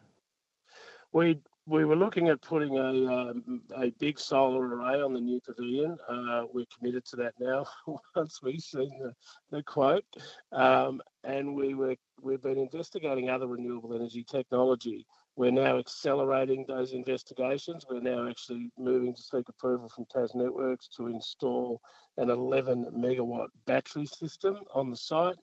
We 1.12 1.38
we 1.66 1.84
were 1.84 1.96
looking 1.96 2.28
at 2.28 2.40
putting 2.40 2.78
a 2.78 3.12
um, 3.12 3.60
a 3.76 3.90
big 3.98 4.18
solar 4.18 4.66
array 4.66 5.02
on 5.02 5.12
the 5.12 5.20
new 5.20 5.40
pavilion. 5.40 5.98
Uh, 6.08 6.44
we're 6.52 6.64
committed 6.76 7.04
to 7.06 7.16
that 7.16 7.34
now. 7.38 7.66
once 8.16 8.40
we've 8.42 8.60
seen 8.60 8.90
the, 8.98 9.12
the 9.56 9.62
quote, 9.64 10.04
um, 10.52 11.02
and 11.24 11.54
we 11.54 11.74
were 11.74 11.96
we've 12.22 12.42
been 12.42 12.58
investigating 12.58 13.28
other 13.28 13.48
renewable 13.48 13.94
energy 13.94 14.24
technology. 14.24 15.06
We're 15.36 15.50
now 15.50 15.78
accelerating 15.78 16.66
those 16.68 16.92
investigations. 16.92 17.86
We're 17.88 18.00
now 18.00 18.28
actually 18.28 18.70
moving 18.78 19.14
to 19.14 19.22
seek 19.22 19.48
approval 19.48 19.88
from 19.88 20.04
Tas 20.12 20.34
Networks 20.34 20.88
to 20.96 21.06
install 21.06 21.80
an 22.18 22.28
11 22.28 22.86
megawatt 22.94 23.48
battery 23.66 24.06
system 24.06 24.58
on 24.74 24.90
the 24.90 24.96
site. 24.96 25.36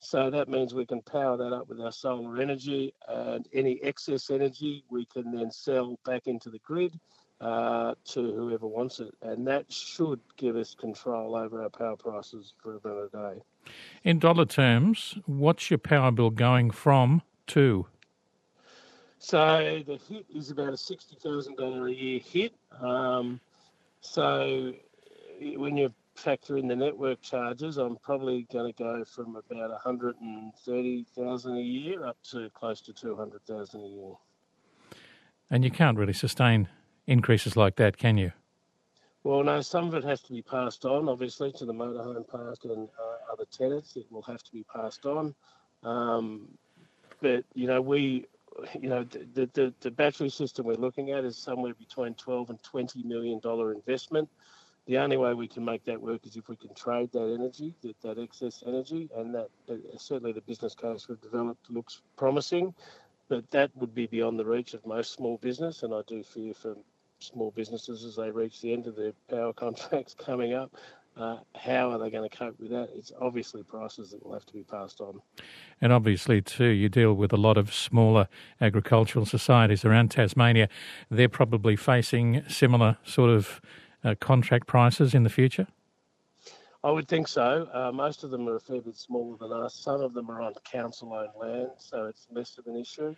So 0.00 0.30
that 0.30 0.48
means 0.48 0.74
we 0.74 0.84
can 0.84 1.00
power 1.02 1.36
that 1.36 1.52
up 1.52 1.68
with 1.68 1.80
our 1.80 1.92
solar 1.92 2.40
energy, 2.40 2.92
and 3.08 3.48
any 3.52 3.80
excess 3.82 4.30
energy 4.30 4.84
we 4.90 5.06
can 5.06 5.32
then 5.32 5.50
sell 5.50 5.98
back 6.04 6.26
into 6.26 6.50
the 6.50 6.58
grid 6.58 6.98
uh, 7.40 7.94
to 8.06 8.32
whoever 8.34 8.66
wants 8.66 9.00
it. 9.00 9.14
And 9.22 9.46
that 9.46 9.72
should 9.72 10.20
give 10.36 10.56
us 10.56 10.74
control 10.74 11.36
over 11.36 11.62
our 11.62 11.70
power 11.70 11.96
prices 11.96 12.52
for 12.62 12.74
about 12.74 13.10
a 13.12 13.34
day. 13.34 13.42
In 14.04 14.18
dollar 14.18 14.44
terms, 14.44 15.18
what's 15.26 15.70
your 15.70 15.78
power 15.78 16.10
bill 16.10 16.30
going 16.30 16.70
from 16.70 17.22
to? 17.48 17.86
So 19.18 19.82
the 19.86 19.98
hit 20.08 20.26
is 20.34 20.50
about 20.50 20.68
a 20.68 20.72
$60,000 20.72 21.90
a 21.90 21.94
year 21.94 22.20
hit. 22.20 22.54
Um, 22.80 23.40
so 24.00 24.72
when 25.56 25.76
you 25.76 25.92
factor 26.14 26.56
in 26.56 26.68
the 26.68 26.76
network 26.76 27.20
charges, 27.22 27.76
I'm 27.76 27.96
probably 27.96 28.46
going 28.52 28.72
to 28.72 28.82
go 28.82 29.04
from 29.04 29.36
about 29.36 29.70
130,000 29.70 31.56
a 31.56 31.60
year 31.60 32.06
up 32.06 32.16
to 32.30 32.50
close 32.50 32.80
to 32.82 32.92
200,000 32.92 33.80
a 33.80 33.86
year. 33.86 34.14
And 35.50 35.64
you 35.64 35.70
can't 35.70 35.96
really 35.96 36.12
sustain 36.12 36.68
increases 37.06 37.56
like 37.56 37.76
that, 37.76 37.96
can 37.96 38.16
you? 38.18 38.32
Well, 39.22 39.42
no, 39.42 39.60
some 39.60 39.88
of 39.88 39.94
it 39.94 40.04
has 40.04 40.20
to 40.22 40.32
be 40.32 40.42
passed 40.42 40.84
on, 40.84 41.08
obviously, 41.08 41.52
to 41.52 41.64
the 41.64 41.72
motorhome 41.72 42.26
park 42.28 42.58
and 42.64 42.88
uh, 42.88 43.32
other 43.32 43.44
tenants. 43.50 43.96
It 43.96 44.06
will 44.10 44.22
have 44.22 44.42
to 44.42 44.52
be 44.52 44.64
passed 44.72 45.04
on. 45.04 45.34
Um, 45.82 46.48
but, 47.20 47.44
you 47.54 47.66
know, 47.66 47.80
we, 47.80 48.26
you 48.80 48.88
know, 48.88 49.04
the, 49.04 49.48
the, 49.54 49.74
the 49.80 49.90
battery 49.90 50.30
system 50.30 50.66
we're 50.66 50.74
looking 50.74 51.12
at 51.12 51.24
is 51.24 51.38
somewhere 51.38 51.74
between 51.74 52.14
12 52.14 52.50
and 52.50 52.62
20 52.62 53.02
million 53.04 53.40
dollar 53.40 53.72
investment 53.72 54.28
the 54.86 54.98
only 54.98 55.16
way 55.16 55.34
we 55.34 55.46
can 55.48 55.64
make 55.64 55.84
that 55.84 56.00
work 56.00 56.26
is 56.26 56.36
if 56.36 56.48
we 56.48 56.56
can 56.56 56.74
trade 56.74 57.12
that 57.12 57.34
energy, 57.34 57.74
that, 57.82 58.00
that 58.02 58.18
excess 58.18 58.64
energy, 58.66 59.08
and 59.16 59.34
that 59.34 59.48
uh, 59.70 59.74
certainly 59.96 60.32
the 60.32 60.40
business 60.40 60.74
case 60.74 61.08
we've 61.08 61.20
developed 61.20 61.70
looks 61.70 62.02
promising, 62.16 62.74
but 63.28 63.50
that 63.52 63.70
would 63.76 63.94
be 63.94 64.06
beyond 64.06 64.38
the 64.38 64.44
reach 64.44 64.74
of 64.74 64.84
most 64.86 65.12
small 65.12 65.38
business, 65.38 65.84
and 65.84 65.94
I 65.94 66.02
do 66.08 66.22
fear 66.24 66.54
for 66.54 66.76
small 67.20 67.52
businesses 67.52 68.04
as 68.04 68.16
they 68.16 68.30
reach 68.30 68.60
the 68.60 68.72
end 68.72 68.88
of 68.88 68.96
their 68.96 69.12
power 69.30 69.52
contracts 69.54 70.14
coming 70.14 70.54
up. 70.54 70.72
Uh, 71.16 71.38
how 71.54 71.90
are 71.90 71.98
they 71.98 72.10
going 72.10 72.28
to 72.28 72.36
cope 72.36 72.60
with 72.60 72.70
that? 72.70 72.90
It's 72.94 73.10
obviously 73.20 73.62
prices 73.62 74.10
that 74.10 74.24
will 74.24 74.34
have 74.34 74.44
to 74.46 74.52
be 74.52 74.64
passed 74.64 75.00
on. 75.00 75.20
And 75.80 75.92
obviously, 75.92 76.42
too, 76.42 76.66
you 76.66 76.90
deal 76.90 77.14
with 77.14 77.32
a 77.32 77.38
lot 77.38 77.56
of 77.56 77.72
smaller 77.72 78.28
agricultural 78.60 79.24
societies 79.24 79.84
around 79.84 80.10
Tasmania. 80.10 80.68
They're 81.10 81.28
probably 81.30 81.74
facing 81.74 82.42
similar 82.48 82.98
sort 83.02 83.30
of 83.30 83.62
uh, 84.06 84.14
contract 84.20 84.66
prices 84.66 85.14
in 85.14 85.24
the 85.24 85.30
future? 85.30 85.66
I 86.84 86.90
would 86.90 87.08
think 87.08 87.26
so. 87.26 87.68
Uh, 87.72 87.90
most 87.92 88.22
of 88.22 88.30
them 88.30 88.48
are 88.48 88.56
a 88.56 88.60
fair 88.60 88.80
bit 88.80 88.96
smaller 88.96 89.36
than 89.38 89.52
us. 89.52 89.74
Some 89.74 90.00
of 90.00 90.14
them 90.14 90.30
are 90.30 90.40
on 90.40 90.54
council-owned 90.64 91.30
land, 91.36 91.70
so 91.78 92.04
it's 92.04 92.28
less 92.30 92.56
of 92.58 92.66
an 92.68 92.76
issue. 92.76 93.14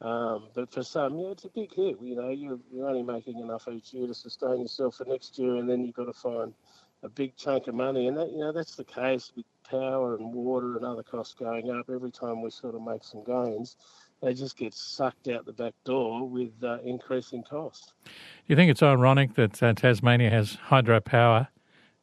Um, 0.00 0.48
but 0.54 0.72
for 0.72 0.82
some, 0.82 1.18
yeah, 1.18 1.32
it's 1.32 1.44
a 1.44 1.50
big 1.50 1.74
hit. 1.74 1.98
You 2.00 2.16
know, 2.16 2.30
you're, 2.30 2.58
you're 2.72 2.88
only 2.88 3.02
making 3.02 3.38
enough 3.38 3.68
each 3.68 3.92
year 3.92 4.06
to 4.06 4.14
sustain 4.14 4.62
yourself 4.62 4.96
for 4.96 5.04
next 5.04 5.38
year, 5.38 5.56
and 5.56 5.68
then 5.68 5.84
you've 5.84 5.94
got 5.94 6.06
to 6.06 6.14
find 6.14 6.54
a 7.02 7.08
big 7.08 7.36
chunk 7.36 7.66
of 7.66 7.74
money. 7.74 8.08
And 8.08 8.16
that, 8.16 8.30
you 8.30 8.38
know, 8.38 8.52
that's 8.52 8.76
the 8.76 8.84
case 8.84 9.32
with 9.36 9.46
power 9.70 10.16
and 10.16 10.32
water 10.32 10.76
and 10.76 10.84
other 10.84 11.02
costs 11.02 11.34
going 11.34 11.70
up, 11.70 11.88
every 11.88 12.10
time 12.10 12.42
we 12.42 12.50
sort 12.50 12.74
of 12.74 12.82
make 12.82 13.04
some 13.04 13.24
gains, 13.24 13.76
they 14.22 14.34
just 14.34 14.56
get 14.56 14.74
sucked 14.74 15.28
out 15.28 15.46
the 15.46 15.52
back 15.52 15.74
door 15.84 16.28
with 16.28 16.52
uh, 16.62 16.78
increasing 16.84 17.42
costs. 17.42 17.92
Do 18.04 18.10
you 18.48 18.56
think 18.56 18.70
it's 18.70 18.82
ironic 18.82 19.34
that 19.34 19.62
uh, 19.62 19.72
Tasmania 19.72 20.30
has 20.30 20.58
hydropower 20.68 21.48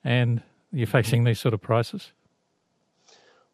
and 0.04 0.42
you're 0.72 0.88
facing 0.88 1.26
these 1.26 1.40
sort 1.40 1.54
of 1.54 1.62
prices? 1.62 2.12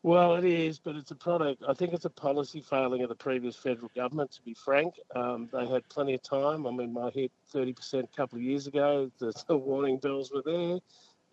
Well, 0.04 0.36
it 0.36 0.44
is, 0.44 0.80
but 0.80 0.98
it's 0.98 1.12
a 1.12 1.16
product. 1.16 1.64
I 1.66 1.74
think 1.74 1.94
it's 1.94 2.04
a 2.04 2.10
policy 2.10 2.60
failing 2.60 3.04
of 3.04 3.10
the 3.10 3.16
previous 3.16 3.56
federal 3.56 3.90
government. 3.96 4.32
To 4.34 4.42
be 4.42 4.54
frank, 4.54 4.96
um, 5.16 5.48
they 5.54 5.66
had 5.66 5.88
plenty 5.88 6.14
of 6.14 6.22
time. 6.22 6.68
I 6.68 6.72
mean, 6.72 6.92
my 6.92 7.10
hit 7.10 7.32
thirty 7.48 7.72
percent 7.72 8.10
a 8.12 8.16
couple 8.16 8.38
of 8.38 8.44
years 8.44 8.68
ago. 8.68 9.10
The, 9.20 9.32
the 9.48 9.56
warning 9.56 10.00
bells 10.00 10.30
were 10.30 10.42
there, 10.46 10.80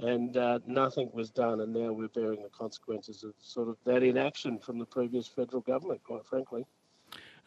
and 0.00 0.36
uh, 0.36 0.58
nothing 0.66 1.10
was 1.12 1.30
done. 1.30 1.60
And 1.60 1.72
now 1.72 1.92
we're 1.92 2.08
bearing 2.08 2.42
the 2.42 2.48
consequences 2.48 3.22
of 3.24 3.34
sort 3.38 3.68
of 3.68 3.76
that 3.84 4.02
inaction 4.02 4.58
from 4.58 4.78
the 4.78 4.86
previous 4.86 5.28
federal 5.28 5.62
government. 5.62 6.02
Quite 6.04 6.26
frankly. 6.26 6.64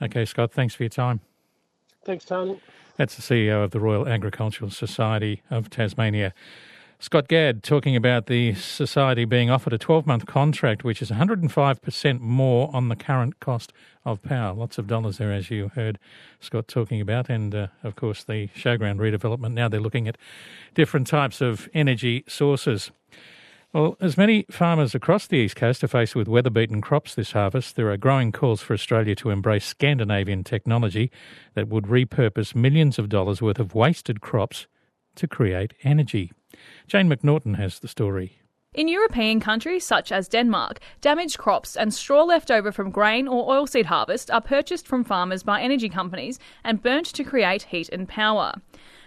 Okay, 0.02 0.26
Scott. 0.26 0.52
Thanks 0.52 0.76
for 0.76 0.84
your 0.84 0.89
time. 0.89 1.20
Thanks, 2.06 2.26
Tony. 2.26 2.60
That's 2.98 3.16
the 3.16 3.22
CEO 3.22 3.63
of 3.63 3.72
the 3.72 3.80
Royal 3.80 4.08
Agricultural 4.08 4.70
Society 4.70 5.42
of 5.50 5.70
Tasmania. 5.70 6.34
Scott 7.04 7.28
Gadd 7.28 7.63
talking 7.63 7.98
about 7.98 8.28
the 8.28 8.54
society 8.54 9.26
being 9.26 9.50
offered 9.50 9.74
a 9.74 9.78
12 9.78 10.08
month 10.08 10.26
contract, 10.26 10.86
which 10.86 11.02
is 11.02 11.12
105% 11.12 12.20
more 12.22 12.74
on 12.74 12.88
the 12.88 12.96
current 12.96 13.42
cost 13.42 13.74
of 14.06 14.24
power. 14.24 14.54
Lots 14.54 14.78
of 14.78 14.88
dollars 14.88 15.18
there, 15.18 15.34
as 15.34 15.52
you 15.52 15.70
heard 15.76 16.00
Scott 16.39 16.70
talking 16.70 17.02
about. 17.02 17.30
And 17.30 17.54
uh, 17.54 17.68
of 17.84 17.98
course, 17.98 18.24
the 18.24 18.48
showground 18.56 19.00
redevelopment. 19.00 19.52
Now 19.52 19.68
they're 19.68 19.82
looking 19.82 20.08
at 20.08 20.18
different 20.76 21.06
types 21.06 21.42
of 21.42 21.68
energy 21.74 22.24
sources. 22.26 22.92
Well, 23.74 23.98
as 24.00 24.16
many 24.16 24.46
farmers 24.50 24.96
across 24.96 25.28
the 25.28 25.36
East 25.36 25.58
Coast 25.58 25.84
are 25.84 25.89
faced 25.89 26.16
with 26.16 26.30
weather 26.30 26.50
beaten 26.50 26.80
crops 26.80 27.16
this 27.16 27.34
harvest, 27.34 27.76
there 27.76 27.92
are 27.92 27.98
growing 27.98 28.32
calls 28.32 28.62
for 28.62 28.74
Australia 28.74 29.16
to 29.16 29.30
embrace 29.30 29.66
Scandinavian 29.66 30.46
technology 30.46 31.12
that 31.54 31.68
would 31.68 31.84
repurpose 31.84 32.56
millions 32.56 32.98
of 32.98 33.10
dollars 33.10 33.42
worth 33.42 33.60
of 33.60 33.76
wasted 33.76 34.22
crops 34.22 34.68
to 35.15 35.28
create 35.28 35.73
energy. 35.84 36.32
Jane 36.88 37.10
McNaughton 37.10 37.58
has 37.58 37.80
the 37.80 37.88
story. 37.88 38.39
In 38.73 38.88
European 38.88 39.39
countries 39.39 39.86
such 39.86 40.12
as 40.12 40.28
Denmark, 40.28 40.80
damaged 40.99 41.38
crops 41.38 41.78
and 41.78 41.93
straw 41.93 42.23
left 42.23 42.49
over 42.49 42.71
from 42.71 42.89
grain 42.89 43.28
or 43.28 43.54
oilseed 43.54 43.86
harvest 43.86 44.32
are 44.32 44.41
purchased 44.41 44.88
from 44.88 45.04
farmers 45.04 45.43
by 45.43 45.62
energy 45.62 45.89
companies 45.89 46.39
and 46.63 46.82
burnt 46.82 47.06
to 47.06 47.23
create 47.23 47.63
heat 47.63 47.88
and 47.89 48.08
power. 48.08 48.54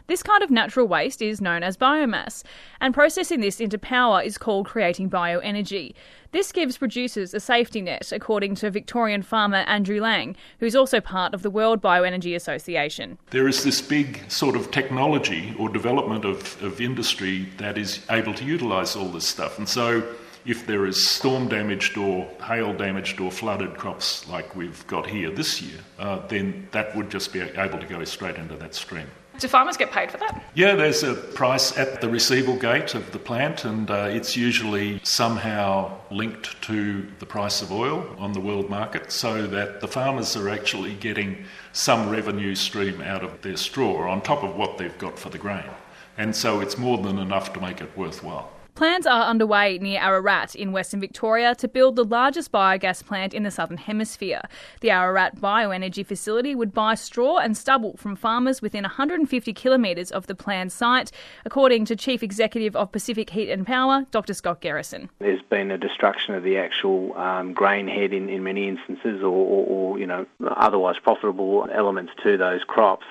This 0.09 0.23
kind 0.23 0.41
of 0.45 0.51
natural 0.53 0.87
waste 0.87 1.21
is 1.21 1.41
known 1.41 1.65
as 1.65 1.77
biomass, 1.77 2.45
and 2.81 2.95
processing 2.95 3.41
this 3.41 3.61
into 3.61 3.77
power 3.77 4.23
is 4.23 4.39
called 4.39 4.67
creating 4.67 5.11
bioenergy. 5.11 5.95
This 6.31 6.53
gives 6.53 6.79
producers 6.79 7.35
a 7.35 7.41
safety 7.41 7.81
net, 7.81 8.13
according 8.13 8.55
to 8.57 8.71
Victorian 8.71 9.23
farmer 9.23 9.65
Andrew 9.67 10.01
Lang, 10.01 10.37
who's 10.61 10.77
also 10.77 11.01
part 11.01 11.35
of 11.35 11.43
the 11.43 11.51
World 11.51 11.83
Bioenergy 11.83 12.37
Association. 12.37 13.19
There 13.31 13.49
is 13.49 13.65
this 13.65 13.83
big 13.83 14.31
sort 14.31 14.55
of 14.55 14.71
technology 14.71 15.57
or 15.59 15.69
development 15.69 16.25
of, 16.25 16.63
of 16.63 16.81
industry 16.81 17.49
that 17.57 17.77
is 17.77 18.05
able 18.09 18.35
to 18.35 18.45
utilise 18.45 18.95
all 18.95 19.09
this 19.09 19.27
stuff. 19.27 19.59
And 19.59 19.69
so 19.69 20.07
if 20.45 20.67
there 20.67 20.87
is 20.87 21.05
storm 21.05 21.49
damaged 21.49 21.99
or 21.99 22.29
hail 22.45 22.73
damaged 22.73 23.21
or 23.21 23.33
flooded 23.33 23.77
crops 23.77 24.29
like 24.29 24.55
we've 24.55 24.87
got 24.87 25.05
here 25.05 25.31
this 25.33 25.61
year, 25.61 25.81
uh, 25.99 26.25
then 26.29 26.69
that 26.71 26.95
would 26.95 27.11
just 27.11 27.33
be 27.33 27.41
able 27.41 27.81
to 27.81 27.87
go 27.87 28.05
straight 28.05 28.37
into 28.37 28.55
that 28.57 28.73
stream. 28.73 29.09
Do 29.39 29.49
farmers 29.49 29.77
get 29.77 29.91
paid 29.91 30.11
for 30.11 30.17
that? 30.19 30.43
Yeah, 30.55 30.75
there's 30.75 31.03
a 31.03 31.15
price 31.15 31.77
at 31.77 32.01
the 32.01 32.09
receivable 32.09 32.59
gate 32.59 32.95
of 32.95 33.13
the 33.13 33.19
plant, 33.19 33.65
and 33.65 33.91
uh, 33.91 34.09
it's 34.11 34.37
usually 34.37 35.01
somehow 35.03 35.99
linked 36.11 36.61
to 36.63 37.07
the 37.19 37.27
price 37.27 37.61
of 37.61 37.71
oil 37.71 38.07
on 38.19 38.33
the 38.33 38.41
world 38.41 38.71
market 38.71 39.13
so 39.13 39.47
that 39.47 39.81
the 39.81 39.89
farmers 39.89 40.37
are 40.37 40.49
actually 40.49 40.95
getting 40.95 41.45
some 41.73 42.09
revenue 42.09 42.55
stream 42.55 43.03
out 43.03 43.23
of 43.23 43.43
their 43.43 43.57
straw 43.57 44.11
on 44.11 44.23
top 44.23 44.43
of 44.43 44.57
what 44.57 44.79
they've 44.79 44.97
got 44.99 45.19
for 45.19 45.29
the 45.29 45.39
grain. 45.39 45.69
And 46.17 46.35
so 46.35 46.61
it's 46.61 46.79
more 46.79 46.97
than 46.97 47.19
enough 47.19 47.53
to 47.53 47.61
make 47.61 47.83
it 47.83 47.95
worthwhile. 47.97 48.51
Plans 48.77 49.07
are 49.07 49.23
underway 49.23 49.79
near 49.79 49.99
Ararat 50.03 50.55
in 50.55 50.71
Western 50.71 51.01
Victoria 51.01 51.55
to 51.55 51.67
build 51.67 51.97
the 51.97 52.05
largest 52.05 52.53
biogas 52.53 53.03
plant 53.03 53.33
in 53.33 53.43
the 53.43 53.51
Southern 53.51 53.79
Hemisphere. 53.79 54.43
The 54.83 54.91
Ararat 54.91 55.37
bioenergy 55.37 56.05
facility 56.05 56.55
would 56.55 56.75
buy 56.75 56.95
straw 56.95 57.39
and 57.39 57.57
stubble 57.57 57.97
from 57.97 58.17
farmers 58.17 58.61
within 58.61 58.83
150 58.83 59.55
kilometres 59.55 60.11
of 60.11 60.27
the 60.27 60.35
planned 60.35 60.73
site, 60.73 61.11
according 61.47 61.87
to 61.87 61.97
Chief 61.97 62.23
Executive 62.23 62.77
of 62.77 62.93
Pacific 62.93 63.31
Heat 63.31 63.51
and 63.51 63.67
Power, 63.67 64.05
Dr 64.11 64.35
Scott 64.35 64.61
Garrison. 64.61 65.09
There's 65.21 65.41
been 65.41 65.71
a 65.71 65.79
destruction 65.79 66.35
of 66.35 66.43
the 66.43 66.59
actual 66.59 67.17
um, 67.17 67.55
grain 67.55 67.89
head 67.89 68.13
in, 68.13 68.29
in 68.29 68.43
many 68.43 68.69
instances, 68.69 69.23
or, 69.23 69.29
or, 69.29 69.67
or 69.67 69.99
you 69.99 70.07
know 70.07 70.27
otherwise 70.45 70.97
profitable 71.03 71.67
elements 71.73 72.13
to 72.25 72.37
those 72.37 72.63
crops. 72.63 73.07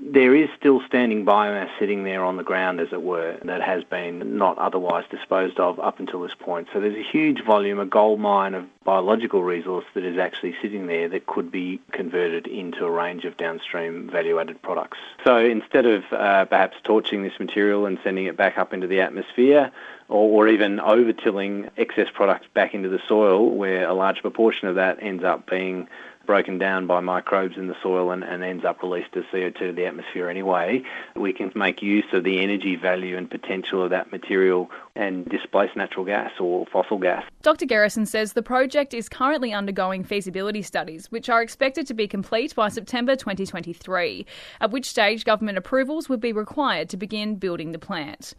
There 0.00 0.34
is 0.34 0.48
still 0.56 0.80
standing 0.86 1.26
biomass 1.26 1.68
sitting 1.78 2.04
there 2.04 2.24
on 2.24 2.36
the 2.36 2.42
ground, 2.42 2.80
as 2.80 2.92
it 2.92 3.02
were, 3.02 3.36
that 3.44 3.60
has 3.60 3.82
been 3.84 4.38
not 4.38 4.56
otherwise 4.56 5.04
disposed 5.10 5.58
of 5.58 5.78
up 5.80 5.98
until 5.98 6.22
this 6.22 6.34
point. 6.38 6.68
So 6.72 6.80
there's 6.80 6.96
a 6.96 7.02
huge 7.02 7.44
volume, 7.44 7.80
a 7.80 7.84
gold 7.84 8.20
mine 8.20 8.54
of 8.54 8.64
biological 8.84 9.42
resource 9.42 9.84
that 9.94 10.04
is 10.04 10.16
actually 10.16 10.54
sitting 10.62 10.86
there 10.86 11.08
that 11.08 11.26
could 11.26 11.50
be 11.50 11.80
converted 11.90 12.46
into 12.46 12.84
a 12.84 12.90
range 12.90 13.24
of 13.24 13.36
downstream 13.36 14.08
value-added 14.08 14.62
products. 14.62 14.98
So 15.24 15.36
instead 15.36 15.84
of 15.84 16.04
uh, 16.12 16.44
perhaps 16.46 16.76
torching 16.84 17.22
this 17.22 17.38
material 17.38 17.84
and 17.84 17.98
sending 18.02 18.26
it 18.26 18.36
back 18.36 18.56
up 18.56 18.72
into 18.72 18.86
the 18.86 19.00
atmosphere, 19.00 19.70
or, 20.08 20.44
or 20.44 20.48
even 20.48 20.80
over-tilling 20.80 21.70
excess 21.76 22.08
products 22.12 22.46
back 22.54 22.72
into 22.72 22.88
the 22.88 23.00
soil, 23.08 23.50
where 23.50 23.86
a 23.86 23.94
large 23.94 24.22
proportion 24.22 24.68
of 24.68 24.76
that 24.76 25.02
ends 25.02 25.24
up 25.24 25.50
being 25.50 25.88
broken 26.28 26.58
down 26.58 26.86
by 26.86 27.00
microbes 27.00 27.56
in 27.56 27.68
the 27.68 27.76
soil 27.82 28.10
and, 28.10 28.22
and 28.22 28.44
ends 28.44 28.62
up 28.62 28.82
released 28.82 29.16
as 29.16 29.24
CO2 29.32 29.58
to 29.58 29.72
the 29.72 29.86
atmosphere 29.86 30.28
anyway. 30.28 30.82
We 31.16 31.32
can 31.32 31.50
make 31.54 31.80
use 31.80 32.04
of 32.12 32.22
the 32.22 32.40
energy 32.40 32.76
value 32.76 33.16
and 33.16 33.30
potential 33.30 33.82
of 33.82 33.88
that 33.90 34.12
material 34.12 34.70
and 34.94 35.24
displace 35.24 35.70
natural 35.74 36.04
gas 36.04 36.32
or 36.38 36.66
fossil 36.66 36.98
gas. 36.98 37.24
Dr. 37.40 37.64
Garrison 37.64 38.04
says 38.04 38.34
the 38.34 38.42
project 38.42 38.92
is 38.92 39.08
currently 39.08 39.54
undergoing 39.54 40.04
feasibility 40.04 40.60
studies, 40.60 41.10
which 41.10 41.30
are 41.30 41.40
expected 41.40 41.86
to 41.86 41.94
be 41.94 42.06
complete 42.06 42.54
by 42.54 42.68
September 42.68 43.16
2023, 43.16 44.26
at 44.60 44.70
which 44.70 44.84
stage 44.84 45.24
government 45.24 45.56
approvals 45.56 46.10
would 46.10 46.20
be 46.20 46.34
required 46.34 46.90
to 46.90 46.98
begin 46.98 47.36
building 47.36 47.72
the 47.72 47.78
plant. 47.78 48.34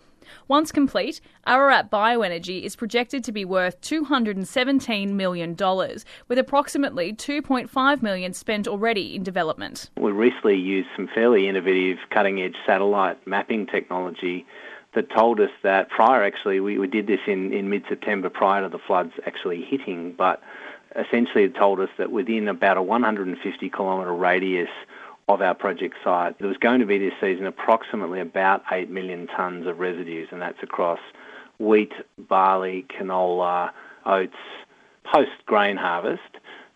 Once 0.47 0.71
complete, 0.71 1.21
Ararat 1.47 1.89
Bioenergy 1.89 2.63
is 2.63 2.75
projected 2.75 3.23
to 3.23 3.31
be 3.31 3.45
worth 3.45 3.79
$217 3.81 5.09
million, 5.09 5.55
with 6.27 6.37
approximately 6.37 7.13
2.5 7.13 8.01
million 8.01 8.33
spent 8.33 8.67
already 8.67 9.15
in 9.15 9.23
development. 9.23 9.89
We 9.97 10.11
recently 10.11 10.57
used 10.57 10.89
some 10.95 11.09
fairly 11.13 11.47
innovative 11.47 11.97
cutting 12.09 12.41
edge 12.41 12.55
satellite 12.65 13.25
mapping 13.27 13.67
technology 13.67 14.45
that 14.95 15.09
told 15.11 15.39
us 15.39 15.51
that 15.63 15.89
prior, 15.89 16.23
actually, 16.23 16.59
we, 16.59 16.77
we 16.77 16.87
did 16.87 17.07
this 17.07 17.19
in, 17.27 17.53
in 17.53 17.69
mid 17.69 17.83
September 17.87 18.29
prior 18.29 18.63
to 18.63 18.69
the 18.69 18.79
floods 18.79 19.13
actually 19.25 19.63
hitting, 19.63 20.13
but 20.17 20.41
essentially 20.95 21.43
it 21.43 21.55
told 21.55 21.79
us 21.79 21.89
that 21.97 22.11
within 22.11 22.47
about 22.47 22.77
a 22.77 22.81
150 22.81 23.69
kilometre 23.69 24.13
radius 24.13 24.69
of 25.29 25.43
our 25.43 25.53
project 25.53 25.95
site. 26.03 26.39
There 26.39 26.47
was 26.47 26.57
going 26.57 26.79
to 26.79 26.87
be 26.87 26.97
this 26.97 27.13
season 27.21 27.45
approximately 27.45 28.19
about 28.19 28.63
8 28.71 28.89
million 28.89 29.27
tonnes 29.27 29.67
of 29.67 29.79
residues, 29.79 30.27
and 30.31 30.41
that's 30.41 30.61
across 30.63 30.99
wheat, 31.59 31.93
barley, 32.17 32.85
canola, 32.89 33.69
oats, 34.05 34.35
post 35.05 35.31
grain 35.45 35.77
harvest. 35.77 36.21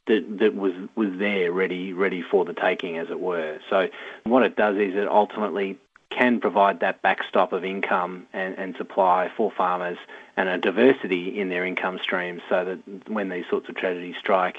That, 0.05 0.37
that 0.39 0.55
was, 0.55 0.73
was 0.95 1.17
there 1.17 1.51
ready 1.53 1.93
ready 1.93 2.21
for 2.21 2.43
the 2.43 2.53
taking 2.53 2.97
as 2.97 3.09
it 3.09 3.21
were. 3.21 3.59
So 3.69 3.87
what 4.25 4.43
it 4.43 4.57
does 4.57 4.75
is 4.75 4.95
it 4.95 5.07
ultimately 5.07 5.77
can 6.15 6.39
provide 6.39 6.79
that 6.79 7.01
backstop 7.01 7.53
of 7.53 7.63
income 7.63 8.27
and, 8.33 8.55
and 8.57 8.75
supply 8.75 9.31
for 9.35 9.51
farmers 9.51 9.97
and 10.35 10.49
a 10.49 10.57
diversity 10.57 11.39
in 11.39 11.49
their 11.49 11.65
income 11.65 11.99
streams 12.01 12.41
so 12.49 12.65
that 12.65 13.09
when 13.09 13.29
these 13.29 13.45
sorts 13.49 13.69
of 13.69 13.75
tragedies 13.75 14.15
strike, 14.19 14.57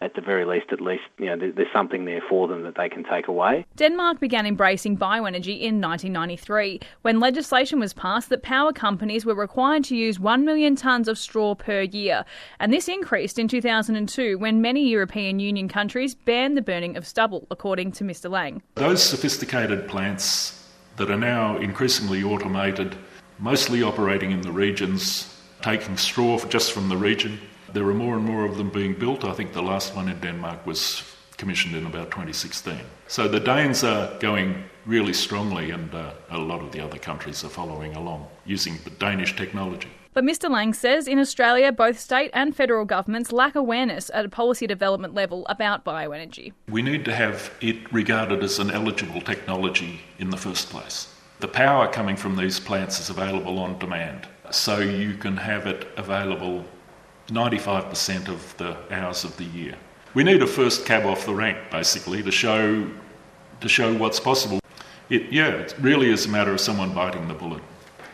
at 0.00 0.14
the 0.14 0.20
very 0.20 0.44
least, 0.44 0.66
at 0.72 0.80
least, 0.80 1.04
you 1.18 1.24
know, 1.26 1.36
there's 1.36 1.72
something 1.72 2.04
there 2.04 2.20
for 2.28 2.46
them 2.48 2.62
that 2.64 2.76
they 2.76 2.88
can 2.88 3.02
take 3.02 3.28
away. 3.28 3.64
Denmark 3.76 4.20
began 4.20 4.46
embracing 4.46 4.98
bioenergy 4.98 5.60
in 5.60 5.80
1993 5.80 6.80
when 7.02 7.18
legislation 7.18 7.80
was 7.80 7.94
passed 7.94 8.28
that 8.28 8.42
power 8.42 8.72
companies 8.72 9.24
were 9.24 9.34
required 9.34 9.84
to 9.84 9.96
use 9.96 10.20
1 10.20 10.44
million 10.44 10.76
tonnes 10.76 11.08
of 11.08 11.18
straw 11.18 11.54
per 11.54 11.80
year. 11.80 12.24
And 12.60 12.72
this 12.72 12.88
increased 12.88 13.38
in 13.38 13.48
2002 13.48 14.38
when 14.38 14.60
many 14.60 14.86
European 14.86 15.40
Union 15.40 15.68
countries 15.68 16.14
banned 16.14 16.56
the 16.56 16.62
burning 16.62 16.96
of 16.96 17.06
stubble, 17.06 17.46
according 17.50 17.92
to 17.92 18.04
Mr. 18.04 18.30
Lang. 18.30 18.62
Those 18.74 19.02
sophisticated 19.02 19.88
plants 19.88 20.55
that 20.96 21.10
are 21.10 21.18
now 21.18 21.58
increasingly 21.58 22.22
automated, 22.22 22.96
mostly 23.38 23.82
operating 23.82 24.30
in 24.30 24.40
the 24.40 24.52
regions, 24.52 25.34
taking 25.62 25.96
straw 25.96 26.38
just 26.48 26.72
from 26.72 26.88
the 26.88 26.96
region, 26.96 27.38
there 27.72 27.86
are 27.86 27.94
more 27.94 28.16
and 28.16 28.24
more 28.24 28.44
of 28.44 28.56
them 28.56 28.70
being 28.70 28.94
built. 28.94 29.24
I 29.24 29.32
think 29.32 29.52
the 29.52 29.62
last 29.62 29.94
one 29.94 30.08
in 30.08 30.18
Denmark 30.20 30.66
was 30.66 31.02
commissioned 31.36 31.74
in 31.74 31.86
about 31.86 32.10
2016. 32.10 32.80
So 33.08 33.28
the 33.28 33.40
Danes 33.40 33.84
are 33.84 34.18
going 34.18 34.64
really 34.86 35.12
strongly, 35.12 35.70
and 35.70 35.94
uh, 35.94 36.12
a 36.30 36.38
lot 36.38 36.60
of 36.62 36.72
the 36.72 36.80
other 36.80 36.98
countries 36.98 37.44
are 37.44 37.48
following 37.50 37.94
along 37.96 38.26
using 38.46 38.78
the 38.84 38.90
Danish 38.90 39.36
technology. 39.36 39.90
But 40.16 40.24
Mr. 40.24 40.48
Lang 40.48 40.72
says 40.72 41.06
in 41.06 41.18
Australia, 41.18 41.70
both 41.70 42.00
state 42.00 42.30
and 42.32 42.56
federal 42.56 42.86
governments 42.86 43.32
lack 43.32 43.54
awareness 43.54 44.10
at 44.14 44.24
a 44.24 44.30
policy 44.30 44.66
development 44.66 45.12
level 45.12 45.44
about 45.46 45.84
bioenergy. 45.84 46.54
We 46.70 46.80
need 46.80 47.04
to 47.04 47.14
have 47.14 47.52
it 47.60 47.92
regarded 47.92 48.42
as 48.42 48.58
an 48.58 48.70
eligible 48.70 49.20
technology 49.20 50.00
in 50.18 50.30
the 50.30 50.38
first 50.38 50.70
place. 50.70 51.12
The 51.40 51.48
power 51.48 51.86
coming 51.88 52.16
from 52.16 52.34
these 52.34 52.58
plants 52.58 52.98
is 52.98 53.10
available 53.10 53.58
on 53.58 53.78
demand, 53.78 54.26
so 54.50 54.78
you 54.78 55.18
can 55.18 55.36
have 55.36 55.66
it 55.66 55.86
available 55.98 56.64
95% 57.28 58.28
of 58.28 58.56
the 58.56 58.74
hours 58.90 59.22
of 59.22 59.36
the 59.36 59.44
year. 59.44 59.74
We 60.14 60.24
need 60.24 60.40
a 60.40 60.46
first 60.46 60.86
cab 60.86 61.04
off 61.04 61.26
the 61.26 61.34
rank, 61.34 61.58
basically, 61.70 62.22
to 62.22 62.32
show 62.32 62.90
to 63.60 63.68
show 63.68 63.92
what's 63.92 64.18
possible. 64.18 64.60
It, 65.10 65.30
yeah, 65.30 65.48
it 65.48 65.74
really 65.78 66.08
is 66.08 66.24
a 66.24 66.30
matter 66.30 66.52
of 66.52 66.60
someone 66.60 66.94
biting 66.94 67.28
the 67.28 67.34
bullet. 67.34 67.62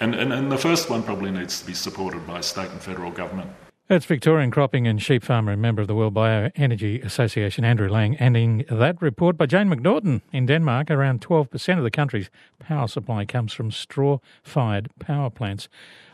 And, 0.03 0.17
and, 0.17 0.33
and 0.33 0.51
the 0.51 0.59
first 0.59 0.91
one 0.91 1.05
probably 1.05 1.31
needs 1.31 1.61
to 1.61 1.67
be 1.67 1.75
supported 1.75 2.27
by 2.27 2.41
state 2.41 2.69
and 2.71 2.81
federal 2.81 3.13
government. 3.13 3.53
That's 3.87 4.05
Victorian 4.05 4.51
cropping 4.51 4.89
and 4.89 5.01
sheep 5.01 5.23
farmer 5.23 5.53
and 5.53 5.63
member 5.63 5.81
of 5.81 5.87
the 5.87 5.95
World 5.95 6.15
Bioenergy 6.15 7.05
Association, 7.05 7.65
Andrew 7.65 7.89
Lang, 7.89 8.17
ending 8.17 8.65
that 8.69 9.01
report 9.01 9.37
by 9.37 9.47
Jane 9.47 9.69
McNaughton 9.69 10.23
in 10.33 10.47
Denmark. 10.47 10.91
Around 10.91 11.21
12% 11.21 11.79
of 11.79 11.85
the 11.85 11.91
country's 11.91 12.31
power 12.59 12.89
supply 12.89 13.25
comes 13.25 13.53
from 13.53 13.71
straw 13.71 14.19
fired 14.43 14.91
power 14.99 15.31
plants, 15.31 15.69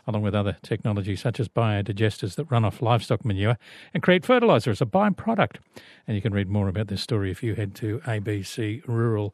along 0.05 0.21
with 0.21 0.35
other 0.35 0.57
technologies 0.61 1.21
such 1.21 1.39
as 1.39 1.47
biodigesters 1.47 2.35
that 2.35 2.51
run 2.51 2.65
off 2.65 2.83
livestock 2.83 3.25
manure 3.25 3.57
and 3.91 4.03
create 4.03 4.23
fertiliser 4.23 4.69
as 4.69 4.81
a 4.81 4.85
byproduct. 4.85 5.57
And 6.05 6.15
you 6.15 6.21
can 6.21 6.33
read 6.33 6.47
more 6.47 6.67
about 6.67 6.89
this 6.89 7.01
story 7.01 7.31
if 7.31 7.41
you 7.41 7.55
head 7.55 7.73
to 7.75 8.01
ABC 8.05 8.83
Rural 8.85 9.33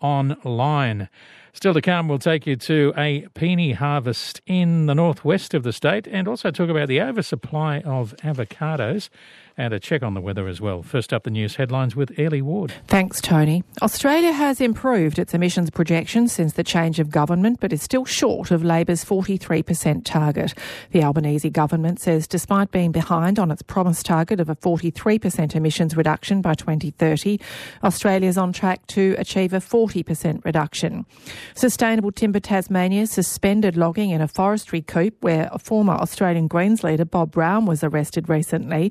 online. 0.00 1.08
Still 1.52 1.74
to 1.74 1.80
come, 1.80 2.08
we'll 2.08 2.18
take 2.18 2.46
you 2.46 2.56
to 2.56 2.92
a 2.96 3.26
peony 3.34 3.72
harvest 3.72 4.40
in 4.46 4.86
the 4.86 4.94
northwest 4.94 5.54
of 5.54 5.62
the 5.62 5.72
state 5.72 6.08
and 6.08 6.26
also 6.26 6.50
talk 6.50 6.68
about 6.68 6.88
the 6.88 7.00
oversupply 7.00 7.80
of 7.80 8.14
avocados 8.18 9.08
and 9.56 9.72
a 9.72 9.78
check 9.78 10.02
on 10.02 10.14
the 10.14 10.20
weather 10.20 10.48
as 10.48 10.60
well. 10.60 10.82
First 10.82 11.12
up, 11.12 11.22
the 11.24 11.30
news 11.30 11.56
headlines 11.56 11.94
with 11.94 12.18
Ellie 12.18 12.42
Ward. 12.42 12.72
Thanks, 12.86 13.20
Tony. 13.20 13.62
Australia 13.82 14.32
has 14.32 14.60
improved 14.60 15.18
its 15.18 15.34
emissions 15.34 15.70
projections 15.70 16.32
since 16.32 16.54
the 16.54 16.64
change 16.64 16.98
of 16.98 17.10
government, 17.10 17.60
but 17.60 17.72
is 17.72 17.82
still 17.82 18.04
short 18.04 18.50
of 18.50 18.64
Labor's 18.64 19.04
43% 19.04 20.04
target. 20.04 20.54
The 20.90 21.02
Albanese 21.04 21.50
government 21.50 22.00
says 22.00 22.26
despite 22.26 22.70
being 22.70 22.90
behind 22.90 23.38
on 23.38 23.50
its 23.50 23.62
promised 23.62 24.06
target 24.06 24.40
of 24.40 24.48
a 24.48 24.56
43% 24.56 25.54
emissions 25.54 25.96
reduction 25.96 26.40
by 26.40 26.54
2030, 26.54 27.38
Australia 27.84 28.28
is 28.28 28.38
on 28.38 28.52
track 28.52 28.86
to 28.88 29.14
achieve 29.18 29.52
a 29.52 29.58
40% 29.58 30.44
reduction. 30.44 31.06
Sustainable 31.54 32.10
Timber 32.10 32.40
Tasmania 32.40 33.06
suspended 33.06 33.76
logging 33.76 34.10
in 34.10 34.20
a 34.20 34.28
forestry 34.28 34.82
coupe 34.82 35.16
where 35.22 35.48
a 35.52 35.58
former 35.58 35.94
Australian 35.94 36.48
Greens 36.48 36.82
leader 36.82 37.04
Bob 37.04 37.30
Brown 37.30 37.66
was 37.66 37.84
arrested 37.84 38.28
recently. 38.28 38.90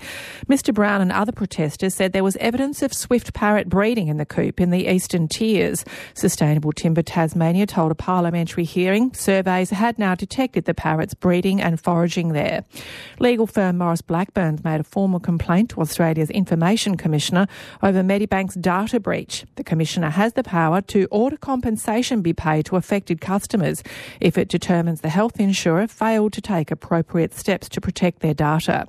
Mr 0.54 0.72
Brown 0.72 1.02
and 1.02 1.12
other 1.12 1.32
protesters 1.32 1.96
said 1.96 2.14
there 2.14 2.24
was 2.24 2.36
evidence 2.36 2.84
of 2.84 2.94
swift 2.94 3.34
parrot 3.34 3.68
breeding 3.68 4.08
in 4.08 4.18
the 4.18 4.26
coupe 4.26 4.62
in 4.62 4.70
the 4.70 4.88
eastern 4.88 5.28
tiers. 5.28 5.84
Sustainable 6.14 6.72
Timber 6.72 7.02
Tasmania 7.02 7.66
told 7.66 7.92
a 7.92 7.96
parliamentary 7.96 8.64
hearing 8.64 9.12
surveys 9.16 9.72
had 9.72 9.98
now 9.98 10.14
detected 10.14 10.66
the 10.66 10.76
parrots 10.76 11.16
breeding 11.16 11.60
and 11.60 11.82
foraging 11.82 12.34
there. 12.34 12.66
Legal 13.18 13.48
firm 13.48 13.80
Maurice 13.80 14.04
Blackburn's 14.04 14.64
made 14.64 14.80
a 14.80 14.84
formal 14.84 15.20
complaint 15.20 15.72
to 15.72 15.82
Australia's 15.82 16.30
Information 16.30 16.98
Commissioner 16.98 17.48
over 17.82 18.04
Medibank's 18.04 18.54
data 18.54 19.00
breach. 19.00 19.46
The 19.56 19.64
Commissioner 19.64 20.12
has 20.12 20.34
the 20.34 20.44
power 20.44 20.82
to 20.82 21.08
order 21.10 21.36
compensation 21.36 22.22
be 22.22 22.34
paid 22.34 22.68
to 22.68 22.76
affected 22.76 23.22
customers 23.22 23.82
if 24.22 24.38
it 24.38 24.50
determines 24.50 25.02
the 25.02 25.10
health 25.10 25.40
insurer 25.40 25.88
failed 25.88 26.34
to 26.34 26.42
take 26.42 26.70
appropriate 26.70 27.34
steps 27.34 27.68
to 27.70 27.82
protect 27.82 28.20
their 28.20 28.36
data. 28.36 28.86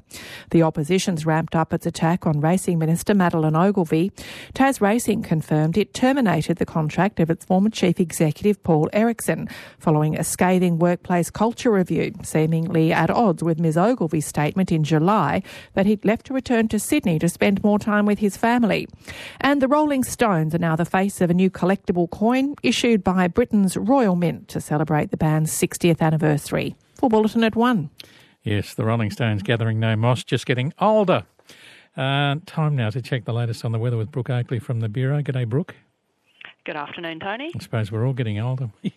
The 0.50 0.62
opposition's 0.62 1.24
ramped 1.24 1.53
up 1.54 1.72
its 1.72 1.86
attack 1.86 2.26
on 2.26 2.40
Racing 2.40 2.78
Minister 2.78 3.14
Madeleine 3.14 3.56
Ogilvie, 3.56 4.12
Tas 4.54 4.80
Racing 4.80 5.22
confirmed 5.22 5.76
it 5.76 5.94
terminated 5.94 6.58
the 6.58 6.66
contract 6.66 7.20
of 7.20 7.30
its 7.30 7.44
former 7.44 7.70
chief 7.70 8.00
executive 8.00 8.62
Paul 8.62 8.88
Eriksson 8.92 9.48
following 9.78 10.18
a 10.18 10.24
scathing 10.24 10.78
workplace 10.78 11.30
culture 11.30 11.70
review, 11.70 12.12
seemingly 12.22 12.92
at 12.92 13.10
odds 13.10 13.42
with 13.42 13.58
Ms 13.58 13.76
Ogilvie's 13.76 14.26
statement 14.26 14.72
in 14.72 14.84
July 14.84 15.42
that 15.74 15.86
he'd 15.86 16.04
left 16.04 16.26
to 16.26 16.34
return 16.34 16.68
to 16.68 16.78
Sydney 16.78 17.18
to 17.18 17.28
spend 17.28 17.62
more 17.64 17.78
time 17.78 18.06
with 18.06 18.18
his 18.18 18.36
family. 18.36 18.88
And 19.40 19.62
the 19.62 19.68
Rolling 19.68 20.04
Stones 20.04 20.54
are 20.54 20.58
now 20.58 20.76
the 20.76 20.84
face 20.84 21.20
of 21.20 21.30
a 21.30 21.34
new 21.34 21.50
collectible 21.50 22.10
coin 22.10 22.54
issued 22.62 23.04
by 23.04 23.28
Britain's 23.28 23.76
Royal 23.76 24.16
Mint 24.16 24.48
to 24.48 24.60
celebrate 24.60 25.10
the 25.10 25.16
band's 25.16 25.52
60th 25.52 26.00
anniversary. 26.00 26.76
For 26.94 27.08
Bulletin 27.08 27.44
at 27.44 27.56
1. 27.56 27.90
Yes, 28.42 28.74
the 28.74 28.84
Rolling 28.84 29.10
Stones 29.10 29.42
gathering 29.42 29.80
no 29.80 29.96
moss, 29.96 30.22
just 30.22 30.44
getting 30.44 30.74
older. 30.78 31.24
Uh, 31.96 32.36
time 32.46 32.74
now 32.74 32.90
to 32.90 33.00
check 33.00 33.24
the 33.24 33.32
latest 33.32 33.64
on 33.64 33.72
the 33.72 33.78
weather 33.78 33.96
with 33.96 34.10
Brooke 34.10 34.30
Oakley 34.30 34.58
from 34.58 34.80
the 34.80 34.88
Bureau. 34.88 35.22
G'day, 35.22 35.48
Brooke. 35.48 35.76
Good 36.64 36.76
afternoon, 36.76 37.20
Tony. 37.20 37.52
I 37.54 37.58
suppose 37.60 37.92
we're 37.92 38.06
all 38.06 38.14
getting 38.14 38.40
older. 38.40 38.70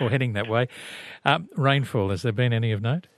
or 0.00 0.08
heading 0.08 0.32
that 0.34 0.48
way. 0.48 0.68
Um, 1.24 1.48
rainfall, 1.56 2.10
has 2.10 2.22
there 2.22 2.32
been 2.32 2.52
any 2.52 2.72
of 2.72 2.80
note? 2.80 3.08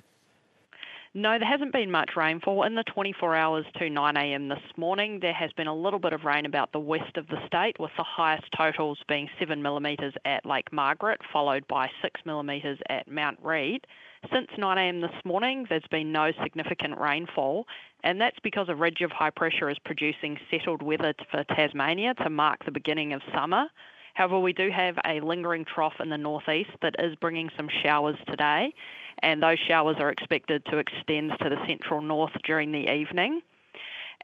No, 1.16 1.38
there 1.38 1.48
hasn't 1.48 1.72
been 1.72 1.92
much 1.92 2.10
rainfall. 2.16 2.64
In 2.64 2.74
the 2.74 2.82
24 2.82 3.36
hours 3.36 3.64
to 3.76 3.84
9am 3.84 4.48
this 4.48 4.76
morning, 4.76 5.20
there 5.20 5.32
has 5.32 5.52
been 5.52 5.68
a 5.68 5.74
little 5.74 6.00
bit 6.00 6.12
of 6.12 6.24
rain 6.24 6.44
about 6.44 6.72
the 6.72 6.80
west 6.80 7.16
of 7.16 7.28
the 7.28 7.36
state, 7.46 7.78
with 7.78 7.92
the 7.96 8.02
highest 8.02 8.46
totals 8.56 8.98
being 9.08 9.28
7 9.38 9.62
millimetres 9.62 10.12
at 10.24 10.44
Lake 10.44 10.72
Margaret, 10.72 11.20
followed 11.32 11.68
by 11.68 11.88
6 12.02 12.20
millimetres 12.26 12.80
at 12.88 13.06
Mount 13.06 13.38
Read. 13.40 13.86
Since 14.32 14.48
9am 14.58 15.00
this 15.00 15.24
morning, 15.24 15.66
there's 15.68 15.86
been 15.90 16.10
no 16.10 16.32
significant 16.42 16.98
rainfall, 16.98 17.66
and 18.04 18.20
that's 18.20 18.38
because 18.42 18.68
a 18.68 18.74
ridge 18.74 19.00
of 19.00 19.10
high 19.10 19.30
pressure 19.30 19.68
is 19.68 19.78
producing 19.84 20.38
settled 20.50 20.82
weather 20.82 21.14
for 21.30 21.44
Tasmania 21.44 22.14
to 22.14 22.30
mark 22.30 22.64
the 22.64 22.70
beginning 22.70 23.12
of 23.12 23.20
summer. 23.34 23.66
However, 24.14 24.38
we 24.38 24.52
do 24.52 24.70
have 24.70 24.96
a 25.04 25.20
lingering 25.20 25.64
trough 25.64 25.94
in 26.00 26.08
the 26.08 26.18
northeast 26.18 26.70
that 26.80 26.94
is 26.98 27.16
bringing 27.16 27.50
some 27.56 27.68
showers 27.82 28.16
today, 28.28 28.72
and 29.20 29.42
those 29.42 29.58
showers 29.68 29.96
are 29.98 30.10
expected 30.10 30.64
to 30.66 30.78
extend 30.78 31.32
to 31.42 31.48
the 31.48 31.58
central 31.66 32.00
north 32.00 32.32
during 32.44 32.72
the 32.72 32.90
evening. 32.90 33.42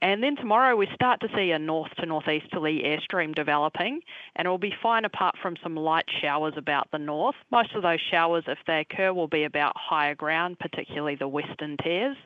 And 0.03 0.23
then 0.23 0.37
tomorrow 0.37 0.77
we 0.77 0.89
start 0.95 1.21
to 1.21 1.29
see 1.35 1.51
a 1.51 1.59
north 1.59 1.91
to 1.99 2.07
northeasterly 2.07 2.83
airstream 2.85 3.35
developing, 3.35 4.01
and 4.37 4.47
it 4.47 4.49
will 4.49 4.59
be 4.59 4.75
fine 4.83 5.05
apart 5.05 5.37
from 5.43 5.57
some 5.63 5.77
light 5.77 6.07
showers 6.23 6.55
about 6.57 6.91
the 6.91 6.99
north. 6.99 7.37
Most 7.51 7.75
of 7.75 7.83
those 7.83 8.01
showers, 8.11 8.45
if 8.47 8.59
they 8.67 8.81
occur, 8.81 9.13
will 9.13 9.29
be 9.29 9.45
about 9.45 9.75
higher 9.77 10.15
ground, 10.15 10.59
particularly 10.59 11.17
the 11.17 11.29
western 11.29 11.77
tiers. 11.83 12.17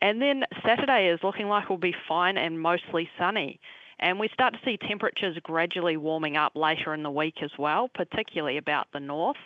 And 0.00 0.22
then 0.22 0.44
Saturday 0.64 1.08
is 1.08 1.20
looking 1.22 1.48
like 1.48 1.64
it 1.64 1.70
will 1.70 1.78
be 1.78 1.94
fine 2.08 2.38
and 2.38 2.60
mostly 2.60 3.08
sunny. 3.18 3.60
And 3.98 4.18
we 4.18 4.28
start 4.32 4.54
to 4.54 4.60
see 4.64 4.78
temperatures 4.78 5.36
gradually 5.42 5.98
warming 5.98 6.36
up 6.36 6.52
later 6.54 6.94
in 6.94 7.02
the 7.02 7.10
week 7.10 7.42
as 7.42 7.50
well, 7.58 7.88
particularly 7.88 8.56
about 8.56 8.86
the 8.92 9.00
north. 9.00 9.36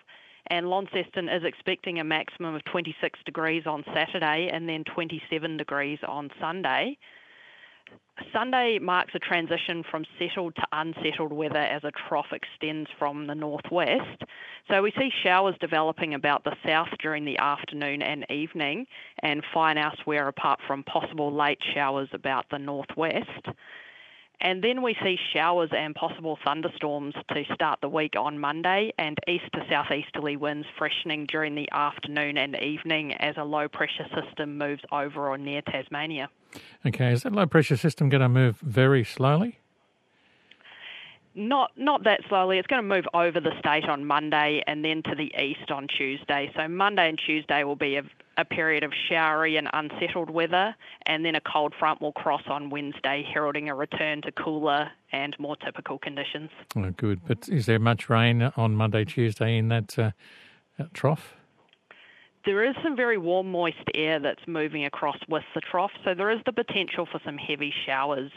And 0.48 0.68
Launceston 0.68 1.28
is 1.28 1.42
expecting 1.42 1.98
a 1.98 2.04
maximum 2.04 2.54
of 2.54 2.64
26 2.66 3.18
degrees 3.24 3.64
on 3.66 3.82
Saturday 3.92 4.50
and 4.52 4.68
then 4.68 4.84
27 4.84 5.56
degrees 5.56 5.98
on 6.06 6.30
Sunday. 6.38 6.98
Sunday 8.32 8.78
marks 8.80 9.14
a 9.14 9.18
transition 9.18 9.84
from 9.90 10.04
settled 10.18 10.54
to 10.56 10.62
unsettled 10.72 11.32
weather 11.32 11.58
as 11.58 11.82
a 11.84 11.92
trough 12.08 12.32
extends 12.32 12.88
from 12.98 13.26
the 13.26 13.34
northwest. 13.34 14.22
So 14.70 14.82
we 14.82 14.92
see 14.98 15.10
showers 15.22 15.54
developing 15.60 16.14
about 16.14 16.44
the 16.44 16.56
south 16.66 16.88
during 17.00 17.24
the 17.24 17.38
afternoon 17.38 18.02
and 18.02 18.24
evening, 18.30 18.86
and 19.20 19.42
fine 19.52 19.78
elsewhere 19.78 20.28
apart 20.28 20.60
from 20.66 20.82
possible 20.84 21.32
late 21.32 21.58
showers 21.74 22.08
about 22.12 22.46
the 22.50 22.58
northwest. 22.58 23.48
And 24.40 24.62
then 24.62 24.82
we 24.82 24.94
see 25.02 25.16
showers 25.32 25.70
and 25.72 25.94
possible 25.94 26.38
thunderstorms 26.44 27.14
to 27.32 27.44
start 27.54 27.80
the 27.80 27.88
week 27.88 28.14
on 28.18 28.38
Monday, 28.38 28.92
and 28.98 29.16
east 29.26 29.44
to 29.54 29.64
southeasterly 29.70 30.36
winds 30.36 30.66
freshening 30.76 31.26
during 31.26 31.54
the 31.54 31.68
afternoon 31.72 32.36
and 32.36 32.56
evening 32.60 33.14
as 33.14 33.36
a 33.38 33.44
low 33.44 33.68
pressure 33.68 34.06
system 34.14 34.58
moves 34.58 34.82
over 34.92 35.28
or 35.28 35.38
near 35.38 35.62
Tasmania. 35.62 36.28
Okay, 36.84 37.12
is 37.12 37.22
that 37.22 37.32
low 37.32 37.46
pressure 37.46 37.76
system 37.76 38.08
going 38.08 38.20
to 38.20 38.28
move 38.28 38.58
very 38.58 39.04
slowly? 39.04 39.60
Not 41.36 41.72
not 41.76 42.04
that 42.04 42.20
slowly. 42.28 42.58
It's 42.58 42.68
going 42.68 42.82
to 42.82 42.88
move 42.88 43.06
over 43.12 43.40
the 43.40 43.50
state 43.58 43.88
on 43.88 44.04
Monday 44.04 44.62
and 44.68 44.84
then 44.84 45.02
to 45.04 45.16
the 45.16 45.32
east 45.36 45.70
on 45.70 45.88
Tuesday. 45.88 46.52
So 46.54 46.68
Monday 46.68 47.08
and 47.08 47.18
Tuesday 47.18 47.64
will 47.64 47.74
be 47.74 47.96
a, 47.96 48.02
a 48.36 48.44
period 48.44 48.82
of 48.82 48.92
showery 49.08 49.56
and 49.56 49.68
unsettled 49.72 50.30
weather, 50.30 50.74
and 51.06 51.24
then 51.24 51.34
a 51.34 51.40
cold 51.40 51.74
front 51.78 52.00
will 52.00 52.12
cross 52.12 52.42
on 52.46 52.70
Wednesday, 52.70 53.26
heralding 53.32 53.68
a 53.68 53.74
return 53.74 54.22
to 54.22 54.32
cooler 54.32 54.90
and 55.12 55.38
more 55.38 55.56
typical 55.56 55.98
conditions. 55.98 56.50
Oh, 56.76 56.90
good. 56.90 57.20
But 57.26 57.48
is 57.48 57.66
there 57.66 57.78
much 57.78 58.08
rain 58.08 58.42
on 58.56 58.74
Monday, 58.74 59.04
Tuesday 59.04 59.56
in 59.58 59.68
that, 59.68 59.98
uh, 59.98 60.10
that 60.78 60.92
trough? 60.94 61.34
there 62.44 62.64
is 62.64 62.74
some 62.82 62.96
very 62.96 63.18
warm, 63.18 63.50
moist 63.50 63.88
air 63.94 64.18
that's 64.18 64.46
moving 64.46 64.84
across 64.84 65.16
with 65.28 65.44
the 65.54 65.60
trough, 65.60 65.92
so 66.04 66.14
there 66.14 66.30
is 66.30 66.40
the 66.44 66.52
potential 66.52 67.06
for 67.10 67.20
some 67.24 67.38
heavy 67.38 67.72
showers. 67.86 68.30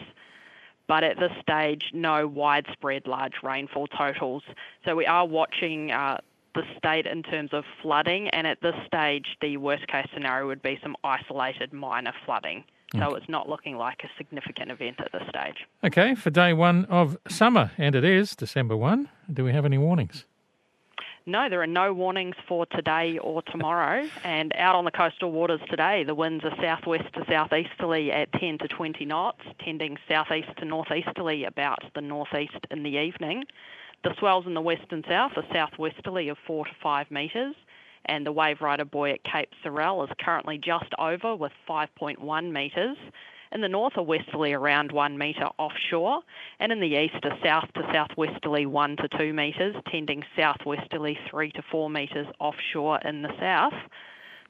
But 0.88 1.04
at 1.04 1.18
this 1.20 1.32
stage, 1.42 1.84
no 1.94 2.28
widespread 2.28 3.08
large 3.08 3.34
rainfall 3.44 3.88
totals. 3.88 4.44
So 4.86 4.96
we 4.96 5.06
are 5.06 5.28
watching 5.28 5.92
uh, 5.92 6.20
the 6.58 6.64
state 6.78 7.06
in 7.06 7.24
terms 7.24 7.52
of 7.54 7.64
flooding, 7.82 8.28
and 8.30 8.46
at 8.46 8.60
this 8.62 8.76
stage, 8.86 9.38
the 9.42 9.56
worst 9.58 9.88
case 9.88 10.08
scenario 10.14 10.48
would 10.48 10.62
be 10.62 10.78
some 10.84 10.96
isolated 11.04 11.72
minor 11.72 12.12
flooding. 12.26 12.66
So 12.94 13.04
Okay. 13.04 13.18
it's 13.18 13.30
not 13.30 13.48
looking 13.50 13.78
like 13.78 14.04
a 14.04 14.10
significant 14.18 14.72
event 14.72 15.00
at 15.00 15.12
this 15.12 15.24
stage. 15.30 15.66
Okay, 15.84 16.16
for 16.16 16.30
day 16.30 16.54
one 16.54 16.86
of 16.86 17.18
summer, 17.28 17.72
and 17.78 17.96
it 17.96 18.04
is 18.04 18.36
December 18.36 18.76
1. 18.78 19.10
Do 19.32 19.44
we 19.46 19.52
have 19.54 19.66
any 19.66 19.78
warnings? 19.78 20.26
No, 21.26 21.50
there 21.50 21.62
are 21.62 21.68
no 21.68 21.94
warnings 21.94 22.38
for 22.48 22.66
today 22.68 23.18
or 23.18 23.42
tomorrow. 23.42 24.08
and 24.24 24.54
out 24.56 24.76
on 24.76 24.86
the 24.86 24.92
coastal 24.92 25.30
waters 25.34 25.60
today, 25.70 26.06
the 26.06 26.16
winds 26.16 26.46
are 26.46 26.56
southwest 26.62 27.14
to 27.16 27.26
southeasterly 27.30 28.14
at 28.14 28.32
10 28.32 28.60
to 28.60 28.68
20 28.70 29.04
knots, 29.04 29.42
tending 29.60 29.98
southeast 30.08 30.48
to 30.60 30.64
northeasterly 30.66 31.44
about 31.44 31.80
the 31.96 32.02
northeast 32.02 32.56
in 32.72 32.84
the 32.84 32.98
evening. 32.98 33.44
The 34.04 34.16
swells 34.20 34.46
in 34.46 34.54
the 34.54 34.62
west 34.62 34.86
and 34.92 35.04
south 35.08 35.34
are 35.36 35.46
southwesterly 35.52 36.30
of 36.30 36.38
4 36.46 36.66
to 36.66 36.72
5 36.82 37.12
metres, 37.12 37.56
and 38.06 38.26
the 38.26 38.32
wave 38.32 38.62
rider 38.62 38.86
buoy 38.86 39.12
at 39.12 39.24
Cape 39.24 39.50
Sorell 39.64 40.04
is 40.04 40.16
currently 40.20 40.58
just 40.58 40.94
over 41.00 41.36
with 41.36 41.52
5.1 41.68 42.52
metres. 42.52 42.98
In 43.52 43.62
the 43.62 43.70
north, 43.70 43.98
are 43.98 44.04
westerly 44.04 44.54
around 44.54 44.92
1 44.92 45.18
metre 45.18 45.50
offshore, 45.58 46.22
and 46.60 46.72
in 46.72 46.80
the 46.80 46.98
east, 46.98 47.24
a 47.24 47.38
south 47.44 47.72
to 47.74 47.90
southwesterly 47.94 48.66
1 48.66 48.98
to 48.98 49.08
2 49.18 49.34
metres, 49.34 49.76
tending 49.90 50.24
southwesterly 50.36 51.18
3 51.30 51.52
to 51.52 51.62
4 51.72 51.90
metres 51.90 52.28
offshore 52.40 53.00
in 53.06 53.22
the 53.22 53.32
south. 53.40 53.74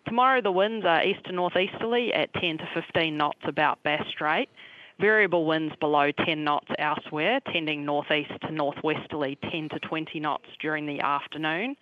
Tomorrow, 0.07 0.41
the 0.41 0.51
winds 0.51 0.85
are 0.85 1.03
east 1.03 1.23
to 1.25 1.31
northeasterly 1.31 2.13
at 2.13 2.33
10 2.33 2.57
to 2.57 2.67
15 2.73 3.15
knots 3.15 3.41
about 3.43 3.83
Bass 3.83 4.03
Strait. 4.09 4.49
Variable 4.99 5.45
winds 5.45 5.75
below 5.79 6.11
10 6.25 6.43
knots 6.43 6.67
elsewhere, 6.79 7.39
tending 7.53 7.85
northeast 7.85 8.31
to 8.41 8.51
northwesterly 8.51 9.37
10 9.51 9.69
to 9.69 9.79
20 9.79 10.19
knots 10.19 10.47
during 10.59 10.87
the 10.87 11.01
afternoon. 11.01 11.75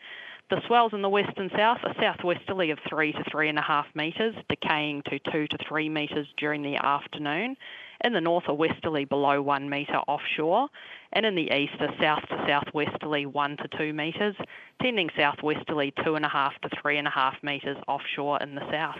The 0.49 0.61
swells 0.67 0.93
in 0.93 1.01
the 1.01 1.09
west 1.09 1.31
and 1.37 1.49
south 1.55 1.79
are 1.83 1.95
southwesterly 1.99 2.71
of 2.71 2.79
3 2.89 3.13
to 3.13 3.23
3.5 3.23 3.85
metres, 3.95 4.35
decaying 4.49 5.01
to 5.09 5.17
2 5.31 5.47
to 5.47 5.57
3 5.67 5.89
metres 5.89 6.27
during 6.37 6.61
the 6.61 6.75
afternoon. 6.75 7.55
In 8.03 8.11
the 8.13 8.21
north, 8.21 8.43
a 8.47 8.53
westerly 8.53 9.05
below 9.05 9.41
1 9.41 9.69
metre 9.69 10.01
offshore, 10.07 10.67
and 11.13 11.25
in 11.25 11.35
the 11.35 11.49
east, 11.55 11.73
a 11.79 11.87
south 11.99 12.27
to 12.29 12.45
southwesterly 12.45 13.25
1 13.25 13.57
to 13.57 13.77
2 13.77 13.93
metres, 13.93 14.35
tending 14.81 15.09
southwesterly 15.17 15.93
2.5 15.99 16.51
to 16.61 16.69
3.5 16.69 17.43
metres 17.43 17.77
offshore 17.87 18.37
in 18.43 18.55
the 18.55 18.69
south. 18.69 18.99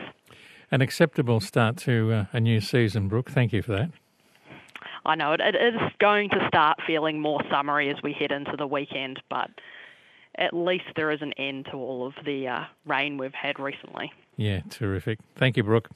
An 0.71 0.81
acceptable 0.81 1.41
start 1.41 1.77
to 1.77 2.11
uh, 2.11 2.25
a 2.33 2.39
new 2.39 2.61
season, 2.61 3.07
Brooke. 3.07 3.29
Thank 3.29 3.53
you 3.53 3.61
for 3.61 3.73
that. 3.73 3.91
I 5.05 5.15
know 5.15 5.33
it, 5.33 5.41
it 5.41 5.55
is 5.55 5.79
going 5.99 6.29
to 6.29 6.45
start 6.47 6.79
feeling 6.85 7.19
more 7.19 7.41
summery 7.49 7.89
as 7.89 7.97
we 8.03 8.13
head 8.13 8.31
into 8.31 8.55
the 8.57 8.67
weekend, 8.67 9.21
but 9.29 9.49
at 10.37 10.53
least 10.53 10.85
there 10.95 11.11
is 11.11 11.21
an 11.21 11.33
end 11.33 11.67
to 11.71 11.77
all 11.77 12.05
of 12.05 12.13
the 12.25 12.47
uh, 12.47 12.63
rain 12.85 13.17
we've 13.17 13.33
had 13.33 13.59
recently. 13.59 14.11
Yeah, 14.37 14.61
terrific. 14.69 15.19
Thank 15.35 15.57
you, 15.57 15.63
Brooke. 15.63 15.89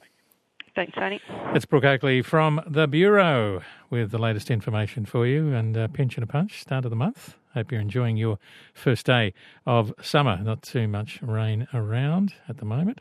Thanks, 0.74 0.92
Tony. 0.94 1.20
It's 1.54 1.66
Brooke 1.66 1.84
Oakley 1.84 2.22
from 2.22 2.60
the 2.66 2.86
Bureau 2.86 3.60
with 3.90 4.12
the 4.12 4.18
latest 4.18 4.50
information 4.50 5.04
for 5.04 5.26
you 5.26 5.52
and 5.52 5.76
uh, 5.76 5.88
Pensioner 5.88 6.26
Punch, 6.26 6.60
start 6.60 6.84
of 6.84 6.90
the 6.90 6.96
month. 6.96 7.34
Hope 7.54 7.72
you're 7.72 7.80
enjoying 7.80 8.16
your 8.16 8.38
first 8.72 9.04
day 9.04 9.34
of 9.66 9.92
summer. 10.00 10.38
Not 10.40 10.62
too 10.62 10.86
much 10.86 11.20
rain 11.22 11.66
around 11.74 12.34
at 12.48 12.58
the 12.58 12.64
moment. 12.64 13.00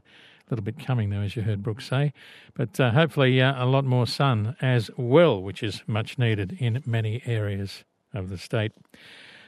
Little 0.50 0.64
bit 0.64 0.80
coming, 0.84 1.10
though, 1.10 1.22
as 1.22 1.36
you 1.36 1.44
heard 1.44 1.62
Brooke 1.62 1.82
say. 1.82 2.14
But 2.56 2.80
uh, 2.80 2.92
hopefully 2.92 3.42
uh, 3.42 3.64
a 3.64 3.68
lot 3.68 3.86
more 3.86 4.08
sun 4.08 4.56
as 4.62 4.90
well, 4.98 5.42
which 5.42 5.62
is 5.62 5.84
much 5.86 6.18
needed 6.18 6.58
in 6.60 6.82
many 6.86 7.22
areas 7.26 7.84
of 8.14 8.30
the 8.30 8.38
state. 8.38 8.72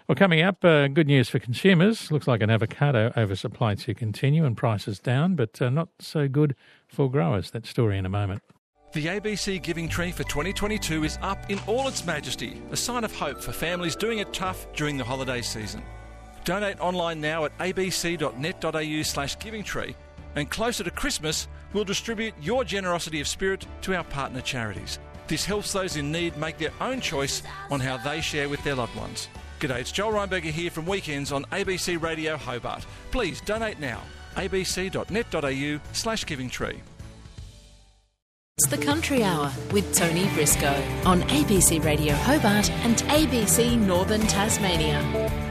Well, 0.08 0.16
coming 0.16 0.42
up, 0.42 0.64
uh, 0.66 0.88
good 0.88 1.08
news 1.08 1.30
for 1.30 1.40
consumers. 1.40 2.12
Looks 2.12 2.28
like 2.28 2.42
an 2.42 2.50
avocado 2.50 3.14
oversupply 3.16 3.76
to 3.76 3.94
continue 3.94 4.46
and 4.46 4.58
prices 4.58 5.00
down, 5.00 5.36
but 5.36 5.62
uh, 5.62 5.70
not 5.70 5.90
so 6.00 6.28
good 6.28 6.56
for 6.88 7.10
growers. 7.10 7.52
That 7.52 7.66
story 7.66 7.98
in 7.98 8.06
a 8.06 8.10
moment. 8.10 8.42
The 8.94 9.06
ABC 9.06 9.64
Giving 9.64 9.88
Tree 9.88 10.12
for 10.12 10.24
2022 10.24 11.06
is 11.06 11.18
up 11.22 11.50
in 11.50 11.60
all 11.66 11.88
its 11.88 12.06
majesty, 12.06 12.62
a 12.72 12.76
sign 12.76 13.06
of 13.06 13.16
hope 13.16 13.42
for 13.42 13.54
families 13.54 13.96
doing 13.96 14.20
it 14.20 14.34
tough 14.34 14.68
during 14.74 14.98
the 14.98 15.04
holiday 15.06 15.42
season. 15.42 15.82
Donate 16.44 16.80
online 16.82 17.22
now 17.22 17.46
at 17.46 17.58
abc.net.au 17.60 19.02
slash 19.04 19.40
giving 19.40 19.64
tree, 19.64 19.96
and 20.36 20.50
closer 20.50 20.84
to 20.84 20.92
Christmas, 20.92 21.48
we'll 21.74 21.84
distribute 21.84 22.34
your 22.42 22.64
generosity 22.64 23.22
of 23.22 23.28
spirit 23.28 23.66
to 23.82 23.96
our 23.96 24.04
partner 24.04 24.42
charities. 24.42 25.00
This 25.28 25.46
helps 25.46 25.72
those 25.72 25.96
in 25.96 26.12
need 26.12 26.36
make 26.38 26.58
their 26.58 26.74
own 26.82 27.00
choice 27.00 27.42
on 27.70 27.80
how 27.80 27.98
they 27.98 28.22
share 28.22 28.50
with 28.50 28.64
their 28.64 28.76
loved 28.76 28.96
ones. 28.96 29.30
G'day, 29.60 29.80
it's 29.80 29.92
Joel 29.92 30.14
Rheinberger 30.14 30.52
here 30.52 30.72
from 30.72 30.86
Weekends 30.86 31.32
on 31.32 31.46
ABC 31.46 32.02
Radio 32.02 32.36
Hobart. 32.36 32.86
Please 33.12 33.42
donate 33.42 33.80
now. 33.80 34.02
abc.net.au 34.36 35.80
slash 35.94 36.26
giving 36.26 36.50
tree. 36.50 36.82
It's 38.58 38.68
the 38.68 38.78
Country 38.78 39.24
Hour 39.24 39.52
with 39.72 39.96
Tony 39.96 40.28
Briscoe 40.34 40.84
on 41.06 41.22
ABC 41.24 41.84
Radio 41.84 42.14
Hobart 42.14 42.70
and 42.84 42.98
ABC 43.04 43.78
Northern 43.78 44.22
Tasmania. 44.22 45.51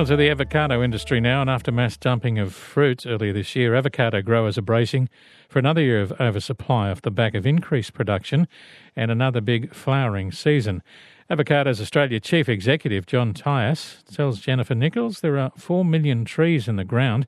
Well, 0.00 0.06
to 0.06 0.16
the 0.16 0.30
avocado 0.30 0.82
industry 0.82 1.20
now, 1.20 1.42
and 1.42 1.50
after 1.50 1.70
mass 1.70 1.98
dumping 1.98 2.38
of 2.38 2.54
fruits 2.54 3.04
earlier 3.04 3.34
this 3.34 3.54
year, 3.54 3.74
avocado 3.74 4.22
growers 4.22 4.56
are 4.56 4.62
bracing 4.62 5.10
for 5.46 5.58
another 5.58 5.82
year 5.82 6.00
of 6.00 6.18
oversupply 6.18 6.90
off 6.90 7.02
the 7.02 7.10
back 7.10 7.34
of 7.34 7.44
increased 7.44 7.92
production 7.92 8.48
and 8.96 9.10
another 9.10 9.42
big 9.42 9.74
flowering 9.74 10.32
season. 10.32 10.82
Avocados 11.30 11.82
Australia 11.82 12.18
Chief 12.18 12.48
Executive 12.48 13.04
John 13.04 13.34
Tyas 13.34 14.02
tells 14.10 14.40
Jennifer 14.40 14.74
Nichols 14.74 15.20
there 15.20 15.36
are 15.36 15.52
4 15.58 15.84
million 15.84 16.24
trees 16.24 16.66
in 16.66 16.76
the 16.76 16.84
ground 16.84 17.26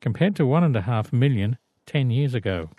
compared 0.00 0.34
to 0.36 0.44
1.5 0.44 1.12
million 1.12 1.58
10 1.84 2.10
years 2.10 2.32
ago. 2.32 2.70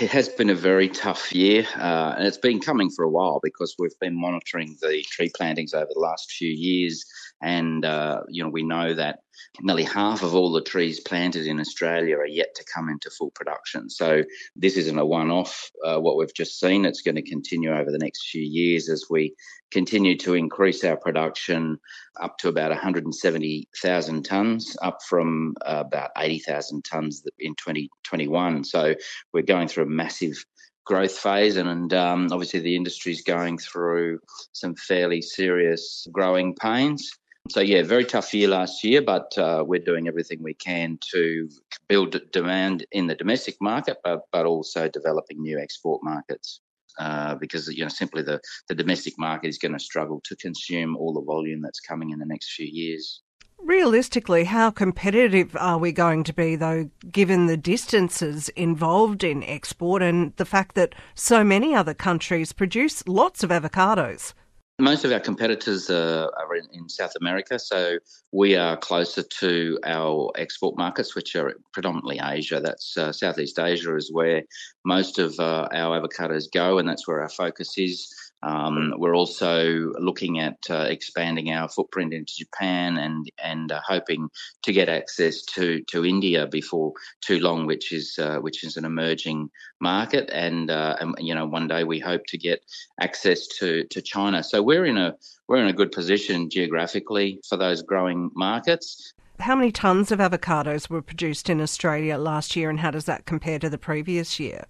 It 0.00 0.10
has 0.10 0.28
been 0.28 0.50
a 0.50 0.54
very 0.54 0.88
tough 0.88 1.32
year, 1.32 1.66
uh, 1.76 2.14
and 2.16 2.26
it's 2.26 2.38
been 2.38 2.60
coming 2.60 2.90
for 2.90 3.04
a 3.04 3.08
while 3.08 3.40
because 3.42 3.74
we've 3.78 3.98
been 4.00 4.20
monitoring 4.20 4.76
the 4.80 5.02
tree 5.10 5.30
plantings 5.34 5.72
over 5.72 5.90
the 5.92 6.00
last 6.00 6.30
few 6.30 6.50
years, 6.50 7.04
and 7.40 7.84
uh, 7.84 8.20
you 8.28 8.42
know 8.42 8.50
we 8.50 8.62
know 8.62 8.94
that 8.94 9.20
nearly 9.60 9.84
half 9.84 10.22
of 10.22 10.34
all 10.34 10.52
the 10.52 10.62
trees 10.62 11.00
planted 11.00 11.46
in 11.46 11.60
Australia 11.60 12.16
are 12.16 12.26
yet 12.26 12.54
to 12.56 12.64
come 12.72 12.88
into 12.88 13.10
full 13.10 13.30
production. 13.30 13.88
So 13.88 14.24
this 14.56 14.76
isn't 14.76 14.98
a 14.98 15.06
one-off. 15.06 15.70
Uh, 15.84 15.98
what 15.98 16.16
we've 16.16 16.34
just 16.34 16.58
seen, 16.58 16.84
it's 16.84 17.02
going 17.02 17.14
to 17.14 17.22
continue 17.22 17.72
over 17.72 17.90
the 17.90 17.98
next 17.98 18.28
few 18.28 18.42
years 18.42 18.88
as 18.88 19.06
we 19.08 19.34
continue 19.70 20.16
to 20.18 20.34
increase 20.34 20.82
our 20.84 20.96
production 20.96 21.78
up 22.20 22.38
to 22.38 22.48
about 22.48 22.70
170,000 22.70 24.28
tonnes, 24.28 24.76
up 24.82 24.98
from 25.02 25.54
uh, 25.64 25.84
about 25.86 26.10
80,000 26.16 26.82
tonnes 26.84 27.22
in 27.38 27.54
2021. 27.54 28.64
So 28.64 28.94
we're 29.32 29.42
going 29.42 29.68
through 29.68 29.84
a 29.84 29.88
massive 29.88 30.44
growth 30.84 31.18
phase, 31.18 31.56
and, 31.56 31.68
and 31.68 31.92
um, 31.92 32.28
obviously 32.32 32.60
the 32.60 32.74
industry 32.74 33.12
is 33.12 33.22
going 33.22 33.58
through 33.58 34.18
some 34.52 34.74
fairly 34.74 35.20
serious 35.20 36.06
growing 36.10 36.54
pains. 36.54 37.12
So 37.50 37.60
yeah, 37.60 37.82
very 37.82 38.04
tough 38.04 38.34
year 38.34 38.48
last 38.48 38.84
year, 38.84 39.00
but 39.00 39.36
uh, 39.38 39.64
we're 39.66 39.80
doing 39.80 40.06
everything 40.06 40.42
we 40.42 40.54
can 40.54 40.98
to 41.12 41.48
build 41.88 42.20
demand 42.30 42.84
in 42.92 43.06
the 43.06 43.14
domestic 43.14 43.56
market, 43.60 43.98
but 44.04 44.20
but 44.32 44.44
also 44.46 44.88
developing 44.88 45.40
new 45.40 45.58
export 45.58 46.02
markets. 46.02 46.60
Uh, 46.98 47.36
because 47.36 47.68
you 47.68 47.84
know 47.84 47.88
simply 47.88 48.22
the, 48.22 48.40
the 48.68 48.74
domestic 48.74 49.14
market 49.18 49.46
is 49.46 49.56
going 49.56 49.72
to 49.72 49.78
struggle 49.78 50.20
to 50.24 50.34
consume 50.34 50.96
all 50.96 51.12
the 51.12 51.22
volume 51.22 51.62
that's 51.62 51.80
coming 51.80 52.10
in 52.10 52.18
the 52.18 52.26
next 52.26 52.52
few 52.52 52.66
years. 52.66 53.22
Realistically, 53.60 54.44
how 54.44 54.70
competitive 54.70 55.56
are 55.56 55.78
we 55.78 55.90
going 55.90 56.24
to 56.24 56.32
be, 56.32 56.54
though, 56.54 56.90
given 57.10 57.46
the 57.46 57.56
distances 57.56 58.48
involved 58.50 59.24
in 59.24 59.42
export 59.42 60.00
and 60.02 60.34
the 60.36 60.44
fact 60.44 60.74
that 60.76 60.94
so 61.14 61.42
many 61.42 61.74
other 61.74 61.94
countries 61.94 62.52
produce 62.52 63.06
lots 63.06 63.42
of 63.42 63.50
avocados? 63.50 64.32
Most 64.80 65.04
of 65.04 65.10
our 65.10 65.18
competitors 65.18 65.90
uh, 65.90 66.28
are 66.36 66.54
in, 66.54 66.68
in, 66.72 66.88
South 66.88 67.10
America, 67.20 67.58
so 67.58 67.98
we 68.30 68.54
are 68.54 68.76
closer 68.76 69.24
to 69.24 69.76
our 69.84 70.30
export 70.36 70.78
markets, 70.78 71.16
which 71.16 71.34
are 71.34 71.54
predominantly 71.72 72.20
Asia. 72.22 72.60
That's 72.60 72.96
uh, 72.96 73.10
Southeast 73.10 73.58
Asia 73.58 73.96
is 73.96 74.12
where 74.12 74.44
most 74.84 75.18
of 75.18 75.34
uh, 75.40 75.66
our 75.72 76.00
avocados 76.00 76.44
go, 76.52 76.78
and 76.78 76.88
that's 76.88 77.08
where 77.08 77.22
our 77.22 77.28
focus 77.28 77.76
is. 77.76 78.08
Um, 78.42 78.94
we're 78.96 79.16
also 79.16 79.92
looking 79.98 80.38
at 80.38 80.58
uh, 80.70 80.86
expanding 80.88 81.52
our 81.52 81.68
footprint 81.68 82.14
into 82.14 82.34
Japan 82.36 82.96
and 82.96 83.28
and 83.42 83.72
uh, 83.72 83.80
hoping 83.86 84.28
to 84.62 84.72
get 84.72 84.88
access 84.88 85.42
to, 85.42 85.82
to 85.88 86.04
India 86.04 86.46
before 86.46 86.92
too 87.20 87.40
long, 87.40 87.66
which 87.66 87.92
is 87.92 88.18
uh, 88.18 88.38
which 88.38 88.62
is 88.64 88.76
an 88.76 88.84
emerging 88.84 89.50
market, 89.80 90.30
and, 90.32 90.70
and 90.70 91.14
you 91.18 91.34
know 91.34 91.46
one 91.46 91.66
day 91.66 91.84
we 91.84 91.98
hope 91.98 92.26
to 92.26 92.38
get 92.38 92.64
access 93.00 93.46
to, 93.46 93.84
to 93.84 94.00
China. 94.00 94.42
So 94.42 94.62
we're 94.62 94.86
in 94.86 94.98
a 94.98 95.14
we're 95.48 95.62
in 95.62 95.68
a 95.68 95.72
good 95.72 95.92
position 95.92 96.50
geographically 96.50 97.40
for 97.48 97.56
those 97.56 97.82
growing 97.82 98.30
markets. 98.34 99.14
How 99.40 99.54
many 99.54 99.70
tonnes 99.70 100.10
of 100.10 100.18
avocados 100.18 100.90
were 100.90 101.02
produced 101.02 101.48
in 101.48 101.60
Australia 101.60 102.18
last 102.18 102.56
year, 102.56 102.70
and 102.70 102.80
how 102.80 102.90
does 102.90 103.04
that 103.04 103.24
compare 103.24 103.58
to 103.60 103.70
the 103.70 103.78
previous 103.78 104.40
year? 104.40 104.64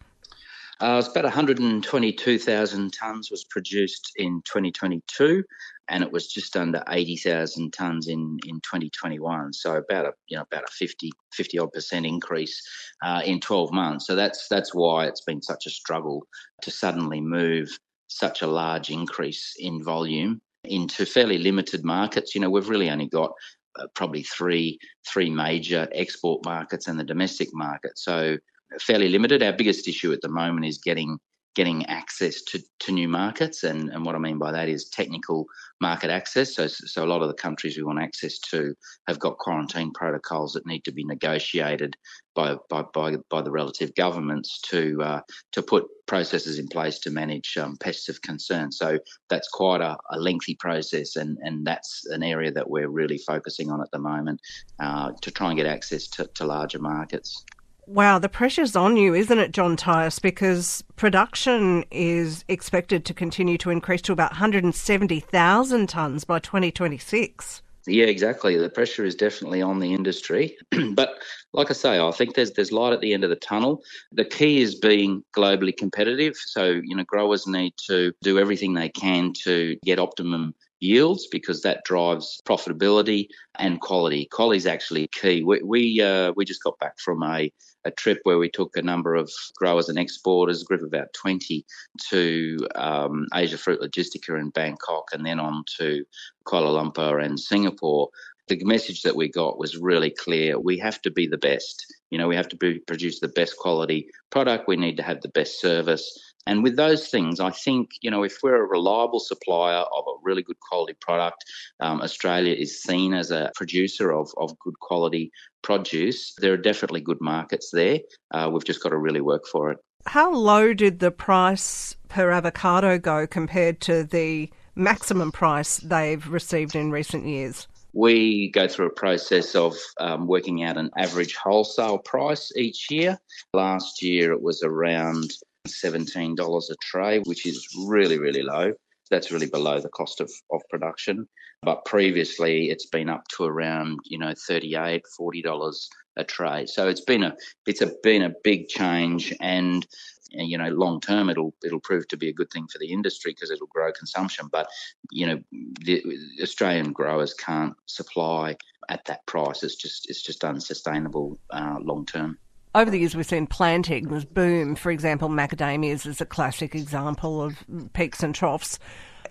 Uh, 0.80 0.96
it's 0.98 1.08
about 1.08 1.24
122,000 1.24 2.92
tonnes 2.92 3.30
was 3.32 3.44
produced 3.44 4.12
in 4.14 4.40
2022, 4.44 5.42
and 5.88 6.04
it 6.04 6.12
was 6.12 6.28
just 6.28 6.56
under 6.56 6.84
80,000 6.88 7.72
tonnes 7.72 8.06
in, 8.06 8.38
in 8.46 8.60
2021. 8.60 9.52
So 9.54 9.74
about 9.74 10.06
a 10.06 10.12
you 10.28 10.36
know 10.36 10.44
about 10.44 10.64
a 10.64 10.72
50 10.72 11.10
50 11.32 11.58
odd 11.58 11.72
percent 11.72 12.06
increase 12.06 12.62
uh, 13.02 13.22
in 13.24 13.40
12 13.40 13.72
months. 13.72 14.06
So 14.06 14.14
that's 14.14 14.46
that's 14.48 14.72
why 14.72 15.06
it's 15.06 15.22
been 15.22 15.42
such 15.42 15.66
a 15.66 15.70
struggle 15.70 16.24
to 16.62 16.70
suddenly 16.70 17.20
move 17.20 17.76
such 18.06 18.42
a 18.42 18.46
large 18.46 18.88
increase 18.90 19.54
in 19.58 19.82
volume 19.82 20.40
into 20.62 21.04
fairly 21.06 21.38
limited 21.38 21.84
markets. 21.84 22.36
You 22.36 22.40
know, 22.40 22.50
we've 22.50 22.68
really 22.68 22.88
only 22.88 23.08
got 23.08 23.32
uh, 23.80 23.86
probably 23.96 24.22
three 24.22 24.78
three 25.08 25.28
major 25.28 25.88
export 25.92 26.44
markets 26.44 26.86
and 26.86 27.00
the 27.00 27.04
domestic 27.04 27.48
market. 27.52 27.98
So 27.98 28.38
fairly 28.80 29.08
limited. 29.08 29.42
Our 29.42 29.52
biggest 29.52 29.88
issue 29.88 30.12
at 30.12 30.20
the 30.20 30.28
moment 30.28 30.66
is 30.66 30.78
getting 30.78 31.18
getting 31.58 31.84
access 31.86 32.42
to, 32.42 32.62
to 32.78 32.92
new 32.92 33.08
markets. 33.08 33.64
And, 33.64 33.88
and 33.90 34.06
what 34.06 34.14
I 34.14 34.18
mean 34.18 34.38
by 34.38 34.52
that 34.52 34.68
is 34.68 34.88
technical 34.88 35.46
market 35.80 36.08
access. 36.08 36.54
So, 36.54 36.68
so 36.68 37.04
a 37.04 37.08
lot 37.08 37.20
of 37.20 37.26
the 37.26 37.34
countries 37.34 37.76
we 37.76 37.82
want 37.82 37.98
access 37.98 38.38
to 38.50 38.76
have 39.08 39.18
got 39.18 39.38
quarantine 39.38 39.90
protocols 39.92 40.52
that 40.52 40.66
need 40.66 40.84
to 40.84 40.92
be 40.92 41.04
negotiated 41.04 41.96
by, 42.36 42.58
by, 42.70 42.84
by, 42.94 43.16
by 43.28 43.42
the 43.42 43.50
relative 43.50 43.92
governments 43.96 44.60
to, 44.66 45.02
uh, 45.02 45.20
to 45.50 45.60
put 45.60 45.88
processes 46.06 46.60
in 46.60 46.68
place 46.68 47.00
to 47.00 47.10
manage 47.10 47.56
um, 47.56 47.76
pests 47.78 48.08
of 48.08 48.22
concern. 48.22 48.70
So 48.70 49.00
that's 49.28 49.48
quite 49.48 49.80
a, 49.80 49.96
a, 50.10 50.18
lengthy 50.20 50.54
process, 50.54 51.16
and, 51.16 51.38
and 51.42 51.66
that's 51.66 52.06
an 52.06 52.22
area 52.22 52.52
that 52.52 52.70
we're 52.70 52.88
really 52.88 53.18
focusing 53.18 53.68
on 53.68 53.80
at 53.80 53.90
the 53.90 53.98
moment 53.98 54.40
uh, 54.78 55.10
to 55.22 55.30
try 55.32 55.48
and 55.48 55.56
get 55.56 55.66
access 55.66 56.06
to, 56.06 56.30
to 56.34 56.44
larger 56.44 56.78
markets. 56.78 57.44
Wow, 57.88 58.18
the 58.18 58.28
pressure's 58.28 58.76
on 58.76 58.98
you, 58.98 59.14
isn't 59.14 59.38
it, 59.38 59.50
John 59.50 59.74
Tyas? 59.74 60.20
Because 60.20 60.84
production 60.96 61.86
is 61.90 62.44
expected 62.46 63.06
to 63.06 63.14
continue 63.14 63.56
to 63.56 63.70
increase 63.70 64.02
to 64.02 64.12
about 64.12 64.32
170,000 64.32 65.88
tonnes 65.88 66.26
by 66.26 66.38
2026. 66.38 67.62
Yeah, 67.86 68.04
exactly. 68.04 68.58
The 68.58 68.68
pressure 68.68 69.06
is 69.06 69.14
definitely 69.14 69.62
on 69.62 69.78
the 69.78 69.94
industry, 69.94 70.58
but 70.92 71.14
like 71.54 71.70
I 71.70 71.72
say, 71.72 71.98
I 71.98 72.10
think 72.10 72.34
there's 72.34 72.52
there's 72.52 72.72
light 72.72 72.92
at 72.92 73.00
the 73.00 73.14
end 73.14 73.24
of 73.24 73.30
the 73.30 73.36
tunnel. 73.36 73.82
The 74.12 74.26
key 74.26 74.60
is 74.60 74.74
being 74.74 75.24
globally 75.34 75.74
competitive. 75.74 76.36
So 76.36 76.82
you 76.84 76.94
know, 76.94 77.04
growers 77.04 77.46
need 77.46 77.72
to 77.86 78.12
do 78.20 78.38
everything 78.38 78.74
they 78.74 78.90
can 78.90 79.32
to 79.44 79.78
get 79.82 79.98
optimum 79.98 80.54
yields 80.80 81.26
because 81.26 81.62
that 81.62 81.84
drives 81.84 82.40
profitability 82.46 83.28
and 83.58 83.80
quality. 83.80 84.26
Quality 84.26 84.58
is 84.58 84.66
actually 84.66 85.08
key. 85.08 85.42
We 85.42 85.62
we, 85.62 86.00
uh, 86.00 86.32
we 86.36 86.44
just 86.44 86.62
got 86.62 86.78
back 86.78 86.98
from 86.98 87.22
a, 87.22 87.52
a 87.84 87.90
trip 87.90 88.20
where 88.22 88.38
we 88.38 88.50
took 88.50 88.76
a 88.76 88.82
number 88.82 89.14
of 89.14 89.30
growers 89.56 89.88
and 89.88 89.98
exporters, 89.98 90.62
a 90.62 90.64
group 90.64 90.82
of 90.82 90.88
about 90.88 91.12
20, 91.14 91.64
to 92.10 92.68
um, 92.74 93.26
Asia 93.34 93.58
Fruit 93.58 93.80
Logistica 93.80 94.38
in 94.38 94.50
Bangkok 94.50 95.08
and 95.12 95.24
then 95.24 95.40
on 95.40 95.64
to 95.78 96.04
Kuala 96.46 96.72
Lumpur 96.72 97.22
and 97.22 97.38
Singapore. 97.38 98.08
The 98.48 98.64
message 98.64 99.02
that 99.02 99.16
we 99.16 99.28
got 99.28 99.58
was 99.58 99.76
really 99.76 100.10
clear. 100.10 100.58
We 100.58 100.78
have 100.78 101.02
to 101.02 101.10
be 101.10 101.26
the 101.26 101.36
best. 101.36 101.84
You 102.10 102.16
know, 102.16 102.28
we 102.28 102.36
have 102.36 102.48
to 102.48 102.56
be, 102.56 102.78
produce 102.78 103.20
the 103.20 103.28
best 103.28 103.58
quality 103.58 104.08
product. 104.30 104.68
We 104.68 104.76
need 104.76 104.96
to 104.96 105.02
have 105.02 105.20
the 105.20 105.28
best 105.28 105.60
service 105.60 106.18
and 106.48 106.62
with 106.62 106.76
those 106.76 107.08
things, 107.08 107.40
I 107.40 107.50
think, 107.50 107.90
you 108.00 108.10
know, 108.10 108.22
if 108.22 108.38
we're 108.42 108.64
a 108.64 108.66
reliable 108.66 109.20
supplier 109.20 109.80
of 109.80 110.04
a 110.08 110.16
really 110.22 110.42
good 110.42 110.58
quality 110.60 110.94
product, 110.98 111.44
um, 111.80 112.00
Australia 112.00 112.54
is 112.54 112.82
seen 112.82 113.12
as 113.12 113.30
a 113.30 113.52
producer 113.54 114.10
of, 114.10 114.30
of 114.38 114.58
good 114.58 114.80
quality 114.80 115.30
produce, 115.60 116.34
there 116.38 116.54
are 116.54 116.56
definitely 116.56 117.02
good 117.02 117.20
markets 117.20 117.70
there. 117.70 117.98
Uh, 118.30 118.48
we've 118.50 118.64
just 118.64 118.82
got 118.82 118.88
to 118.88 118.96
really 118.96 119.20
work 119.20 119.46
for 119.46 119.72
it. 119.72 119.78
How 120.06 120.32
low 120.32 120.72
did 120.72 121.00
the 121.00 121.10
price 121.10 121.96
per 122.08 122.30
avocado 122.30 122.98
go 122.98 123.26
compared 123.26 123.82
to 123.82 124.04
the 124.04 124.50
maximum 124.74 125.30
price 125.30 125.76
they've 125.76 126.26
received 126.26 126.74
in 126.74 126.90
recent 126.90 127.26
years? 127.26 127.68
We 127.92 128.50
go 128.52 128.68
through 128.68 128.86
a 128.86 128.90
process 128.90 129.54
of 129.54 129.76
um, 130.00 130.26
working 130.26 130.62
out 130.62 130.78
an 130.78 130.90
average 130.96 131.34
wholesale 131.34 131.98
price 131.98 132.52
each 132.56 132.90
year. 132.90 133.18
Last 133.52 134.02
year 134.02 134.32
it 134.32 134.40
was 134.40 134.62
around 134.62 135.32
$17 135.68 136.70
a 136.70 136.76
tray, 136.82 137.20
which 137.20 137.46
is 137.46 137.66
really, 137.86 138.18
really 138.18 138.42
low. 138.42 138.72
That's 139.10 139.30
really 139.30 139.46
below 139.46 139.80
the 139.80 139.88
cost 139.88 140.20
of, 140.20 140.30
of 140.52 140.60
production. 140.68 141.28
But 141.62 141.84
previously, 141.84 142.70
it's 142.70 142.86
been 142.86 143.08
up 143.08 143.26
to 143.36 143.44
around, 143.44 144.00
you 144.04 144.18
know, 144.18 144.34
$38, 144.48 145.02
$40 145.18 145.88
a 146.16 146.24
tray. 146.24 146.66
So 146.66 146.88
it's 146.88 147.00
been 147.00 147.22
a 147.22 147.34
it's 147.66 147.80
a 147.80 147.92
been 148.02 148.22
a 148.22 148.34
big 148.44 148.68
change, 148.68 149.34
and 149.40 149.86
you 150.30 150.58
know, 150.58 150.68
long 150.68 151.00
term, 151.00 151.30
it'll 151.30 151.54
it'll 151.64 151.80
prove 151.80 152.06
to 152.08 152.16
be 152.16 152.28
a 152.28 152.32
good 152.32 152.50
thing 152.50 152.66
for 152.70 152.78
the 152.78 152.92
industry 152.92 153.32
because 153.32 153.50
it'll 153.50 153.68
grow 153.68 153.90
consumption. 153.92 154.48
But 154.52 154.68
you 155.10 155.26
know, 155.26 155.38
the 155.84 156.02
Australian 156.42 156.92
growers 156.92 157.34
can't 157.34 157.74
supply 157.86 158.56
at 158.88 159.04
that 159.06 159.24
price. 159.26 159.62
It's 159.62 159.76
just 159.76 160.10
it's 160.10 160.22
just 160.22 160.44
unsustainable 160.44 161.38
uh, 161.50 161.78
long 161.80 162.04
term 162.04 162.38
over 162.74 162.90
the 162.90 162.98
years 162.98 163.16
we've 163.16 163.26
seen 163.26 163.46
plantings 163.46 164.24
boom. 164.24 164.74
For 164.74 164.90
example, 164.90 165.28
macadamias 165.28 166.06
is 166.06 166.20
a 166.20 166.26
classic 166.26 166.74
example 166.74 167.42
of 167.42 167.64
peaks 167.92 168.22
and 168.22 168.34
troughs. 168.34 168.78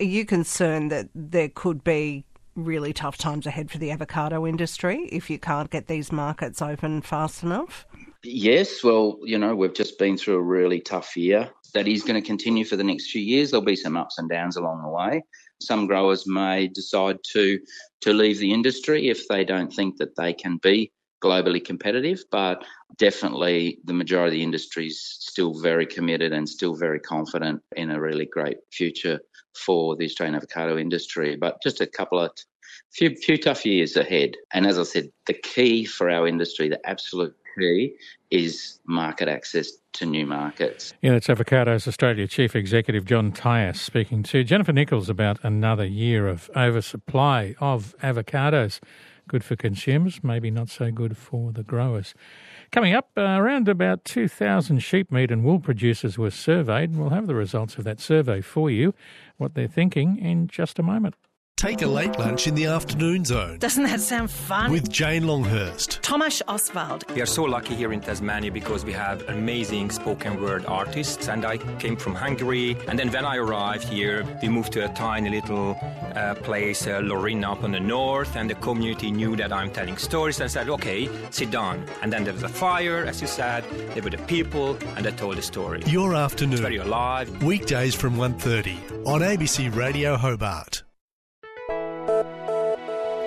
Are 0.00 0.04
you 0.04 0.24
concerned 0.24 0.92
that 0.92 1.08
there 1.14 1.48
could 1.48 1.82
be 1.82 2.24
really 2.54 2.92
tough 2.92 3.16
times 3.16 3.46
ahead 3.46 3.70
for 3.70 3.78
the 3.78 3.90
avocado 3.90 4.46
industry 4.46 5.08
if 5.12 5.30
you 5.30 5.38
can't 5.38 5.70
get 5.70 5.86
these 5.86 6.10
markets 6.10 6.60
open 6.60 7.02
fast 7.02 7.42
enough? 7.42 7.86
Yes, 8.24 8.82
well, 8.82 9.18
you 9.22 9.38
know, 9.38 9.54
we've 9.54 9.74
just 9.74 9.98
been 9.98 10.16
through 10.16 10.34
a 10.34 10.42
really 10.42 10.80
tough 10.80 11.16
year. 11.16 11.50
That 11.74 11.86
is 11.86 12.02
going 12.02 12.20
to 12.20 12.26
continue 12.26 12.64
for 12.64 12.76
the 12.76 12.84
next 12.84 13.10
few 13.10 13.22
years. 13.22 13.50
There'll 13.50 13.64
be 13.64 13.76
some 13.76 13.96
ups 13.96 14.18
and 14.18 14.28
downs 14.28 14.56
along 14.56 14.82
the 14.82 14.88
way. 14.88 15.22
Some 15.60 15.86
growers 15.86 16.26
may 16.26 16.68
decide 16.68 17.18
to 17.32 17.58
to 18.00 18.12
leave 18.12 18.38
the 18.38 18.52
industry 18.52 19.08
if 19.08 19.26
they 19.28 19.44
don't 19.44 19.72
think 19.72 19.96
that 19.98 20.16
they 20.16 20.32
can 20.32 20.58
be 20.58 20.92
globally 21.22 21.64
competitive, 21.64 22.22
but 22.30 22.64
definitely 22.96 23.78
the 23.84 23.92
majority 23.92 24.36
of 24.36 24.38
the 24.38 24.44
industry 24.44 24.86
is 24.86 25.00
still 25.00 25.54
very 25.60 25.86
committed 25.86 26.32
and 26.32 26.48
still 26.48 26.74
very 26.74 27.00
confident 27.00 27.62
in 27.76 27.90
a 27.90 28.00
really 28.00 28.26
great 28.26 28.58
future 28.72 29.20
for 29.54 29.96
the 29.96 30.04
Australian 30.04 30.36
avocado 30.36 30.78
industry. 30.78 31.36
But 31.36 31.62
just 31.62 31.80
a 31.80 31.86
couple 31.86 32.18
of 32.18 32.32
few 32.92 33.14
few 33.16 33.36
tough 33.36 33.66
years 33.66 33.96
ahead. 33.96 34.36
And 34.52 34.66
as 34.66 34.78
I 34.78 34.84
said, 34.84 35.10
the 35.26 35.34
key 35.34 35.84
for 35.84 36.08
our 36.10 36.26
industry, 36.26 36.68
the 36.68 36.80
absolute 36.88 37.34
key, 37.58 37.94
is 38.30 38.78
market 38.86 39.28
access 39.28 39.72
to 39.94 40.06
new 40.06 40.26
markets. 40.26 40.94
Yeah, 41.02 41.12
that's 41.12 41.28
Avocados 41.28 41.88
Australia 41.88 42.26
Chief 42.26 42.54
Executive 42.54 43.04
John 43.04 43.32
Tyas 43.32 43.76
speaking 43.76 44.22
to 44.24 44.44
Jennifer 44.44 44.72
Nichols 44.72 45.08
about 45.08 45.38
another 45.42 45.86
year 45.86 46.28
of 46.28 46.50
oversupply 46.54 47.54
of 47.60 47.94
avocados 48.02 48.80
good 49.28 49.44
for 49.44 49.54
consumers, 49.54 50.24
maybe 50.24 50.50
not 50.50 50.70
so 50.70 50.90
good 50.90 51.16
for 51.16 51.52
the 51.52 51.62
growers. 51.62 52.14
Coming 52.70 52.94
up, 52.94 53.08
uh, 53.16 53.22
around 53.22 53.66
about 53.66 54.04
2,000 54.04 54.80
sheep 54.80 55.10
meat 55.10 55.30
and 55.30 55.42
wool 55.42 55.58
producers 55.58 56.18
were 56.18 56.30
surveyed. 56.30 56.94
We'll 56.94 57.08
have 57.08 57.26
the 57.26 57.34
results 57.34 57.78
of 57.78 57.84
that 57.84 57.98
survey 57.98 58.42
for 58.42 58.70
you, 58.70 58.94
what 59.38 59.54
they're 59.54 59.68
thinking, 59.68 60.18
in 60.18 60.48
just 60.48 60.78
a 60.78 60.82
moment. 60.82 61.14
Take 61.58 61.82
a 61.82 61.88
late 61.88 62.16
lunch 62.20 62.46
in 62.46 62.54
the 62.54 62.66
afternoon 62.66 63.24
zone. 63.24 63.58
Doesn't 63.58 63.82
that 63.82 64.00
sound 64.00 64.30
fun? 64.30 64.70
With 64.70 64.92
Jane 64.92 65.26
Longhurst. 65.26 66.00
Thomas 66.02 66.40
Oswald. 66.46 67.04
We 67.12 67.20
are 67.20 67.26
so 67.26 67.42
lucky 67.42 67.74
here 67.74 67.92
in 67.92 68.00
Tasmania 68.00 68.52
because 68.52 68.84
we 68.84 68.92
have 68.92 69.28
amazing 69.28 69.90
spoken 69.90 70.40
word 70.40 70.66
artists. 70.66 71.28
And 71.28 71.44
I 71.44 71.56
came 71.80 71.96
from 71.96 72.14
Hungary. 72.14 72.76
And 72.86 72.96
then 72.96 73.10
when 73.10 73.24
I 73.24 73.38
arrived 73.38 73.82
here, 73.88 74.24
we 74.40 74.48
moved 74.48 74.72
to 74.74 74.84
a 74.84 74.94
tiny 74.94 75.30
little 75.30 75.76
uh, 76.14 76.36
place, 76.36 76.86
uh, 76.86 77.00
Lorinna, 77.00 77.50
up 77.50 77.64
on 77.64 77.72
the 77.72 77.80
north. 77.80 78.36
And 78.36 78.48
the 78.48 78.54
community 78.54 79.10
knew 79.10 79.34
that 79.34 79.52
I'm 79.52 79.72
telling 79.72 79.96
stories 79.96 80.38
and 80.38 80.48
said, 80.48 80.68
okay, 80.68 81.08
sit 81.30 81.50
down. 81.50 81.84
And 82.02 82.12
then 82.12 82.22
there 82.22 82.34
was 82.34 82.44
a 82.44 82.48
fire, 82.48 83.04
as 83.04 83.20
you 83.20 83.26
said. 83.26 83.64
There 83.94 84.02
were 84.04 84.10
the 84.10 84.24
people, 84.28 84.78
and 84.94 85.04
they 85.04 85.10
told 85.10 85.38
the 85.38 85.42
story. 85.42 85.82
Your 85.86 86.14
afternoon. 86.14 86.52
It's 86.52 86.60
very 86.60 86.76
alive. 86.76 87.42
Weekdays 87.42 87.96
from 87.96 88.14
1.30 88.14 89.04
on 89.08 89.22
ABC 89.22 89.74
Radio 89.74 90.16
Hobart. 90.16 90.84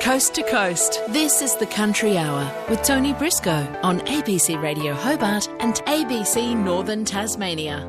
Coast 0.02 0.34
to 0.34 0.41
coast, 0.41 0.99
this 1.10 1.43
is 1.43 1.54
the 1.54 1.68
Country 1.68 2.18
Hour 2.18 2.52
with 2.72 2.82
Tony 2.82 3.14
Briscoe 3.14 3.68
on 3.84 3.99
ABC 3.99 4.60
Radio 4.60 4.95
Hobart 4.95 5.47
and 5.60 5.76
ABC 5.86 6.58
Northern 6.58 7.06
Tasmania. 7.06 7.88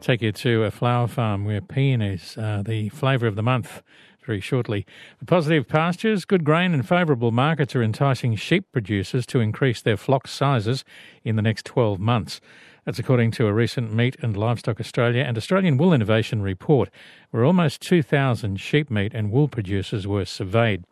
Take 0.00 0.22
you 0.22 0.32
to 0.32 0.64
a 0.64 0.70
flower 0.70 1.06
farm 1.06 1.44
where 1.44 1.60
peonies 1.60 2.38
are 2.38 2.60
uh, 2.60 2.62
the 2.62 2.88
flavour 2.88 3.26
of 3.26 3.36
the 3.36 3.42
month 3.42 3.82
very 4.24 4.40
shortly. 4.40 4.86
The 5.18 5.26
positive 5.26 5.68
pastures, 5.68 6.24
good 6.24 6.44
grain, 6.44 6.72
and 6.72 6.88
favourable 6.88 7.30
markets 7.30 7.76
are 7.76 7.82
enticing 7.82 8.34
sheep 8.34 8.72
producers 8.72 9.26
to 9.26 9.40
increase 9.40 9.82
their 9.82 9.98
flock 9.98 10.26
sizes 10.26 10.82
in 11.24 11.36
the 11.36 11.42
next 11.42 11.66
12 11.66 12.00
months. 12.00 12.40
That's 12.84 12.98
according 12.98 13.30
to 13.32 13.46
a 13.46 13.52
recent 13.52 13.94
Meat 13.94 14.16
and 14.22 14.36
Livestock 14.36 14.80
Australia 14.80 15.22
and 15.22 15.36
Australian 15.36 15.76
Wool 15.76 15.92
Innovation 15.92 16.42
report, 16.42 16.90
where 17.30 17.44
almost 17.44 17.80
2,000 17.82 18.58
sheep 18.58 18.90
meat 18.90 19.14
and 19.14 19.30
wool 19.30 19.46
producers 19.46 20.04
were 20.04 20.24
surveyed. 20.24 20.82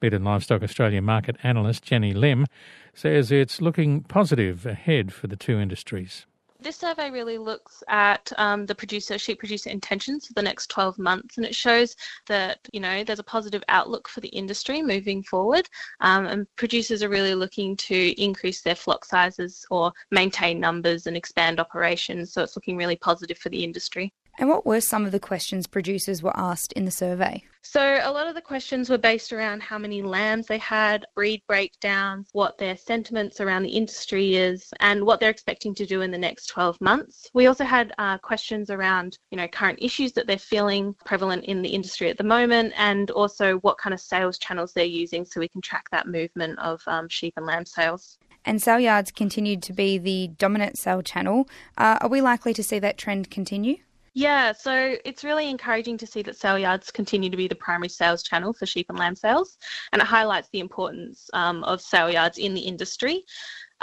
Meat 0.00 0.14
and 0.14 0.24
Livestock 0.24 0.62
Australia 0.62 1.02
market 1.02 1.36
analyst 1.42 1.82
Jenny 1.82 2.14
Lim 2.14 2.46
says 2.94 3.30
it's 3.30 3.60
looking 3.60 4.02
positive 4.04 4.64
ahead 4.64 5.12
for 5.12 5.26
the 5.26 5.36
two 5.36 5.58
industries. 5.58 6.24
This 6.58 6.76
survey 6.76 7.10
really 7.10 7.36
looks 7.36 7.82
at 7.88 8.32
um, 8.38 8.64
the 8.64 8.74
producer, 8.74 9.18
sheep 9.18 9.38
producer 9.38 9.68
intentions 9.68 10.26
for 10.26 10.32
the 10.32 10.42
next 10.42 10.68
12 10.68 10.98
months, 10.98 11.36
and 11.36 11.44
it 11.44 11.54
shows 11.54 11.94
that 12.26 12.58
you 12.72 12.80
know 12.80 13.04
there's 13.04 13.18
a 13.18 13.24
positive 13.24 13.62
outlook 13.68 14.08
for 14.08 14.20
the 14.20 14.28
industry 14.28 14.82
moving 14.82 15.22
forward, 15.22 15.68
um, 16.00 16.26
and 16.26 16.46
producers 16.56 17.02
are 17.02 17.10
really 17.10 17.34
looking 17.34 17.76
to 17.76 18.20
increase 18.20 18.62
their 18.62 18.74
flock 18.74 19.04
sizes 19.04 19.66
or 19.70 19.92
maintain 20.10 20.58
numbers 20.58 21.06
and 21.06 21.16
expand 21.16 21.60
operations. 21.60 22.32
So 22.32 22.42
it's 22.42 22.56
looking 22.56 22.76
really 22.76 22.96
positive 22.96 23.38
for 23.38 23.50
the 23.50 23.62
industry. 23.62 24.12
And 24.38 24.48
what 24.48 24.66
were 24.66 24.80
some 24.80 25.06
of 25.06 25.12
the 25.12 25.20
questions 25.20 25.66
producers 25.66 26.22
were 26.22 26.36
asked 26.36 26.72
in 26.72 26.84
the 26.84 26.90
survey? 26.90 27.42
So, 27.62 27.98
a 28.00 28.12
lot 28.12 28.28
of 28.28 28.34
the 28.36 28.40
questions 28.40 28.88
were 28.88 28.98
based 28.98 29.32
around 29.32 29.60
how 29.60 29.76
many 29.76 30.00
lambs 30.00 30.46
they 30.46 30.58
had, 30.58 31.04
breed 31.16 31.42
breakdowns, 31.48 32.28
what 32.32 32.58
their 32.58 32.76
sentiments 32.76 33.40
around 33.40 33.64
the 33.64 33.70
industry 33.70 34.36
is, 34.36 34.72
and 34.78 35.04
what 35.04 35.18
they're 35.18 35.30
expecting 35.30 35.74
to 35.74 35.84
do 35.84 36.02
in 36.02 36.12
the 36.12 36.18
next 36.18 36.46
12 36.46 36.80
months. 36.80 37.28
We 37.34 37.46
also 37.46 37.64
had 37.64 37.92
uh, 37.98 38.18
questions 38.18 38.70
around, 38.70 39.18
you 39.30 39.36
know, 39.36 39.48
current 39.48 39.80
issues 39.82 40.12
that 40.12 40.28
they're 40.28 40.38
feeling 40.38 40.94
prevalent 41.04 41.44
in 41.46 41.60
the 41.60 41.70
industry 41.70 42.08
at 42.08 42.18
the 42.18 42.24
moment, 42.24 42.72
and 42.76 43.10
also 43.10 43.56
what 43.58 43.78
kind 43.78 43.92
of 43.92 44.00
sales 44.00 44.38
channels 44.38 44.72
they're 44.72 44.84
using 44.84 45.24
so 45.24 45.40
we 45.40 45.48
can 45.48 45.60
track 45.60 45.90
that 45.90 46.06
movement 46.06 46.58
of 46.60 46.80
um, 46.86 47.08
sheep 47.08 47.34
and 47.36 47.46
lamb 47.46 47.66
sales. 47.66 48.18
And 48.44 48.62
sale 48.62 48.78
yards 48.78 49.10
continued 49.10 49.60
to 49.64 49.72
be 49.72 49.98
the 49.98 50.28
dominant 50.38 50.78
sale 50.78 51.02
channel. 51.02 51.48
Uh, 51.76 51.98
are 52.00 52.08
we 52.08 52.20
likely 52.20 52.54
to 52.54 52.62
see 52.62 52.78
that 52.78 52.96
trend 52.96 53.28
continue? 53.28 53.78
Yeah, 54.18 54.52
so 54.52 54.96
it's 55.04 55.24
really 55.24 55.50
encouraging 55.50 55.98
to 55.98 56.06
see 56.06 56.22
that 56.22 56.38
sale 56.38 56.58
yards 56.58 56.90
continue 56.90 57.28
to 57.28 57.36
be 57.36 57.48
the 57.48 57.54
primary 57.54 57.90
sales 57.90 58.22
channel 58.22 58.54
for 58.54 58.64
sheep 58.64 58.86
and 58.88 58.98
lamb 58.98 59.14
sales, 59.14 59.58
and 59.92 60.00
it 60.00 60.08
highlights 60.08 60.48
the 60.48 60.60
importance 60.60 61.28
um, 61.34 61.62
of 61.64 61.82
sale 61.82 62.10
yards 62.10 62.38
in 62.38 62.54
the 62.54 62.60
industry. 62.62 63.24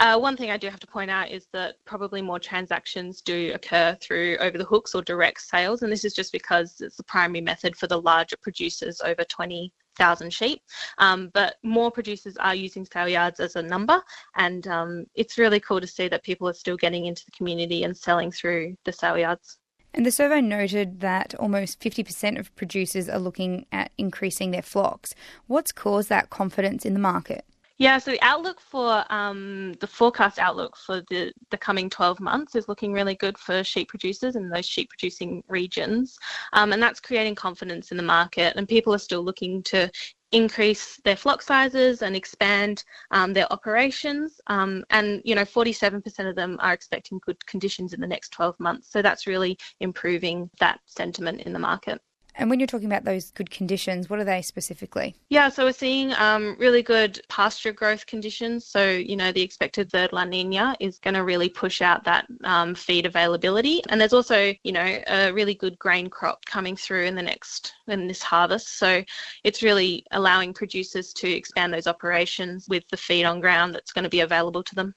Uh, 0.00 0.18
one 0.18 0.36
thing 0.36 0.50
I 0.50 0.56
do 0.56 0.68
have 0.68 0.80
to 0.80 0.88
point 0.88 1.08
out 1.08 1.30
is 1.30 1.46
that 1.52 1.76
probably 1.84 2.20
more 2.20 2.40
transactions 2.40 3.20
do 3.20 3.52
occur 3.54 3.96
through 4.00 4.36
over 4.38 4.58
the 4.58 4.64
hooks 4.64 4.92
or 4.92 5.02
direct 5.02 5.40
sales, 5.40 5.82
and 5.82 5.92
this 5.92 6.04
is 6.04 6.14
just 6.14 6.32
because 6.32 6.80
it's 6.80 6.96
the 6.96 7.04
primary 7.04 7.40
method 7.40 7.76
for 7.76 7.86
the 7.86 8.02
larger 8.02 8.36
producers 8.36 9.00
over 9.02 9.22
20,000 9.22 10.32
sheep. 10.32 10.62
Um, 10.98 11.30
but 11.32 11.58
more 11.62 11.92
producers 11.92 12.36
are 12.38 12.56
using 12.56 12.84
sale 12.84 13.08
yards 13.08 13.38
as 13.38 13.54
a 13.54 13.62
number, 13.62 14.02
and 14.34 14.66
um, 14.66 15.06
it's 15.14 15.38
really 15.38 15.60
cool 15.60 15.80
to 15.80 15.86
see 15.86 16.08
that 16.08 16.24
people 16.24 16.48
are 16.48 16.54
still 16.54 16.76
getting 16.76 17.06
into 17.06 17.24
the 17.24 17.36
community 17.36 17.84
and 17.84 17.96
selling 17.96 18.32
through 18.32 18.76
the 18.84 18.92
sale 18.92 19.16
yards. 19.16 19.58
And 19.94 20.04
the 20.04 20.10
survey 20.10 20.40
noted 20.40 21.00
that 21.00 21.34
almost 21.36 21.78
50% 21.78 22.38
of 22.38 22.54
producers 22.56 23.08
are 23.08 23.20
looking 23.20 23.66
at 23.70 23.92
increasing 23.96 24.50
their 24.50 24.62
flocks. 24.62 25.14
What's 25.46 25.70
caused 25.70 26.08
that 26.08 26.30
confidence 26.30 26.84
in 26.84 26.94
the 26.94 27.00
market? 27.00 27.44
Yeah, 27.78 27.98
so 27.98 28.12
the 28.12 28.22
outlook 28.22 28.60
for 28.60 29.04
um, 29.10 29.74
the 29.80 29.86
forecast 29.86 30.38
outlook 30.38 30.76
for 30.76 31.02
the, 31.10 31.32
the 31.50 31.56
coming 31.56 31.90
12 31.90 32.20
months 32.20 32.54
is 32.54 32.68
looking 32.68 32.92
really 32.92 33.16
good 33.16 33.36
for 33.36 33.64
sheep 33.64 33.88
producers 33.88 34.36
in 34.36 34.48
those 34.48 34.66
sheep 34.66 34.90
producing 34.90 35.42
regions. 35.48 36.16
Um, 36.52 36.72
and 36.72 36.80
that's 36.80 37.00
creating 37.00 37.34
confidence 37.34 37.90
in 37.90 37.96
the 37.96 38.02
market, 38.02 38.54
and 38.56 38.68
people 38.68 38.94
are 38.94 38.98
still 38.98 39.24
looking 39.24 39.62
to 39.64 39.90
increase 40.32 41.00
their 41.04 41.16
flock 41.16 41.42
sizes 41.42 42.02
and 42.02 42.16
expand 42.16 42.84
um, 43.10 43.32
their 43.32 43.50
operations. 43.52 44.40
Um, 44.48 44.84
and, 44.90 45.22
you 45.24 45.34
know, 45.34 45.44
47% 45.44 46.28
of 46.28 46.36
them 46.36 46.56
are 46.60 46.72
expecting 46.72 47.20
good 47.24 47.44
conditions 47.46 47.92
in 47.92 48.00
the 48.00 48.06
next 48.06 48.30
12 48.30 48.58
months. 48.58 48.90
So 48.90 49.02
that's 49.02 49.26
really 49.26 49.56
improving 49.80 50.50
that 50.60 50.80
sentiment 50.86 51.42
in 51.42 51.52
the 51.52 51.58
market. 51.58 52.00
And 52.36 52.50
when 52.50 52.58
you're 52.58 52.66
talking 52.66 52.86
about 52.86 53.04
those 53.04 53.30
good 53.30 53.50
conditions, 53.50 54.10
what 54.10 54.18
are 54.18 54.24
they 54.24 54.42
specifically? 54.42 55.14
Yeah, 55.28 55.48
so 55.48 55.64
we're 55.64 55.72
seeing 55.72 56.12
um, 56.14 56.56
really 56.58 56.82
good 56.82 57.20
pasture 57.28 57.72
growth 57.72 58.06
conditions. 58.06 58.66
So, 58.66 58.90
you 58.90 59.16
know, 59.16 59.30
the 59.30 59.42
expected 59.42 59.90
third 59.90 60.12
La 60.12 60.24
Nina 60.24 60.76
is 60.80 60.98
going 60.98 61.14
to 61.14 61.24
really 61.24 61.48
push 61.48 61.80
out 61.80 62.04
that 62.04 62.26
um, 62.42 62.74
feed 62.74 63.06
availability. 63.06 63.82
And 63.88 64.00
there's 64.00 64.12
also, 64.12 64.52
you 64.64 64.72
know, 64.72 65.00
a 65.06 65.32
really 65.32 65.54
good 65.54 65.78
grain 65.78 66.08
crop 66.08 66.44
coming 66.44 66.76
through 66.76 67.04
in 67.04 67.14
the 67.14 67.22
next, 67.22 67.72
in 67.86 68.08
this 68.08 68.22
harvest. 68.22 68.78
So 68.78 69.04
it's 69.44 69.62
really 69.62 70.04
allowing 70.10 70.52
producers 70.52 71.12
to 71.14 71.30
expand 71.30 71.72
those 71.72 71.86
operations 71.86 72.66
with 72.68 72.84
the 72.90 72.96
feed 72.96 73.24
on 73.24 73.40
ground 73.40 73.74
that's 73.74 73.92
going 73.92 74.04
to 74.04 74.10
be 74.10 74.20
available 74.20 74.62
to 74.64 74.74
them. 74.74 74.94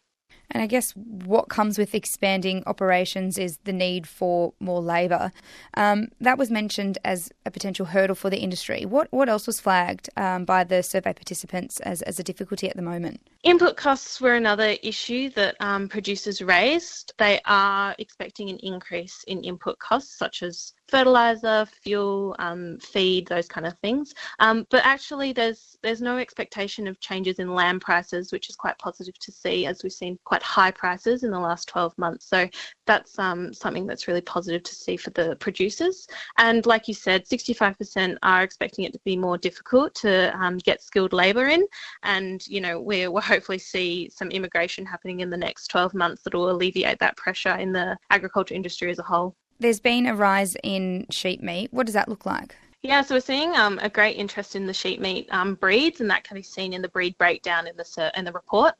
And 0.51 0.63
I 0.63 0.67
guess 0.67 0.91
what 0.95 1.49
comes 1.49 1.77
with 1.77 1.93
expanding 1.93 2.63
operations 2.65 3.37
is 3.37 3.57
the 3.65 3.73
need 3.73 4.07
for 4.07 4.53
more 4.59 4.81
labour. 4.81 5.31
Um, 5.75 6.07
that 6.21 6.37
was 6.37 6.49
mentioned 6.49 6.97
as 7.03 7.31
a 7.45 7.51
potential 7.51 7.87
hurdle 7.87 8.15
for 8.15 8.29
the 8.29 8.37
industry. 8.37 8.85
What 8.85 9.07
what 9.11 9.29
else 9.29 9.45
was 9.45 9.59
flagged 9.59 10.09
um, 10.15 10.45
by 10.45 10.63
the 10.63 10.83
survey 10.83 11.13
participants 11.13 11.79
as, 11.81 12.01
as 12.03 12.19
a 12.19 12.23
difficulty 12.23 12.69
at 12.69 12.75
the 12.75 12.81
moment? 12.81 13.21
Input 13.43 13.77
costs 13.77 14.21
were 14.21 14.35
another 14.35 14.75
issue 14.83 15.29
that 15.31 15.55
um, 15.59 15.89
producers 15.89 16.41
raised. 16.41 17.13
They 17.17 17.41
are 17.45 17.95
expecting 17.99 18.49
an 18.49 18.57
increase 18.63 19.23
in 19.27 19.43
input 19.43 19.79
costs, 19.79 20.17
such 20.17 20.43
as 20.43 20.73
fertilizer, 20.87 21.65
fuel, 21.65 22.35
um, 22.39 22.77
feed, 22.79 23.27
those 23.27 23.47
kind 23.47 23.65
of 23.65 23.77
things. 23.79 24.13
Um, 24.39 24.65
but 24.69 24.85
actually, 24.85 25.33
there's 25.33 25.77
there's 25.83 26.01
no 26.01 26.17
expectation 26.17 26.87
of 26.87 26.99
changes 26.99 27.39
in 27.39 27.53
land 27.53 27.81
prices, 27.81 28.31
which 28.31 28.49
is 28.49 28.55
quite 28.55 28.77
positive 28.77 29.17
to 29.19 29.31
see, 29.31 29.65
as 29.65 29.83
we've 29.83 29.91
seen 29.91 30.17
quite 30.23 30.43
high 30.43 30.71
prices 30.71 31.23
in 31.23 31.31
the 31.31 31.39
last 31.39 31.67
12 31.67 31.97
months. 31.97 32.27
So 32.27 32.47
that's 32.85 33.17
um, 33.19 33.53
something 33.53 33.85
that's 33.85 34.07
really 34.07 34.21
positive 34.21 34.63
to 34.63 34.75
see 34.75 34.97
for 34.97 35.09
the 35.11 35.35
producers. 35.37 36.07
And 36.37 36.65
like 36.65 36.87
you 36.87 36.93
said, 36.93 37.25
65% 37.25 38.17
are 38.23 38.43
expecting 38.43 38.85
it 38.85 38.93
to 38.93 38.99
be 39.03 39.17
more 39.17 39.37
difficult 39.37 39.93
to 39.95 40.35
um, 40.39 40.57
get 40.57 40.81
skilled 40.81 41.13
labour 41.13 41.47
in, 41.47 41.65
and 42.03 42.45
you 42.47 42.61
know 42.61 42.79
we 42.79 43.07
will 43.07 43.21
hopefully 43.21 43.59
see 43.59 44.09
some 44.09 44.29
immigration 44.29 44.85
happening 44.85 45.19
in 45.19 45.29
the 45.29 45.37
next 45.37 45.67
12 45.67 45.93
months 45.93 46.23
that 46.23 46.33
will 46.33 46.49
alleviate 46.51 46.99
that 46.99 47.17
pressure 47.17 47.55
in 47.55 47.71
the 47.71 47.97
agriculture 48.09 48.55
industry 48.55 48.91
as 48.91 48.99
a 48.99 49.03
whole. 49.03 49.35
There's 49.59 49.79
been 49.79 50.05
a 50.05 50.15
rise 50.15 50.55
in 50.63 51.07
sheep 51.09 51.41
meat. 51.41 51.73
What 51.73 51.85
does 51.85 51.93
that 51.93 52.09
look 52.09 52.25
like? 52.25 52.55
Yeah, 52.83 53.01
so 53.01 53.15
we're 53.15 53.21
seeing 53.21 53.55
um, 53.55 53.79
a 53.81 53.89
great 53.89 54.17
interest 54.17 54.55
in 54.55 54.67
the 54.67 54.73
sheep 54.73 54.99
meat 54.99 55.27
um, 55.31 55.55
breeds, 55.55 55.99
and 55.99 56.09
that 56.11 56.23
can 56.23 56.35
be 56.35 56.43
seen 56.43 56.73
in 56.73 56.81
the 56.81 56.87
breed 56.87 57.17
breakdown 57.17 57.65
in 57.65 57.75
the 57.75 58.11
in 58.15 58.23
the 58.23 58.31
report. 58.31 58.75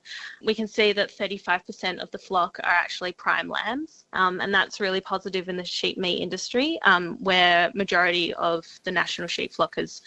We 0.46 0.54
can 0.54 0.68
see 0.68 0.94
that 0.94 1.10
35% 1.10 2.00
of 2.00 2.12
the 2.12 2.20
flock 2.20 2.60
are 2.64 2.70
actually 2.70 3.14
prime 3.14 3.50
lambs, 3.50 4.06
um, 4.14 4.40
and 4.40 4.54
that's 4.54 4.80
really 4.80 5.02
positive 5.02 5.50
in 5.50 5.58
the 5.58 5.66
sheep 5.66 5.98
meat 5.98 6.22
industry, 6.22 6.80
um, 6.86 7.18
where 7.24 7.72
majority 7.74 8.36
of 8.36 8.66
the 8.84 8.92
national 8.92 9.28
sheep 9.28 9.52
flock 9.52 9.80
is 9.80 10.04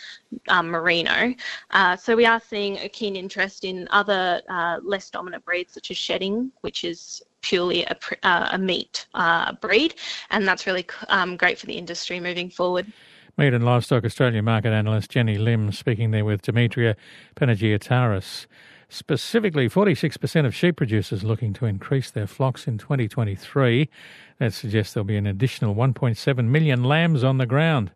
um, 0.49 0.68
merino. 0.68 1.35
Uh, 1.73 1.97
so 1.97 2.14
we 2.14 2.25
are 2.25 2.41
seeing 2.41 2.79
a 2.79 2.89
keen 2.89 3.16
interest 3.16 3.64
in 3.64 3.89
other 3.91 4.41
uh, 4.49 4.79
less 4.85 5.11
dominant 5.11 5.45
breeds, 5.45 5.75
such 5.75 5.91
as 5.91 5.97
shedding, 5.97 6.53
which 6.61 6.85
is 6.85 7.23
purely 7.43 7.84
a, 7.84 7.97
uh, 8.22 8.49
a 8.53 8.59
meat 8.59 9.07
uh, 9.14 9.53
breed, 9.55 9.95
and 10.30 10.47
that's 10.47 10.66
really 10.66 10.86
um, 11.09 11.36
great 11.36 11.59
for 11.59 11.66
the 11.66 11.74
industry 11.74 12.20
moving 12.20 12.51
forward. 12.51 12.86
Meat 13.36 13.55
and 13.55 13.64
Livestock 13.64 14.05
Australia 14.05 14.43
market 14.43 14.70
analyst 14.70 15.11
Jenny 15.11 15.38
Lim 15.38 15.72
speaking 15.72 16.11
there 16.11 16.24
with 16.24 16.43
Demetria 16.43 16.97
Panagiotouris. 17.36 18.47
Specifically, 18.93 19.68
46% 19.68 20.47
of 20.47 20.55
sheep 20.55 20.76
producers 20.76 21.22
looking 21.22 21.53
to 21.55 21.64
increase 21.64 22.11
their 22.11 22.26
flocks 22.26 22.66
in 22.66 22.76
2023. 22.76 23.88
That 24.38 24.53
suggests 24.53 24.95
there'll 24.95 25.05
be 25.05 25.16
an 25.16 25.28
additional 25.28 25.76
1.7 25.76 26.45
million 26.47 26.82
lambs 26.82 27.22
on 27.22 27.38
the 27.38 27.47
ground, 27.47 27.93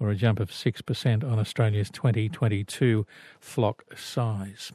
or 0.00 0.10
a 0.10 0.16
jump 0.16 0.40
of 0.40 0.50
6% 0.50 1.24
on 1.24 1.38
Australia's 1.38 1.90
2022 1.90 3.06
flock 3.38 3.84
size. 3.96 4.72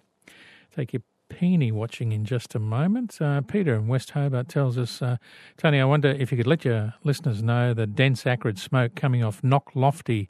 Take 0.73 0.93
your 0.93 1.01
Peeny 1.29 1.71
watching 1.71 2.11
in 2.11 2.25
just 2.25 2.55
a 2.55 2.59
moment. 2.59 3.21
Uh, 3.21 3.41
Peter 3.41 3.75
in 3.75 3.87
West 3.87 4.11
Hobart 4.11 4.47
tells 4.47 4.77
us, 4.77 5.01
uh, 5.01 5.17
Tony, 5.57 5.79
I 5.79 5.85
wonder 5.85 6.09
if 6.09 6.31
you 6.31 6.37
could 6.37 6.47
let 6.47 6.65
your 6.65 6.93
listeners 7.03 7.43
know 7.43 7.73
the 7.73 7.87
dense 7.87 8.25
acrid 8.25 8.57
smoke 8.59 8.95
coming 8.95 9.23
off 9.23 9.41
Knocklofty 9.41 10.27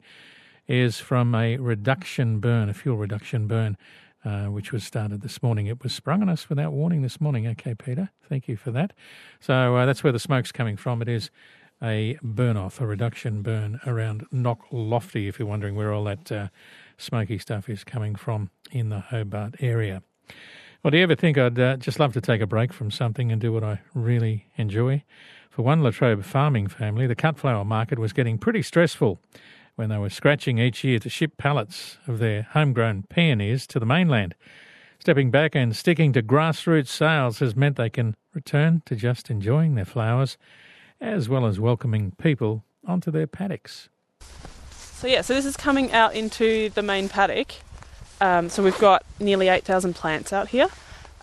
is 0.66 0.98
from 0.98 1.34
a 1.34 1.56
reduction 1.56 2.40
burn, 2.40 2.68
a 2.68 2.74
fuel 2.74 2.96
reduction 2.96 3.46
burn, 3.46 3.76
uh, 4.24 4.46
which 4.46 4.72
was 4.72 4.84
started 4.84 5.22
this 5.22 5.42
morning. 5.42 5.66
It 5.66 5.82
was 5.82 5.94
sprung 5.94 6.22
on 6.22 6.28
us 6.28 6.48
without 6.48 6.72
warning 6.72 7.02
this 7.02 7.20
morning. 7.20 7.46
Okay, 7.46 7.74
Peter, 7.74 8.10
thank 8.28 8.48
you 8.48 8.56
for 8.56 8.70
that. 8.72 8.92
So 9.40 9.76
uh, 9.76 9.86
that's 9.86 10.04
where 10.04 10.12
the 10.12 10.18
smoke's 10.18 10.52
coming 10.52 10.76
from. 10.76 11.00
It 11.00 11.08
is 11.08 11.30
a 11.82 12.18
burn 12.22 12.56
off, 12.56 12.80
a 12.80 12.86
reduction 12.86 13.42
burn 13.42 13.80
around 13.86 14.26
Knocklofty, 14.32 15.28
if 15.28 15.38
you're 15.38 15.48
wondering 15.48 15.76
where 15.76 15.92
all 15.92 16.04
that 16.04 16.30
uh, 16.30 16.48
smoky 16.96 17.38
stuff 17.38 17.68
is 17.68 17.84
coming 17.84 18.14
from 18.14 18.50
in 18.70 18.88
the 18.88 19.00
Hobart 19.00 19.54
area. 19.60 20.02
Well, 20.82 20.92
do 20.92 20.96
you 20.96 21.02
ever 21.02 21.16
think 21.16 21.36
I'd 21.36 21.58
uh, 21.58 21.76
just 21.76 21.98
love 21.98 22.12
to 22.12 22.20
take 22.20 22.40
a 22.40 22.46
break 22.46 22.72
from 22.72 22.92
something 22.92 23.32
and 23.32 23.40
do 23.40 23.52
what 23.52 23.64
I 23.64 23.80
really 23.94 24.46
enjoy? 24.56 25.02
For 25.50 25.62
one 25.62 25.82
Latrobe 25.82 26.22
farming 26.22 26.68
family, 26.68 27.08
the 27.08 27.16
cut 27.16 27.36
flower 27.36 27.64
market 27.64 27.98
was 27.98 28.12
getting 28.12 28.38
pretty 28.38 28.62
stressful 28.62 29.18
when 29.74 29.88
they 29.88 29.98
were 29.98 30.08
scratching 30.08 30.58
each 30.58 30.84
year 30.84 31.00
to 31.00 31.08
ship 31.08 31.36
pallets 31.36 31.98
of 32.06 32.20
their 32.20 32.42
homegrown 32.52 33.06
peonies 33.10 33.66
to 33.66 33.80
the 33.80 33.86
mainland. 33.86 34.36
Stepping 35.00 35.32
back 35.32 35.56
and 35.56 35.74
sticking 35.74 36.12
to 36.12 36.22
grassroots 36.22 36.86
sales 36.86 37.40
has 37.40 37.56
meant 37.56 37.74
they 37.74 37.90
can 37.90 38.14
return 38.32 38.80
to 38.86 38.94
just 38.94 39.30
enjoying 39.30 39.74
their 39.74 39.84
flowers 39.84 40.38
as 41.00 41.28
well 41.28 41.44
as 41.44 41.58
welcoming 41.58 42.12
people 42.18 42.62
onto 42.86 43.10
their 43.10 43.26
paddocks. 43.26 43.88
So, 44.70 45.08
yeah, 45.08 45.22
so 45.22 45.34
this 45.34 45.44
is 45.44 45.56
coming 45.56 45.90
out 45.90 46.14
into 46.14 46.70
the 46.70 46.82
main 46.82 47.08
paddock 47.08 47.56
um, 48.20 48.48
so 48.48 48.62
we've 48.62 48.78
got 48.78 49.04
nearly 49.20 49.48
8,000 49.48 49.94
plants 49.94 50.32
out 50.32 50.48
here. 50.48 50.68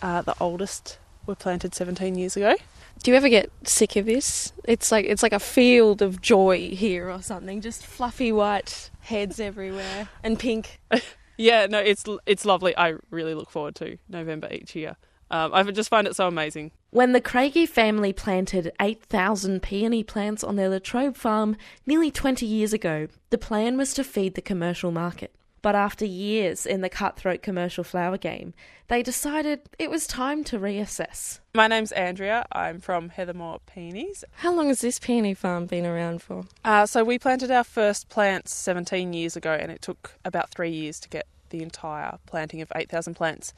Uh, 0.02 0.22
the 0.22 0.36
oldest 0.40 0.98
were 1.26 1.36
planted 1.36 1.74
17 1.74 2.16
years 2.16 2.36
ago. 2.36 2.56
Do 3.04 3.12
you 3.12 3.18
ever 3.18 3.30
get 3.30 3.52
sick 3.64 3.96
of 3.96 4.06
this? 4.06 4.54
It's 4.64 4.92
like 4.92 5.06
it's 5.06 5.22
like 5.22 5.34
a 5.34 5.40
field 5.40 6.02
of 6.02 6.22
joy 6.22 6.70
here 6.70 7.10
or 7.10 7.22
something. 7.22 7.62
Just 7.62 7.86
fluffy 7.86 8.32
white 8.32 8.90
heads 9.02 9.40
everywhere 9.40 10.10
and 10.24 10.40
pink. 10.40 10.80
yeah, 11.38 11.68
no, 11.68 11.80
it's 11.80 12.04
it's 12.26 12.46
lovely. 12.46 12.76
I 12.76 12.96
really 13.12 13.34
look 13.34 13.52
forward 13.52 13.76
to 13.76 13.98
November 14.10 14.48
each 14.52 14.76
year. 14.76 14.96
Um, 15.30 15.54
I 15.54 15.64
just 15.64 15.90
find 15.90 16.08
it 16.08 16.16
so 16.16 16.28
amazing. 16.28 16.72
When 16.92 17.12
the 17.12 17.22
Craigie 17.22 17.66
family 17.66 18.14
planted 18.14 18.72
8,000 18.80 19.62
peony 19.62 20.04
plants 20.04 20.44
on 20.44 20.56
their 20.56 20.70
Latrobe 20.70 21.18
farm 21.18 21.58
nearly 21.86 22.12
20 22.12 22.46
years 22.46 22.74
ago, 22.74 23.08
the 23.32 23.38
plan 23.38 23.76
was 23.76 23.94
to 23.96 24.04
feed 24.04 24.36
the 24.36 24.42
commercial 24.42 24.92
market. 24.92 25.34
But 25.66 25.74
after 25.74 26.06
years 26.06 26.68
in 26.68 26.82
the 26.82 26.90
cutthroat 26.90 27.42
commercial 27.42 27.84
flower 27.84 28.20
game, 28.20 28.54
they 28.88 29.02
decided 29.02 29.62
it 29.80 29.90
was 29.90 30.06
time 30.06 30.44
to 30.44 30.60
reassess. 30.60 31.40
My 31.56 31.68
name's 31.68 31.92
Andrea. 31.92 32.46
I'm 32.52 32.80
from 32.80 33.10
Heathermore 33.10 33.62
Peonies. 33.66 34.24
How 34.34 34.54
long 34.54 34.68
has 34.68 34.82
this 34.82 35.00
peony 35.00 35.34
farm 35.34 35.66
been 35.66 35.84
around 35.84 36.22
for? 36.22 36.44
Uh, 36.64 36.86
so 36.86 37.04
we 37.04 37.18
planted 37.18 37.50
our 37.50 37.64
first 37.64 38.10
plants 38.10 38.54
17 38.54 39.14
years 39.14 39.36
ago, 39.36 39.58
and 39.60 39.72
it 39.72 39.82
took 39.82 40.14
about 40.24 40.52
three 40.52 40.70
years 40.70 41.00
to 41.00 41.10
get 41.10 41.26
the 41.50 41.64
entire 41.64 42.20
planting 42.28 42.62
of 42.62 42.72
8,000 42.76 43.16
plants 43.16 43.52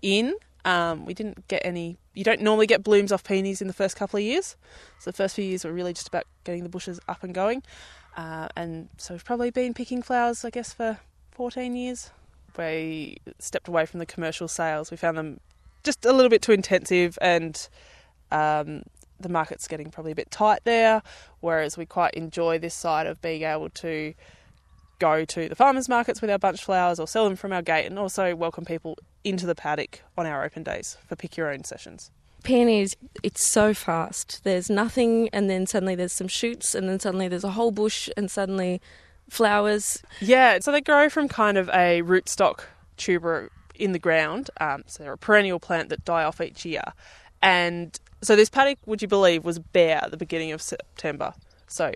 in. 0.00 0.36
Um, 0.64 1.06
we 1.06 1.12
didn't 1.12 1.48
get 1.48 1.62
any. 1.64 1.98
You 2.14 2.22
don't 2.22 2.40
normally 2.40 2.68
get 2.68 2.84
blooms 2.84 3.10
off 3.10 3.24
peonies 3.24 3.60
in 3.60 3.66
the 3.66 3.74
first 3.74 3.96
couple 3.96 4.18
of 4.18 4.22
years. 4.22 4.54
So 5.00 5.10
the 5.10 5.16
first 5.16 5.34
few 5.34 5.44
years 5.44 5.64
were 5.64 5.72
really 5.72 5.92
just 5.92 6.06
about 6.06 6.22
getting 6.44 6.62
the 6.62 6.68
bushes 6.68 7.00
up 7.08 7.24
and 7.24 7.34
going. 7.34 7.64
Uh, 8.16 8.46
and 8.54 8.90
so 8.96 9.14
we've 9.14 9.24
probably 9.24 9.50
been 9.50 9.74
picking 9.74 10.02
flowers, 10.02 10.44
I 10.44 10.50
guess, 10.50 10.72
for 10.72 11.00
14 11.38 11.76
years. 11.76 12.10
We 12.56 13.18
stepped 13.38 13.68
away 13.68 13.86
from 13.86 14.00
the 14.00 14.06
commercial 14.06 14.48
sales. 14.48 14.90
We 14.90 14.96
found 14.96 15.16
them 15.16 15.38
just 15.84 16.04
a 16.04 16.12
little 16.12 16.28
bit 16.28 16.42
too 16.42 16.50
intensive 16.50 17.16
and 17.22 17.68
um, 18.32 18.82
the 19.20 19.28
market's 19.28 19.68
getting 19.68 19.88
probably 19.88 20.10
a 20.10 20.16
bit 20.16 20.32
tight 20.32 20.62
there. 20.64 21.00
Whereas 21.38 21.78
we 21.78 21.86
quite 21.86 22.14
enjoy 22.14 22.58
this 22.58 22.74
side 22.74 23.06
of 23.06 23.22
being 23.22 23.44
able 23.44 23.70
to 23.70 24.14
go 24.98 25.24
to 25.26 25.48
the 25.48 25.54
farmers 25.54 25.88
markets 25.88 26.20
with 26.20 26.28
our 26.28 26.40
bunch 26.40 26.64
flowers 26.64 26.98
or 26.98 27.06
sell 27.06 27.22
them 27.22 27.36
from 27.36 27.52
our 27.52 27.62
gate 27.62 27.86
and 27.86 28.00
also 28.00 28.34
welcome 28.34 28.64
people 28.64 28.98
into 29.22 29.46
the 29.46 29.54
paddock 29.54 30.02
on 30.16 30.26
our 30.26 30.44
open 30.44 30.64
days 30.64 30.96
for 31.06 31.14
pick 31.14 31.36
your 31.36 31.52
own 31.52 31.62
sessions. 31.62 32.10
Peonies, 32.42 32.96
it's 33.22 33.44
so 33.44 33.72
fast. 33.74 34.42
There's 34.42 34.68
nothing, 34.68 35.28
and 35.32 35.48
then 35.48 35.68
suddenly 35.68 35.94
there's 35.94 36.12
some 36.12 36.26
shoots, 36.26 36.74
and 36.74 36.88
then 36.88 36.98
suddenly 36.98 37.28
there's 37.28 37.44
a 37.44 37.52
whole 37.52 37.70
bush, 37.70 38.08
and 38.16 38.28
suddenly 38.28 38.80
flowers. 39.28 40.02
Yeah, 40.20 40.58
so 40.60 40.72
they 40.72 40.80
grow 40.80 41.08
from 41.08 41.28
kind 41.28 41.58
of 41.58 41.68
a 41.70 42.02
rootstock 42.02 42.64
tuber 42.96 43.50
in 43.74 43.92
the 43.92 43.98
ground. 43.98 44.50
Um, 44.60 44.84
so 44.86 45.02
they're 45.02 45.12
a 45.12 45.18
perennial 45.18 45.60
plant 45.60 45.88
that 45.90 46.04
die 46.04 46.24
off 46.24 46.40
each 46.40 46.64
year. 46.64 46.92
And 47.40 47.98
so 48.22 48.36
this 48.36 48.48
paddock, 48.48 48.78
would 48.86 49.02
you 49.02 49.08
believe, 49.08 49.44
was 49.44 49.58
bare 49.58 50.02
at 50.02 50.10
the 50.10 50.16
beginning 50.16 50.52
of 50.52 50.60
September. 50.60 51.34
So 51.66 51.92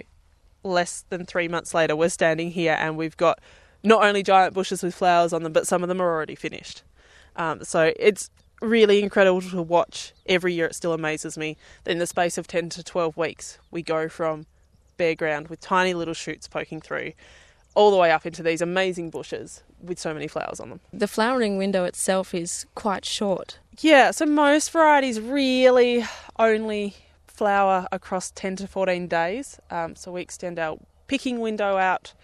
less 0.62 1.04
than 1.08 1.26
three 1.26 1.48
months 1.48 1.74
later, 1.74 1.96
we're 1.96 2.08
standing 2.08 2.50
here 2.52 2.76
and 2.78 2.96
we've 2.96 3.16
got 3.16 3.40
not 3.82 4.04
only 4.04 4.22
giant 4.22 4.54
bushes 4.54 4.82
with 4.82 4.94
flowers 4.94 5.32
on 5.32 5.42
them, 5.42 5.52
but 5.52 5.66
some 5.66 5.82
of 5.82 5.88
them 5.88 6.00
are 6.00 6.08
already 6.08 6.36
finished. 6.36 6.82
Um, 7.34 7.64
so 7.64 7.92
it's 7.96 8.30
really 8.60 9.02
incredible 9.02 9.40
to 9.40 9.62
watch. 9.62 10.12
Every 10.26 10.54
year 10.54 10.66
it 10.66 10.74
still 10.74 10.92
amazes 10.92 11.36
me 11.36 11.56
in 11.84 11.98
the 11.98 12.06
space 12.06 12.38
of 12.38 12.46
10 12.46 12.68
to 12.70 12.84
12 12.84 13.16
weeks, 13.16 13.58
we 13.70 13.82
go 13.82 14.08
from 14.08 14.46
bare 15.02 15.14
ground 15.16 15.48
with 15.48 15.60
tiny 15.60 15.94
little 15.94 16.14
shoots 16.14 16.46
poking 16.46 16.80
through 16.80 17.12
all 17.74 17.90
the 17.90 17.96
way 17.96 18.12
up 18.12 18.24
into 18.24 18.40
these 18.40 18.62
amazing 18.62 19.10
bushes 19.10 19.64
with 19.80 19.98
so 19.98 20.14
many 20.14 20.28
flowers 20.28 20.60
on 20.60 20.68
them. 20.68 20.80
The 20.92 21.08
flowering 21.08 21.56
window 21.56 21.82
itself 21.82 22.32
is 22.32 22.66
quite 22.76 23.04
short. 23.04 23.58
Yeah, 23.80 24.12
so 24.12 24.26
most 24.26 24.70
varieties 24.70 25.20
really 25.20 26.04
only 26.38 26.94
flower 27.26 27.88
across 27.90 28.30
10 28.30 28.56
to 28.56 28.68
14 28.68 29.08
days. 29.08 29.58
Um, 29.70 29.96
so 29.96 30.12
we 30.12 30.20
extend 30.20 30.60
our 30.60 30.78
picking 31.08 31.40
window 31.40 31.78
out 31.78 32.14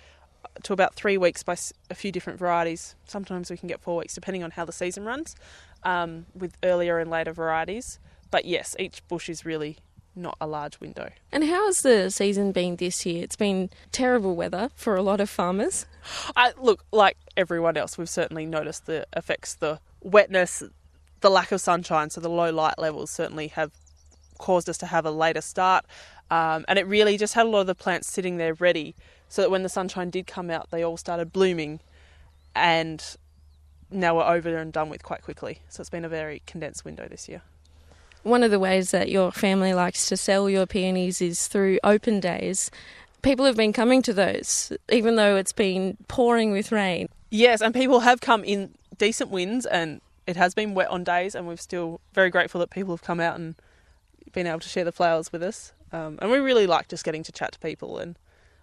to 0.62 0.72
about 0.72 0.94
three 0.94 1.18
weeks 1.18 1.42
by 1.42 1.56
a 1.90 1.96
few 1.96 2.12
different 2.12 2.38
varieties. 2.38 2.94
Sometimes 3.06 3.50
we 3.50 3.56
can 3.56 3.66
get 3.66 3.80
four 3.80 3.96
weeks 3.96 4.14
depending 4.14 4.44
on 4.44 4.52
how 4.52 4.64
the 4.64 4.72
season 4.72 5.04
runs 5.04 5.34
um, 5.82 6.26
with 6.32 6.56
earlier 6.62 7.00
and 7.00 7.10
later 7.10 7.32
varieties. 7.32 7.98
But 8.30 8.44
yes, 8.44 8.76
each 8.78 9.06
bush 9.08 9.28
is 9.28 9.44
really 9.44 9.78
not 10.18 10.36
a 10.40 10.46
large 10.46 10.80
window. 10.80 11.10
And 11.32 11.44
how 11.44 11.66
has 11.66 11.82
the 11.82 12.10
season 12.10 12.52
been 12.52 12.76
this 12.76 13.06
year? 13.06 13.22
It's 13.22 13.36
been 13.36 13.70
terrible 13.92 14.36
weather 14.36 14.70
for 14.74 14.96
a 14.96 15.02
lot 15.02 15.20
of 15.20 15.30
farmers. 15.30 15.86
I, 16.36 16.52
look, 16.60 16.84
like 16.92 17.16
everyone 17.36 17.76
else, 17.76 17.96
we've 17.96 18.08
certainly 18.08 18.46
noticed 18.46 18.86
the 18.86 19.06
effects. 19.16 19.54
The 19.54 19.80
wetness, 20.02 20.62
the 21.20 21.30
lack 21.30 21.52
of 21.52 21.60
sunshine, 21.60 22.10
so 22.10 22.20
the 22.20 22.28
low 22.28 22.50
light 22.50 22.78
levels 22.78 23.10
certainly 23.10 23.48
have 23.48 23.72
caused 24.38 24.68
us 24.68 24.78
to 24.78 24.86
have 24.86 25.06
a 25.06 25.10
later 25.10 25.40
start. 25.40 25.84
Um, 26.30 26.64
and 26.68 26.78
it 26.78 26.86
really 26.86 27.16
just 27.16 27.34
had 27.34 27.46
a 27.46 27.48
lot 27.48 27.60
of 27.60 27.66
the 27.66 27.74
plants 27.74 28.08
sitting 28.08 28.36
there 28.36 28.54
ready 28.54 28.94
so 29.28 29.42
that 29.42 29.50
when 29.50 29.62
the 29.62 29.68
sunshine 29.68 30.10
did 30.10 30.26
come 30.26 30.50
out, 30.50 30.70
they 30.70 30.82
all 30.82 30.96
started 30.96 31.32
blooming 31.32 31.80
and 32.54 33.16
now 33.90 34.16
we're 34.16 34.24
over 34.24 34.56
and 34.56 34.72
done 34.72 34.90
with 34.90 35.02
quite 35.02 35.22
quickly. 35.22 35.60
So 35.68 35.80
it's 35.80 35.90
been 35.90 36.04
a 36.04 36.08
very 36.08 36.42
condensed 36.46 36.84
window 36.84 37.08
this 37.08 37.28
year. 37.28 37.42
One 38.28 38.42
of 38.42 38.50
the 38.50 38.58
ways 38.58 38.90
that 38.90 39.08
your 39.08 39.32
family 39.32 39.72
likes 39.72 40.06
to 40.10 40.16
sell 40.18 40.50
your 40.50 40.66
peonies 40.66 41.22
is 41.22 41.48
through 41.48 41.78
open 41.82 42.20
days. 42.20 42.70
People 43.22 43.46
have 43.46 43.56
been 43.56 43.72
coming 43.72 44.02
to 44.02 44.12
those, 44.12 44.70
even 44.90 45.16
though 45.16 45.36
it's 45.36 45.54
been 45.54 45.96
pouring 46.08 46.52
with 46.52 46.70
rain. 46.70 47.08
Yes, 47.30 47.62
and 47.62 47.72
people 47.72 48.00
have 48.00 48.20
come 48.20 48.44
in 48.44 48.74
decent 48.98 49.30
winds, 49.30 49.64
and 49.64 50.02
it 50.26 50.36
has 50.36 50.52
been 50.52 50.74
wet 50.74 50.88
on 50.90 51.04
days, 51.04 51.34
and 51.34 51.46
we're 51.46 51.56
still 51.56 52.02
very 52.12 52.28
grateful 52.28 52.58
that 52.58 52.68
people 52.68 52.92
have 52.92 53.02
come 53.02 53.18
out 53.18 53.34
and 53.34 53.54
been 54.34 54.46
able 54.46 54.60
to 54.60 54.68
share 54.68 54.84
the 54.84 54.92
flowers 54.92 55.32
with 55.32 55.42
us. 55.42 55.72
Um, 55.90 56.18
and 56.20 56.30
we 56.30 56.36
really 56.36 56.66
like 56.66 56.88
just 56.88 57.04
getting 57.04 57.22
to 57.22 57.32
chat 57.32 57.52
to 57.52 57.58
people 57.60 57.96
and 57.96 58.18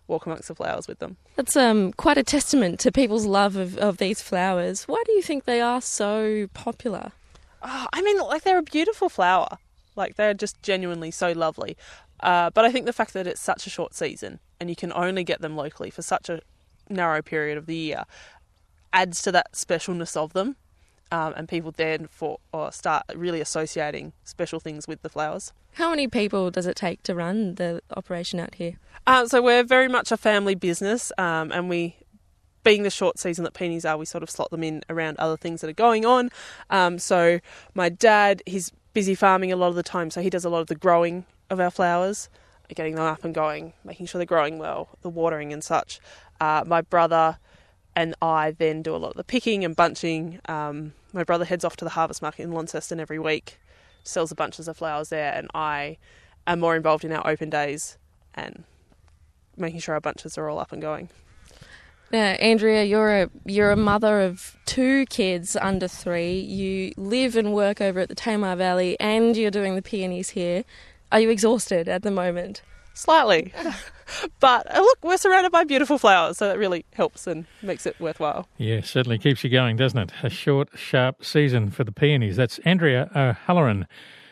walk 0.07 0.28
amongst 0.28 0.47
the 0.47 0.53
flowers 0.53 0.88
with 0.88 0.99
them. 0.99 1.18
That's 1.38 1.57
um, 1.57 1.91
quite 1.93 2.20
a 2.20 2.24
testament 2.24 2.80
to 2.82 2.91
people's 2.91 3.26
love 3.26 3.55
of, 3.55 3.80
of 3.80 3.97
these 3.97 4.22
flowers. 4.22 4.84
Why 4.84 5.01
do 5.07 5.13
you 5.13 5.24
think 5.24 5.45
they 5.45 5.59
are 5.59 5.82
so 5.82 6.49
popular? 6.53 7.13
Oh, 7.68 7.88
I 7.91 8.01
mean, 8.03 8.20
like 8.20 8.43
they're 8.43 8.59
a 8.59 8.63
beautiful 8.63 9.09
flower. 9.09 9.57
Like 9.95 10.16
they're 10.16 10.34
just 10.34 10.61
genuinely 10.61 11.09
so 11.11 11.32
lovely. 11.32 11.76
Uh, 12.20 12.49
but 12.51 12.63
I 12.63 12.72
think 12.72 12.86
the 12.86 12.93
fact 12.93 13.13
that 13.13 13.28
it's 13.28 13.41
such 13.41 13.66
a 13.68 13.70
short 13.70 13.93
season 13.93 14.39
and 14.59 14.70
you 14.70 14.76
can 14.76 14.93
only 14.93 15.24
get 15.24 15.41
them 15.41 15.55
locally 15.55 15.89
for 15.89 16.01
such 16.01 16.30
a 16.30 16.41
narrow 16.89 17.22
period 17.22 17.57
of 17.57 17.66
the 17.66 17.76
year 17.76 18.03
adds 18.93 19.22
to 19.24 19.32
that 19.32 19.53
specialness 19.53 20.16
of 20.16 20.34
them. 20.34 20.55
Um, 21.11 21.34
and 21.38 21.47
people 21.47 21.72
then 21.72 22.07
for 22.07 22.39
or 22.51 22.72
start 22.72 23.03
really 23.16 23.39
associating 23.39 24.13
special 24.24 24.59
things 24.59 24.88
with 24.88 25.01
the 25.01 25.09
flowers. 25.09 25.53
How 25.74 25.89
many 25.89 26.07
people 26.07 26.49
does 26.49 26.66
it 26.66 26.76
take 26.76 27.03
to 27.03 27.13
run 27.13 27.55
the 27.55 27.82
operation 27.95 28.39
out 28.39 28.55
here? 28.55 28.80
Uh, 29.05 29.28
so 29.28 29.41
we're 29.41 29.63
very 29.63 29.88
much 29.88 30.11
a 30.11 30.18
family 30.18 30.55
business, 30.55 31.11
um, 31.18 31.51
and 31.51 31.70
we, 31.70 31.97
being 32.66 32.84
the 32.84 32.89
short 32.89 33.18
season 33.18 33.45
that 33.45 33.53
peonies 33.53 33.86
are, 33.86 33.95
we 33.95 34.05
sort 34.05 34.24
of 34.24 34.30
slot 34.30 34.49
them 34.49 34.63
in 34.63 34.84
around 34.89 35.18
other 35.18 35.38
things 35.38 35.61
that 35.61 35.70
are 35.70 35.74
going 35.74 36.05
on. 36.05 36.30
Um, 36.70 36.99
so 36.99 37.39
my 37.74 37.88
dad, 37.88 38.43
he's 38.45 38.74
busy 38.93 39.16
farming 39.16 39.53
a 39.53 39.55
lot 39.55 39.68
of 39.68 39.76
the 39.76 39.84
time, 39.84 40.09
so 40.09 40.20
he 40.20 40.30
does 40.30 40.43
a 40.43 40.49
lot 40.49 40.59
of 40.59 40.68
the 40.68 40.76
growing 40.76 41.26
of 41.49 41.61
our 41.61 41.72
flowers, 41.72 42.28
getting 42.74 42.95
them 42.95 43.05
up 43.05 43.24
and 43.24 43.34
going, 43.34 43.72
making 43.86 44.07
sure 44.07 44.20
they're 44.20 44.26
growing 44.26 44.57
well, 44.57 44.89
the 45.03 45.09
watering 45.09 45.53
and 45.53 45.63
such. 45.63 46.01
Uh, 46.41 46.63
my 46.66 46.82
brother 46.82 47.38
and 47.95 48.16
I 48.22 48.51
then 48.51 48.82
do 48.82 48.95
a 48.95 48.97
lot 48.97 49.11
of 49.11 49.18
the 49.18 49.24
picking 49.24 49.63
and 49.63 49.76
bunching. 49.76 50.41
Um, 50.49 50.93
my 51.13 51.24
brother 51.24 51.45
heads 51.45 51.63
off 51.63 51.78
to 51.78 51.86
the 51.86 51.91
harvest 51.91 52.22
market 52.22 52.43
in 52.43 52.51
Launceston 52.51 52.99
every 52.99 53.20
week, 53.20 53.59
sells 54.03 54.30
the 54.30 54.36
bunches 54.36 54.68
of 54.68 54.76
flowers 54.76 55.09
there, 55.09 55.32
and 55.34 55.47
I 55.53 55.97
am 56.47 56.59
more 56.59 56.76
involved 56.76 57.05
in 57.05 57.11
our 57.11 57.26
open 57.26 57.49
days 57.49 57.97
and 58.34 58.63
making 59.55 59.80
sure 59.80 59.93
our 59.93 60.01
bunches 60.01 60.38
are 60.38 60.49
all 60.49 60.59
up 60.59 60.72
and 60.72 60.82
going. 60.82 61.09
Now, 62.12 62.32
Andrea, 62.34 62.84
you're 62.84 63.24
a 63.24 63.30
you're 63.45 63.72
a 63.72 63.76
mother 63.76 64.22
of 64.22 64.58
two 64.66 65.06
kids 65.08 65.56
under 65.56 65.88
three. 65.88 66.39
You 66.39 66.93
live 66.97 67.36
and 67.36 67.53
work 67.53 67.82
over 67.82 67.99
at 67.99 68.10
the 68.10 68.16
Tamar 68.16 68.56
Valley, 68.56 68.97
and 68.99 69.36
you're 69.36 69.51
doing 69.51 69.76
the 69.76 69.82
peonies 69.82 70.30
here. 70.30 70.64
Are 71.12 71.20
you 71.20 71.30
exhausted 71.30 71.88
at 71.88 72.03
the 72.03 72.12
moment? 72.12 72.62
Slightly, 72.93 73.53
but 74.39 74.74
uh, 74.74 74.80
look, 74.80 74.99
we're 75.03 75.18
surrounded 75.18 75.51
by 75.51 75.66
beautiful 75.66 75.97
flowers, 75.97 76.38
so 76.38 76.47
that 76.47 76.58
really 76.58 76.86
helps 76.93 77.28
and 77.28 77.45
makes 77.62 77.86
it 77.86 77.99
worthwhile. 77.99 78.47
Yeah, 78.58 78.82
certainly 78.82 79.18
keeps 79.18 79.43
you 79.43 79.49
going, 79.49 79.76
doesn't 79.76 79.97
it? 79.99 80.14
A 80.24 80.30
short, 80.30 80.70
sharp 80.76 81.26
season 81.26 81.72
for 81.72 81.84
the 81.84 81.91
peonies. 81.91 82.38
That's 82.38 82.60
Andrea 82.60 83.10
O'Halloran 83.14 83.86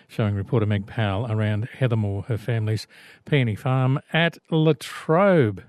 showing 0.08 0.36
reporter 0.36 0.66
Meg 0.66 0.86
Powell 0.86 1.30
around 1.30 1.68
Heathermore, 1.78 2.24
her 2.24 2.38
family's 2.38 2.88
peony 3.26 3.56
farm 3.56 4.00
at 4.14 4.38
Latrobe. 4.52 5.64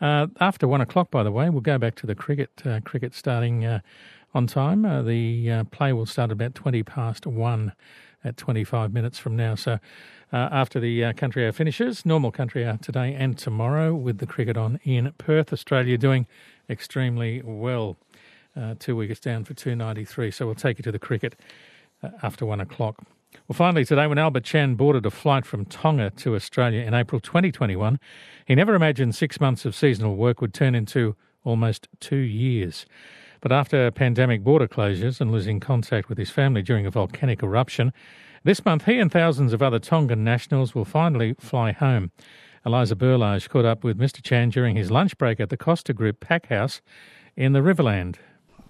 Uh, 0.00 0.28
after 0.40 0.68
one 0.68 0.80
o'clock, 0.80 1.10
by 1.10 1.22
the 1.22 1.32
way, 1.32 1.50
we'll 1.50 1.60
go 1.60 1.78
back 1.78 1.94
to 1.96 2.06
the 2.06 2.14
cricket. 2.14 2.50
Uh, 2.64 2.80
cricket 2.84 3.14
starting 3.14 3.64
uh, 3.64 3.80
on 4.34 4.46
time. 4.46 4.84
Uh, 4.84 5.02
the 5.02 5.50
uh, 5.50 5.64
play 5.64 5.92
will 5.92 6.06
start 6.06 6.30
about 6.30 6.54
20 6.54 6.82
past 6.82 7.26
one 7.26 7.72
at 8.24 8.36
25 8.36 8.92
minutes 8.92 9.18
from 9.18 9.36
now. 9.36 9.54
So 9.54 9.78
uh, 10.32 10.48
after 10.52 10.80
the 10.80 11.12
country 11.14 11.44
hour 11.44 11.52
finishes, 11.52 12.04
normal 12.04 12.30
country 12.30 12.66
hour 12.66 12.76
today 12.76 13.14
and 13.14 13.36
tomorrow 13.38 13.94
with 13.94 14.18
the 14.18 14.26
cricket 14.26 14.56
on 14.56 14.78
in 14.84 15.12
Perth, 15.18 15.52
Australia, 15.52 15.96
doing 15.96 16.26
extremely 16.68 17.42
well. 17.42 17.96
two 18.80 18.96
wickets 18.96 19.20
down 19.20 19.44
for 19.44 19.54
293. 19.54 20.30
So 20.32 20.46
we'll 20.46 20.54
take 20.54 20.78
you 20.78 20.82
to 20.82 20.92
the 20.92 20.98
cricket 20.98 21.36
after 22.22 22.44
one 22.44 22.60
o'clock. 22.60 23.04
Well, 23.48 23.56
finally, 23.56 23.84
today, 23.84 24.06
when 24.06 24.18
Albert 24.18 24.44
Chan 24.44 24.74
boarded 24.74 25.06
a 25.06 25.10
flight 25.10 25.46
from 25.46 25.64
Tonga 25.64 26.10
to 26.10 26.34
Australia 26.34 26.82
in 26.82 26.92
April 26.92 27.18
2021, 27.18 27.98
he 28.46 28.54
never 28.54 28.74
imagined 28.74 29.14
six 29.14 29.40
months 29.40 29.64
of 29.64 29.74
seasonal 29.74 30.16
work 30.16 30.40
would 30.40 30.52
turn 30.52 30.74
into 30.74 31.16
almost 31.44 31.88
two 31.98 32.16
years. 32.16 32.84
But 33.40 33.52
after 33.52 33.90
pandemic 33.90 34.44
border 34.44 34.68
closures 34.68 35.20
and 35.20 35.32
losing 35.32 35.60
contact 35.60 36.08
with 36.08 36.18
his 36.18 36.30
family 36.30 36.60
during 36.62 36.84
a 36.84 36.90
volcanic 36.90 37.42
eruption, 37.42 37.92
this 38.44 38.64
month 38.64 38.84
he 38.84 38.98
and 38.98 39.10
thousands 39.10 39.52
of 39.52 39.62
other 39.62 39.78
Tongan 39.78 40.24
nationals 40.24 40.74
will 40.74 40.84
finally 40.84 41.34
fly 41.38 41.72
home. 41.72 42.10
Eliza 42.66 42.96
Berlage 42.96 43.48
caught 43.48 43.64
up 43.64 43.84
with 43.84 43.98
Mr. 43.98 44.22
Chan 44.22 44.50
during 44.50 44.76
his 44.76 44.90
lunch 44.90 45.16
break 45.16 45.40
at 45.40 45.48
the 45.48 45.56
Costa 45.56 45.94
Group 45.94 46.20
Pack 46.20 46.48
House 46.48 46.82
in 47.36 47.52
the 47.52 47.60
Riverland. 47.60 48.16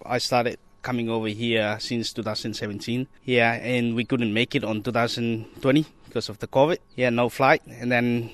I 0.05 0.19
started 0.19 0.57
coming 0.81 1.09
over 1.09 1.27
here 1.27 1.77
since 1.79 2.13
2017. 2.13 3.07
Yeah, 3.25 3.53
and 3.53 3.95
we 3.95 4.05
couldn't 4.05 4.33
make 4.33 4.55
it 4.55 4.63
on 4.63 4.81
2020 4.81 5.85
because 6.05 6.29
of 6.29 6.39
the 6.39 6.47
COVID. 6.47 6.77
Yeah, 6.95 7.09
no 7.09 7.29
flight, 7.29 7.61
and 7.67 7.91
then 7.91 8.31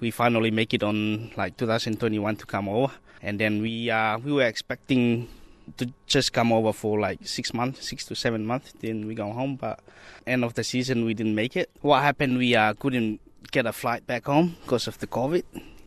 we 0.00 0.10
finally 0.10 0.50
make 0.50 0.74
it 0.74 0.82
on 0.82 1.30
like 1.36 1.56
2021 1.56 2.36
to 2.36 2.46
come 2.46 2.68
over. 2.68 2.92
And 3.20 3.40
then 3.40 3.60
we 3.60 3.90
uh, 3.90 4.18
we 4.18 4.32
were 4.32 4.46
expecting 4.46 5.28
to 5.76 5.92
just 6.06 6.32
come 6.32 6.52
over 6.52 6.72
for 6.72 6.98
like 6.98 7.26
six 7.26 7.52
months, 7.52 7.88
six 7.88 8.04
to 8.06 8.14
seven 8.14 8.46
months. 8.46 8.72
Then 8.80 9.06
we 9.06 9.14
go 9.14 9.32
home, 9.32 9.56
but 9.56 9.80
end 10.26 10.44
of 10.44 10.54
the 10.54 10.64
season 10.64 11.04
we 11.04 11.14
didn't 11.14 11.34
make 11.34 11.56
it. 11.56 11.70
What 11.80 12.02
happened? 12.02 12.38
We 12.38 12.54
uh, 12.54 12.74
couldn't 12.74 13.20
get 13.50 13.66
a 13.66 13.72
flight 13.72 14.06
back 14.06 14.26
home 14.26 14.56
because 14.62 14.86
of 14.86 14.98
the 14.98 15.06
COVID. 15.06 15.42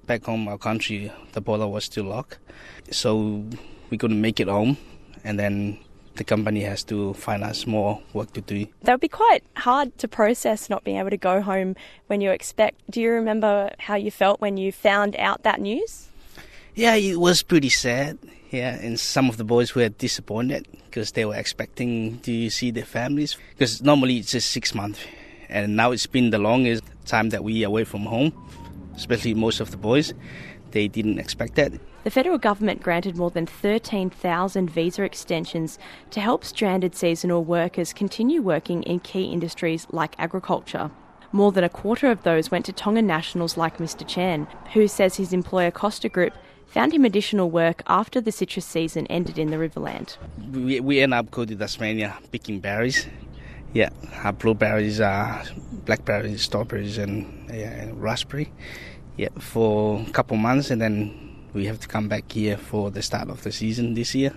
Back 0.06 0.26
home, 0.26 0.48
our 0.48 0.58
country, 0.58 1.12
the 1.34 1.42
border 1.42 1.68
was 1.68 1.86
still 1.86 2.06
locked, 2.06 2.40
so 2.90 3.46
we 3.90 3.98
couldn't 3.98 4.20
make 4.20 4.40
it 4.40 4.48
home. 4.48 4.78
And 5.24 5.40
then 5.40 5.78
the 6.16 6.24
company 6.24 6.62
has 6.62 6.84
to 6.86 7.14
find 7.14 7.44
us 7.44 7.66
more 7.66 8.02
work 8.14 8.34
to 8.34 8.42
do. 8.42 8.68
That 8.84 8.94
would 8.94 9.02
be 9.02 9.08
quite 9.08 9.44
hard 9.56 9.98
to 10.00 10.08
process 10.08 10.70
not 10.70 10.84
being 10.84 10.98
able 10.98 11.10
to 11.10 11.18
go 11.18 11.42
home 11.42 11.76
when 12.08 12.22
you 12.22 12.32
expect. 12.32 12.82
Do 12.90 13.02
you 13.02 13.12
remember 13.12 13.72
how 13.80 13.96
you 13.96 14.12
felt 14.12 14.42
when 14.42 14.58
you 14.58 14.72
found 14.72 15.16
out 15.18 15.44
that 15.44 15.62
news? 15.62 16.10
Yeah, 16.76 16.96
it 16.96 17.18
was 17.18 17.44
pretty 17.44 17.70
sad. 17.70 18.18
Yeah, 18.50 18.76
and 18.76 19.00
some 19.00 19.30
of 19.30 19.38
the 19.38 19.46
boys 19.46 19.76
were 19.76 19.90
disappointed 19.90 20.68
because 20.86 21.14
they 21.14 21.24
were 21.24 21.36
expecting 21.36 22.20
to 22.20 22.50
see 22.50 22.72
their 22.72 22.86
families. 22.86 23.38
Because 23.54 23.82
normally 23.82 24.18
it's 24.18 24.32
just 24.32 24.52
six 24.52 24.76
months, 24.76 25.00
and 25.48 25.76
now 25.78 25.92
it's 25.92 26.06
been 26.06 26.32
the 26.32 26.38
longest 26.38 26.84
time 27.06 27.30
that 27.30 27.44
we 27.44 27.64
are 27.64 27.68
away 27.68 27.86
from 27.86 28.02
home. 28.02 28.34
Especially 28.96 29.34
most 29.34 29.62
of 29.62 29.72
the 29.72 29.78
boys, 29.78 30.14
they 30.72 30.90
didn't 30.90 31.18
expect 31.18 31.56
that. 31.56 31.72
The 32.04 32.10
federal 32.10 32.40
government 32.40 32.82
granted 32.82 33.16
more 33.16 33.30
than 33.30 33.46
13,000 33.46 34.70
visa 34.70 35.04
extensions 35.04 35.78
to 36.10 36.20
help 36.20 36.44
stranded 36.44 36.96
seasonal 36.96 37.44
workers 37.44 37.94
continue 37.94 38.42
working 38.42 38.82
in 38.84 39.02
key 39.02 39.26
industries 39.26 39.86
like 39.92 40.16
agriculture. 40.18 40.90
More 41.32 41.52
than 41.52 41.64
a 41.64 41.70
quarter 41.70 42.10
of 42.10 42.24
those 42.24 42.50
went 42.50 42.66
to 42.66 42.74
Tongan 42.74 43.06
nationals 43.06 43.56
like 43.56 43.78
Mr. 43.78 44.06
Chan, 44.08 44.48
who 44.74 44.88
says 44.88 45.16
his 45.16 45.32
employer 45.32 45.70
Costa 45.70 46.10
Group 46.10 46.34
found 46.66 46.92
him 46.92 47.06
additional 47.06 47.52
work 47.52 47.84
after 47.86 48.20
the 48.20 48.32
citrus 48.32 48.66
season 48.66 49.06
ended 49.08 49.38
in 49.38 49.52
the 49.52 49.58
Riverland. 49.58 50.18
We, 50.52 50.80
we 50.80 51.02
end 51.02 51.14
up 51.14 51.30
going 51.30 51.50
to 51.50 51.56
Tasmania 51.56 52.18
picking 52.32 52.60
berries. 52.60 53.06
Yeah, 53.74 53.90
uh, 54.24 54.32
blueberries, 54.32 55.00
uh, 55.00 55.46
blackberries, 55.86 56.42
strawberries, 56.42 56.98
and, 56.98 57.48
yeah, 57.50 57.72
and 57.72 58.02
raspberry. 58.02 58.52
Yeah, 59.18 59.30
for 59.40 60.04
a 60.06 60.12
couple 60.12 60.36
months, 60.38 60.72
and 60.72 60.82
then 60.82 61.31
we 61.54 61.66
have 61.66 61.80
to 61.80 61.88
come 61.88 62.08
back 62.08 62.32
here 62.32 62.58
for 62.58 62.92
the 62.92 63.02
start 63.02 63.30
of 63.30 63.44
the 63.44 63.52
season 63.52 63.94
this 63.94 64.16
year. 64.16 64.34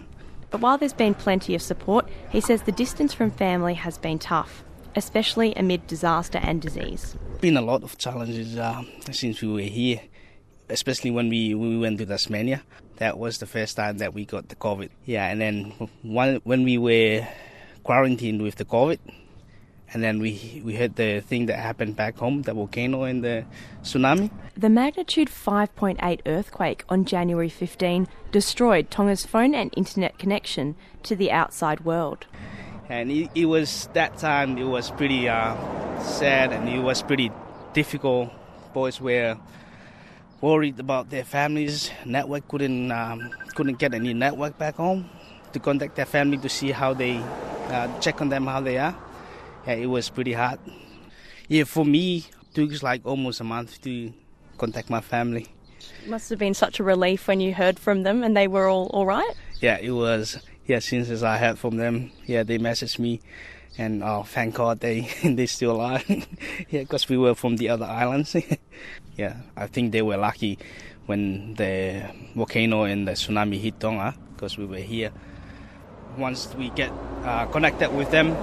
But 0.51 0.61
while 0.61 0.79
there's 0.79 0.93
been 0.93 1.15
plenty 1.15 1.55
of 1.55 1.62
support, 1.62 2.09
he 2.31 2.41
says 2.41 2.62
the 2.62 2.73
distance 2.73 3.12
from 3.12 3.31
family 3.31 3.75
has 3.75 3.99
been 3.99 4.19
tough, 4.19 4.62
especially 4.95 5.53
amid 5.57 5.87
disaster 5.87 6.39
and 6.43 6.62
disease. 6.62 7.17
Been 7.41 7.57
a 7.57 7.62
lot 7.62 7.83
of 7.83 7.99
challenges 7.99 8.57
uh, 8.57 8.83
since 9.11 9.41
we 9.43 9.49
were 9.49 9.61
here, 9.61 10.01
especially 10.69 11.11
when 11.11 11.29
we, 11.29 11.55
we 11.55 11.79
went 11.79 11.99
to 11.99 12.07
Tasmania. 12.07 12.62
That 12.99 13.19
was 13.19 13.39
the 13.39 13.47
first 13.47 13.77
time 13.77 13.99
that 13.99 14.15
we 14.15 14.25
got 14.25 14.49
the 14.49 14.55
COVID. 14.55 14.91
Yeah, 15.05 15.27
and 15.27 15.41
then 15.41 15.73
when 16.03 16.62
we 16.62 16.79
were 16.79 17.27
quarantined 17.83 18.41
with 18.41 18.55
the 18.55 18.65
COVID, 18.65 18.99
and 19.95 20.03
then 20.03 20.18
we 20.18 20.61
we 20.64 20.74
heard 20.74 20.97
the 20.97 21.20
thing 21.20 21.47
that 21.47 21.59
happened 21.59 21.95
back 21.95 22.18
home, 22.18 22.42
the 22.42 22.53
volcano 22.53 23.05
and 23.05 23.22
the 23.22 23.45
tsunami. 23.82 24.28
The 24.57 24.68
magnitude 24.68 25.28
5.8 25.28 26.20
earthquake 26.26 26.84
on 26.88 27.05
January 27.05 27.49
15 27.49 28.09
destroyed 28.32 28.90
Tonga's 28.90 29.24
phone 29.24 29.55
and 29.55 29.72
internet 29.76 30.18
connection 30.18 30.74
to 31.05 31.14
the 31.14 31.30
outside 31.30 31.84
world. 31.84 32.26
And 32.88 33.11
it, 33.11 33.30
it 33.34 33.47
was 33.47 33.88
that 33.95 34.18
time. 34.18 34.59
It 34.59 34.64
was 34.64 34.90
pretty 34.90 35.28
uh, 35.28 35.55
sad 36.03 36.53
and 36.53 36.68
it 36.68 36.80
was 36.80 37.03
pretty 37.03 37.30
difficult. 37.72 38.30
Boys 38.74 39.01
were 39.01 39.38
worried 40.40 40.80
about 40.80 41.11
their 41.11 41.24
families. 41.24 41.90
Network 42.05 42.49
couldn't 42.49 42.90
um, 42.90 43.30
couldn't 43.55 43.78
get 43.78 43.95
any 43.95 44.12
network 44.12 44.59
back 44.59 44.74
home 44.74 45.09
to 45.53 45.61
contact 45.61 45.95
their 45.95 46.07
family 46.07 46.36
to 46.38 46.49
see 46.49 46.72
how 46.72 46.92
they 46.92 47.22
uh, 47.70 47.86
check 48.01 48.20
on 48.20 48.28
them 48.28 48.47
how 48.47 48.61
they 48.61 48.76
are 48.76 48.95
yeah, 49.67 49.75
it 49.75 49.87
was 49.87 50.11
pretty 50.11 50.33
hard. 50.33 50.59
Yeah, 51.49 51.65
for 51.65 51.85
me, 51.85 52.19
it 52.19 52.55
took 52.55 52.83
like 52.83 53.05
almost 53.05 53.41
a 53.41 53.45
month 53.45 53.81
to 53.83 54.12
contact 54.59 54.91
my 54.91 55.01
family. 55.01 55.49
It 56.03 56.09
must 56.09 56.31
have 56.31 56.39
been 56.39 56.55
such 56.55 56.81
a 56.81 56.85
relief 56.85 57.29
when 57.29 57.41
you 57.41 57.55
heard 57.55 57.79
from 57.79 58.03
them 58.03 58.23
and 58.23 58.37
they 58.37 58.49
were 58.49 58.69
all 58.69 58.87
all 58.93 59.07
right. 59.07 59.35
Yeah, 59.61 59.79
it 59.79 59.91
was. 59.91 60.39
Yeah, 60.67 60.79
since 60.79 61.23
I 61.23 61.37
heard 61.37 61.59
from 61.59 61.77
them, 61.77 62.11
yeah, 62.25 62.43
they 62.43 62.59
messaged 62.59 62.99
me, 62.99 63.21
and 63.77 64.03
oh, 64.03 64.23
thank 64.23 64.55
God 64.55 64.81
they 64.81 65.09
they 65.25 65.47
still 65.47 65.73
alive. 65.73 66.05
yeah, 66.71 66.81
because 66.81 67.09
we 67.09 67.19
were 67.19 67.35
from 67.35 67.57
the 67.57 67.69
other 67.69 67.85
islands. 67.85 68.35
yeah, 69.17 69.37
I 69.57 69.67
think 69.67 69.93
they 69.93 70.03
were 70.03 70.17
lucky 70.17 70.59
when 71.07 71.55
the 71.55 72.09
volcano 72.35 72.85
and 72.85 73.07
the 73.07 73.12
tsunami 73.12 73.61
hit 73.61 73.79
Tonga 73.79 74.15
because 74.35 74.57
we 74.57 74.65
were 74.65 74.79
here. 74.79 75.12
Once 76.17 76.55
we 76.55 76.71
get 76.71 76.91
uh, 77.25 77.45
connected 77.47 77.93
with 77.93 78.11
them, 78.11 78.37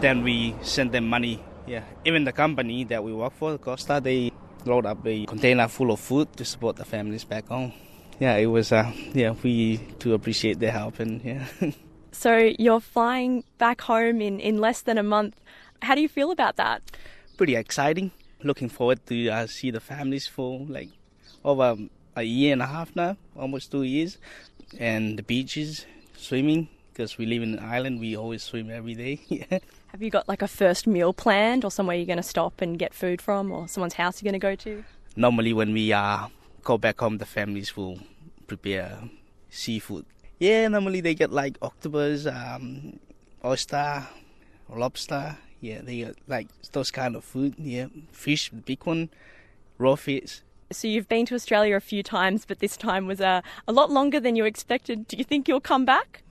then 0.00 0.22
we 0.22 0.54
send 0.62 0.92
them 0.92 1.08
money. 1.08 1.42
Yeah, 1.66 1.84
even 2.04 2.24
the 2.24 2.32
company 2.32 2.84
that 2.84 3.02
we 3.04 3.12
work 3.12 3.34
for, 3.34 3.58
Costa, 3.58 4.00
they 4.02 4.32
load 4.64 4.86
up 4.86 5.06
a 5.06 5.26
container 5.26 5.68
full 5.68 5.90
of 5.90 6.00
food 6.00 6.32
to 6.36 6.44
support 6.44 6.76
the 6.76 6.84
families 6.84 7.24
back 7.24 7.48
home. 7.48 7.72
Yeah, 8.18 8.36
it 8.36 8.46
was. 8.46 8.72
Uh, 8.72 8.90
yeah, 9.12 9.34
we 9.42 9.76
do 9.98 10.14
appreciate 10.14 10.58
their 10.58 10.72
help 10.72 10.98
and 10.98 11.22
yeah. 11.22 11.46
so 12.12 12.36
you're 12.58 12.80
flying 12.80 13.44
back 13.58 13.80
home 13.82 14.20
in 14.20 14.40
in 14.40 14.58
less 14.58 14.82
than 14.82 14.98
a 14.98 15.02
month. 15.02 15.40
How 15.82 15.94
do 15.94 16.00
you 16.00 16.08
feel 16.08 16.30
about 16.30 16.56
that? 16.56 16.82
Pretty 17.36 17.54
exciting. 17.54 18.10
Looking 18.42 18.68
forward 18.68 19.04
to 19.06 19.28
uh, 19.28 19.46
see 19.46 19.70
the 19.70 19.80
families 19.80 20.26
for 20.26 20.66
like 20.68 20.90
over 21.44 21.76
a 22.16 22.22
year 22.22 22.52
and 22.52 22.62
a 22.62 22.66
half 22.66 22.94
now, 22.96 23.16
almost 23.36 23.70
two 23.70 23.84
years, 23.84 24.18
and 24.78 25.18
the 25.18 25.22
beaches, 25.22 25.86
swimming 26.16 26.68
because 26.92 27.16
we 27.16 27.26
live 27.26 27.42
in 27.42 27.58
an 27.58 27.64
island. 27.64 28.00
We 28.00 28.16
always 28.16 28.42
swim 28.42 28.70
every 28.70 28.94
day. 28.94 29.60
Have 29.88 30.02
you 30.02 30.10
got 30.10 30.28
like 30.28 30.42
a 30.42 30.48
first 30.48 30.86
meal 30.86 31.12
planned 31.12 31.64
or 31.64 31.70
somewhere 31.70 31.96
you're 31.96 32.06
going 32.06 32.18
to 32.18 32.22
stop 32.22 32.60
and 32.60 32.78
get 32.78 32.92
food 32.92 33.22
from 33.22 33.50
or 33.50 33.66
someone's 33.68 33.94
house 33.94 34.22
you're 34.22 34.30
going 34.30 34.38
to 34.38 34.46
go 34.46 34.54
to? 34.54 34.84
Normally, 35.16 35.52
when 35.52 35.72
we 35.72 35.92
uh, 35.92 36.28
go 36.62 36.76
back 36.78 37.00
home, 37.00 37.18
the 37.18 37.26
families 37.26 37.76
will 37.76 37.98
prepare 38.46 38.98
seafood. 39.48 40.04
Yeah, 40.38 40.68
normally 40.68 41.00
they 41.00 41.14
get 41.14 41.32
like 41.32 41.56
octopus, 41.62 42.26
um, 42.26 43.00
oyster, 43.44 44.06
lobster. 44.68 45.36
Yeah, 45.60 45.80
they 45.82 45.98
get 45.98 46.16
like 46.28 46.48
those 46.72 46.90
kind 46.90 47.16
of 47.16 47.24
food. 47.24 47.54
Yeah, 47.58 47.86
fish, 48.12 48.50
the 48.50 48.56
big 48.56 48.84
one, 48.84 49.08
raw 49.78 49.96
fish. 49.96 50.42
So 50.70 50.86
you've 50.86 51.08
been 51.08 51.24
to 51.26 51.34
Australia 51.34 51.76
a 51.76 51.80
few 51.80 52.02
times, 52.02 52.44
but 52.44 52.58
this 52.58 52.76
time 52.76 53.06
was 53.06 53.20
a, 53.20 53.42
a 53.66 53.72
lot 53.72 53.90
longer 53.90 54.20
than 54.20 54.36
you 54.36 54.44
expected. 54.44 55.08
Do 55.08 55.16
you 55.16 55.24
think 55.24 55.48
you'll 55.48 55.60
come 55.60 55.86
back? 55.86 56.22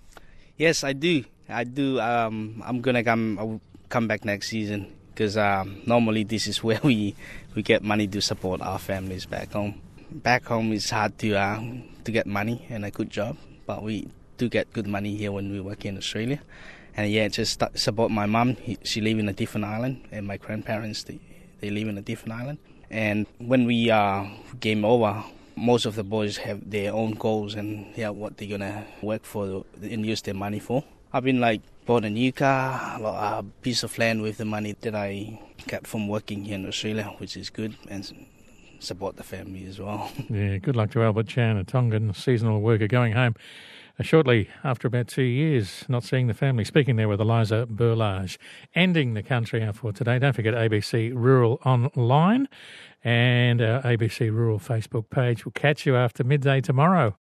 Yes, 0.58 0.84
I 0.84 0.94
do. 0.94 1.26
I 1.50 1.64
do. 1.64 2.00
Um, 2.00 2.62
I'm 2.66 2.82
gonna 2.82 3.04
come 3.04 3.62
come 3.90 4.08
back 4.08 4.26
next 4.26 4.50
season 4.50 4.92
because 5.12 5.38
um, 5.38 5.82
normally 5.86 6.24
this 6.24 6.48
is 6.48 6.64
where 6.68 6.80
we 6.84 7.16
we 7.56 7.64
get 7.64 7.84
money 7.84 8.08
to 8.08 8.22
support 8.22 8.62
our 8.62 8.80
families 8.80 9.26
back 9.26 9.52
home. 9.52 9.82
Back 10.12 10.46
home 10.46 10.74
is 10.74 10.90
hard 10.90 11.18
to 11.20 11.36
uh, 11.36 11.62
to 12.04 12.12
get 12.12 12.28
money 12.28 12.66
and 12.70 12.86
a 12.86 12.92
good 12.92 13.10
job, 13.10 13.38
but 13.66 13.82
we 13.82 14.10
do 14.38 14.50
get 14.50 14.72
good 14.74 14.88
money 14.88 15.16
here 15.16 15.32
when 15.32 15.52
we 15.52 15.60
work 15.60 15.86
in 15.86 15.98
Australia. 15.98 16.40
And 16.96 17.12
yeah, 17.12 17.28
just 17.28 17.62
support 17.76 18.12
my 18.12 18.26
mom. 18.26 18.58
She 18.84 19.02
live 19.02 19.20
in 19.20 19.30
a 19.30 19.34
different 19.34 19.66
island, 19.66 20.04
and 20.12 20.26
my 20.28 20.38
grandparents 20.38 21.04
they, 21.04 21.20
they 21.62 21.70
live 21.70 21.88
in 21.88 21.98
a 21.98 22.02
different 22.02 22.34
island. 22.34 22.58
And 22.90 23.28
when 23.38 23.66
we 23.66 23.92
uh, 23.92 24.26
came 24.60 24.84
over, 24.84 25.24
most 25.56 25.86
of 25.86 25.96
the 25.96 26.04
boys 26.04 26.38
have 26.38 26.70
their 26.70 26.94
own 26.94 27.12
goals 27.12 27.56
and 27.56 27.86
yeah, 27.96 28.10
what 28.10 28.38
they're 28.38 28.50
gonna 28.50 28.86
work 29.02 29.24
for 29.26 29.64
and 29.82 30.06
use 30.06 30.22
their 30.22 30.34
money 30.34 30.60
for. 30.60 30.84
I've 31.14 31.24
been 31.24 31.40
like 31.40 31.62
bought 31.86 32.04
a 32.04 32.10
new 32.10 32.32
car, 32.34 33.00
a 33.02 33.44
piece 33.62 33.84
of 33.84 33.98
land 33.98 34.22
with 34.22 34.38
the 34.38 34.46
money 34.46 34.76
that 34.82 34.94
I 34.94 35.40
kept 35.68 35.88
from 35.88 36.08
working 36.08 36.44
here 36.44 36.56
in 36.56 36.68
Australia, 36.68 37.14
which 37.18 37.38
is 37.38 37.50
good, 37.50 37.76
and 37.90 38.28
support 38.80 39.16
the 39.16 39.24
family 39.24 39.66
as 39.66 39.80
well. 39.80 40.12
Yeah, 40.30 40.58
good 40.58 40.76
luck 40.76 40.92
to 40.92 41.02
Albert 41.04 41.28
Chan, 41.28 41.58
a 41.58 41.64
Tongan 41.64 42.14
seasonal 42.14 42.62
worker 42.62 42.88
going 42.88 43.14
home 43.14 43.36
uh, 44.00 44.04
shortly 44.04 44.50
after 44.64 44.88
about 44.88 45.08
two 45.08 45.24
years 45.24 45.86
not 45.88 46.04
seeing 46.04 46.28
the 46.28 46.34
family. 46.34 46.64
Speaking 46.64 46.98
there 46.98 47.08
with 47.08 47.22
Eliza 47.22 47.68
Berlage. 47.72 48.38
Ending 48.76 49.14
the 49.14 49.24
country 49.24 49.64
hour 49.64 49.74
for 49.74 49.92
today. 49.92 50.20
Don't 50.20 50.34
forget 50.34 50.54
ABC 50.54 51.12
Rural 51.16 51.60
Online 51.66 52.48
and 53.04 53.62
our 53.62 53.82
ABC 53.82 54.32
Rural 54.32 54.60
Facebook 54.60 55.10
page. 55.10 55.46
We'll 55.46 55.54
catch 55.54 55.86
you 55.86 55.96
after 55.96 56.24
midday 56.24 56.62
tomorrow. 56.62 57.16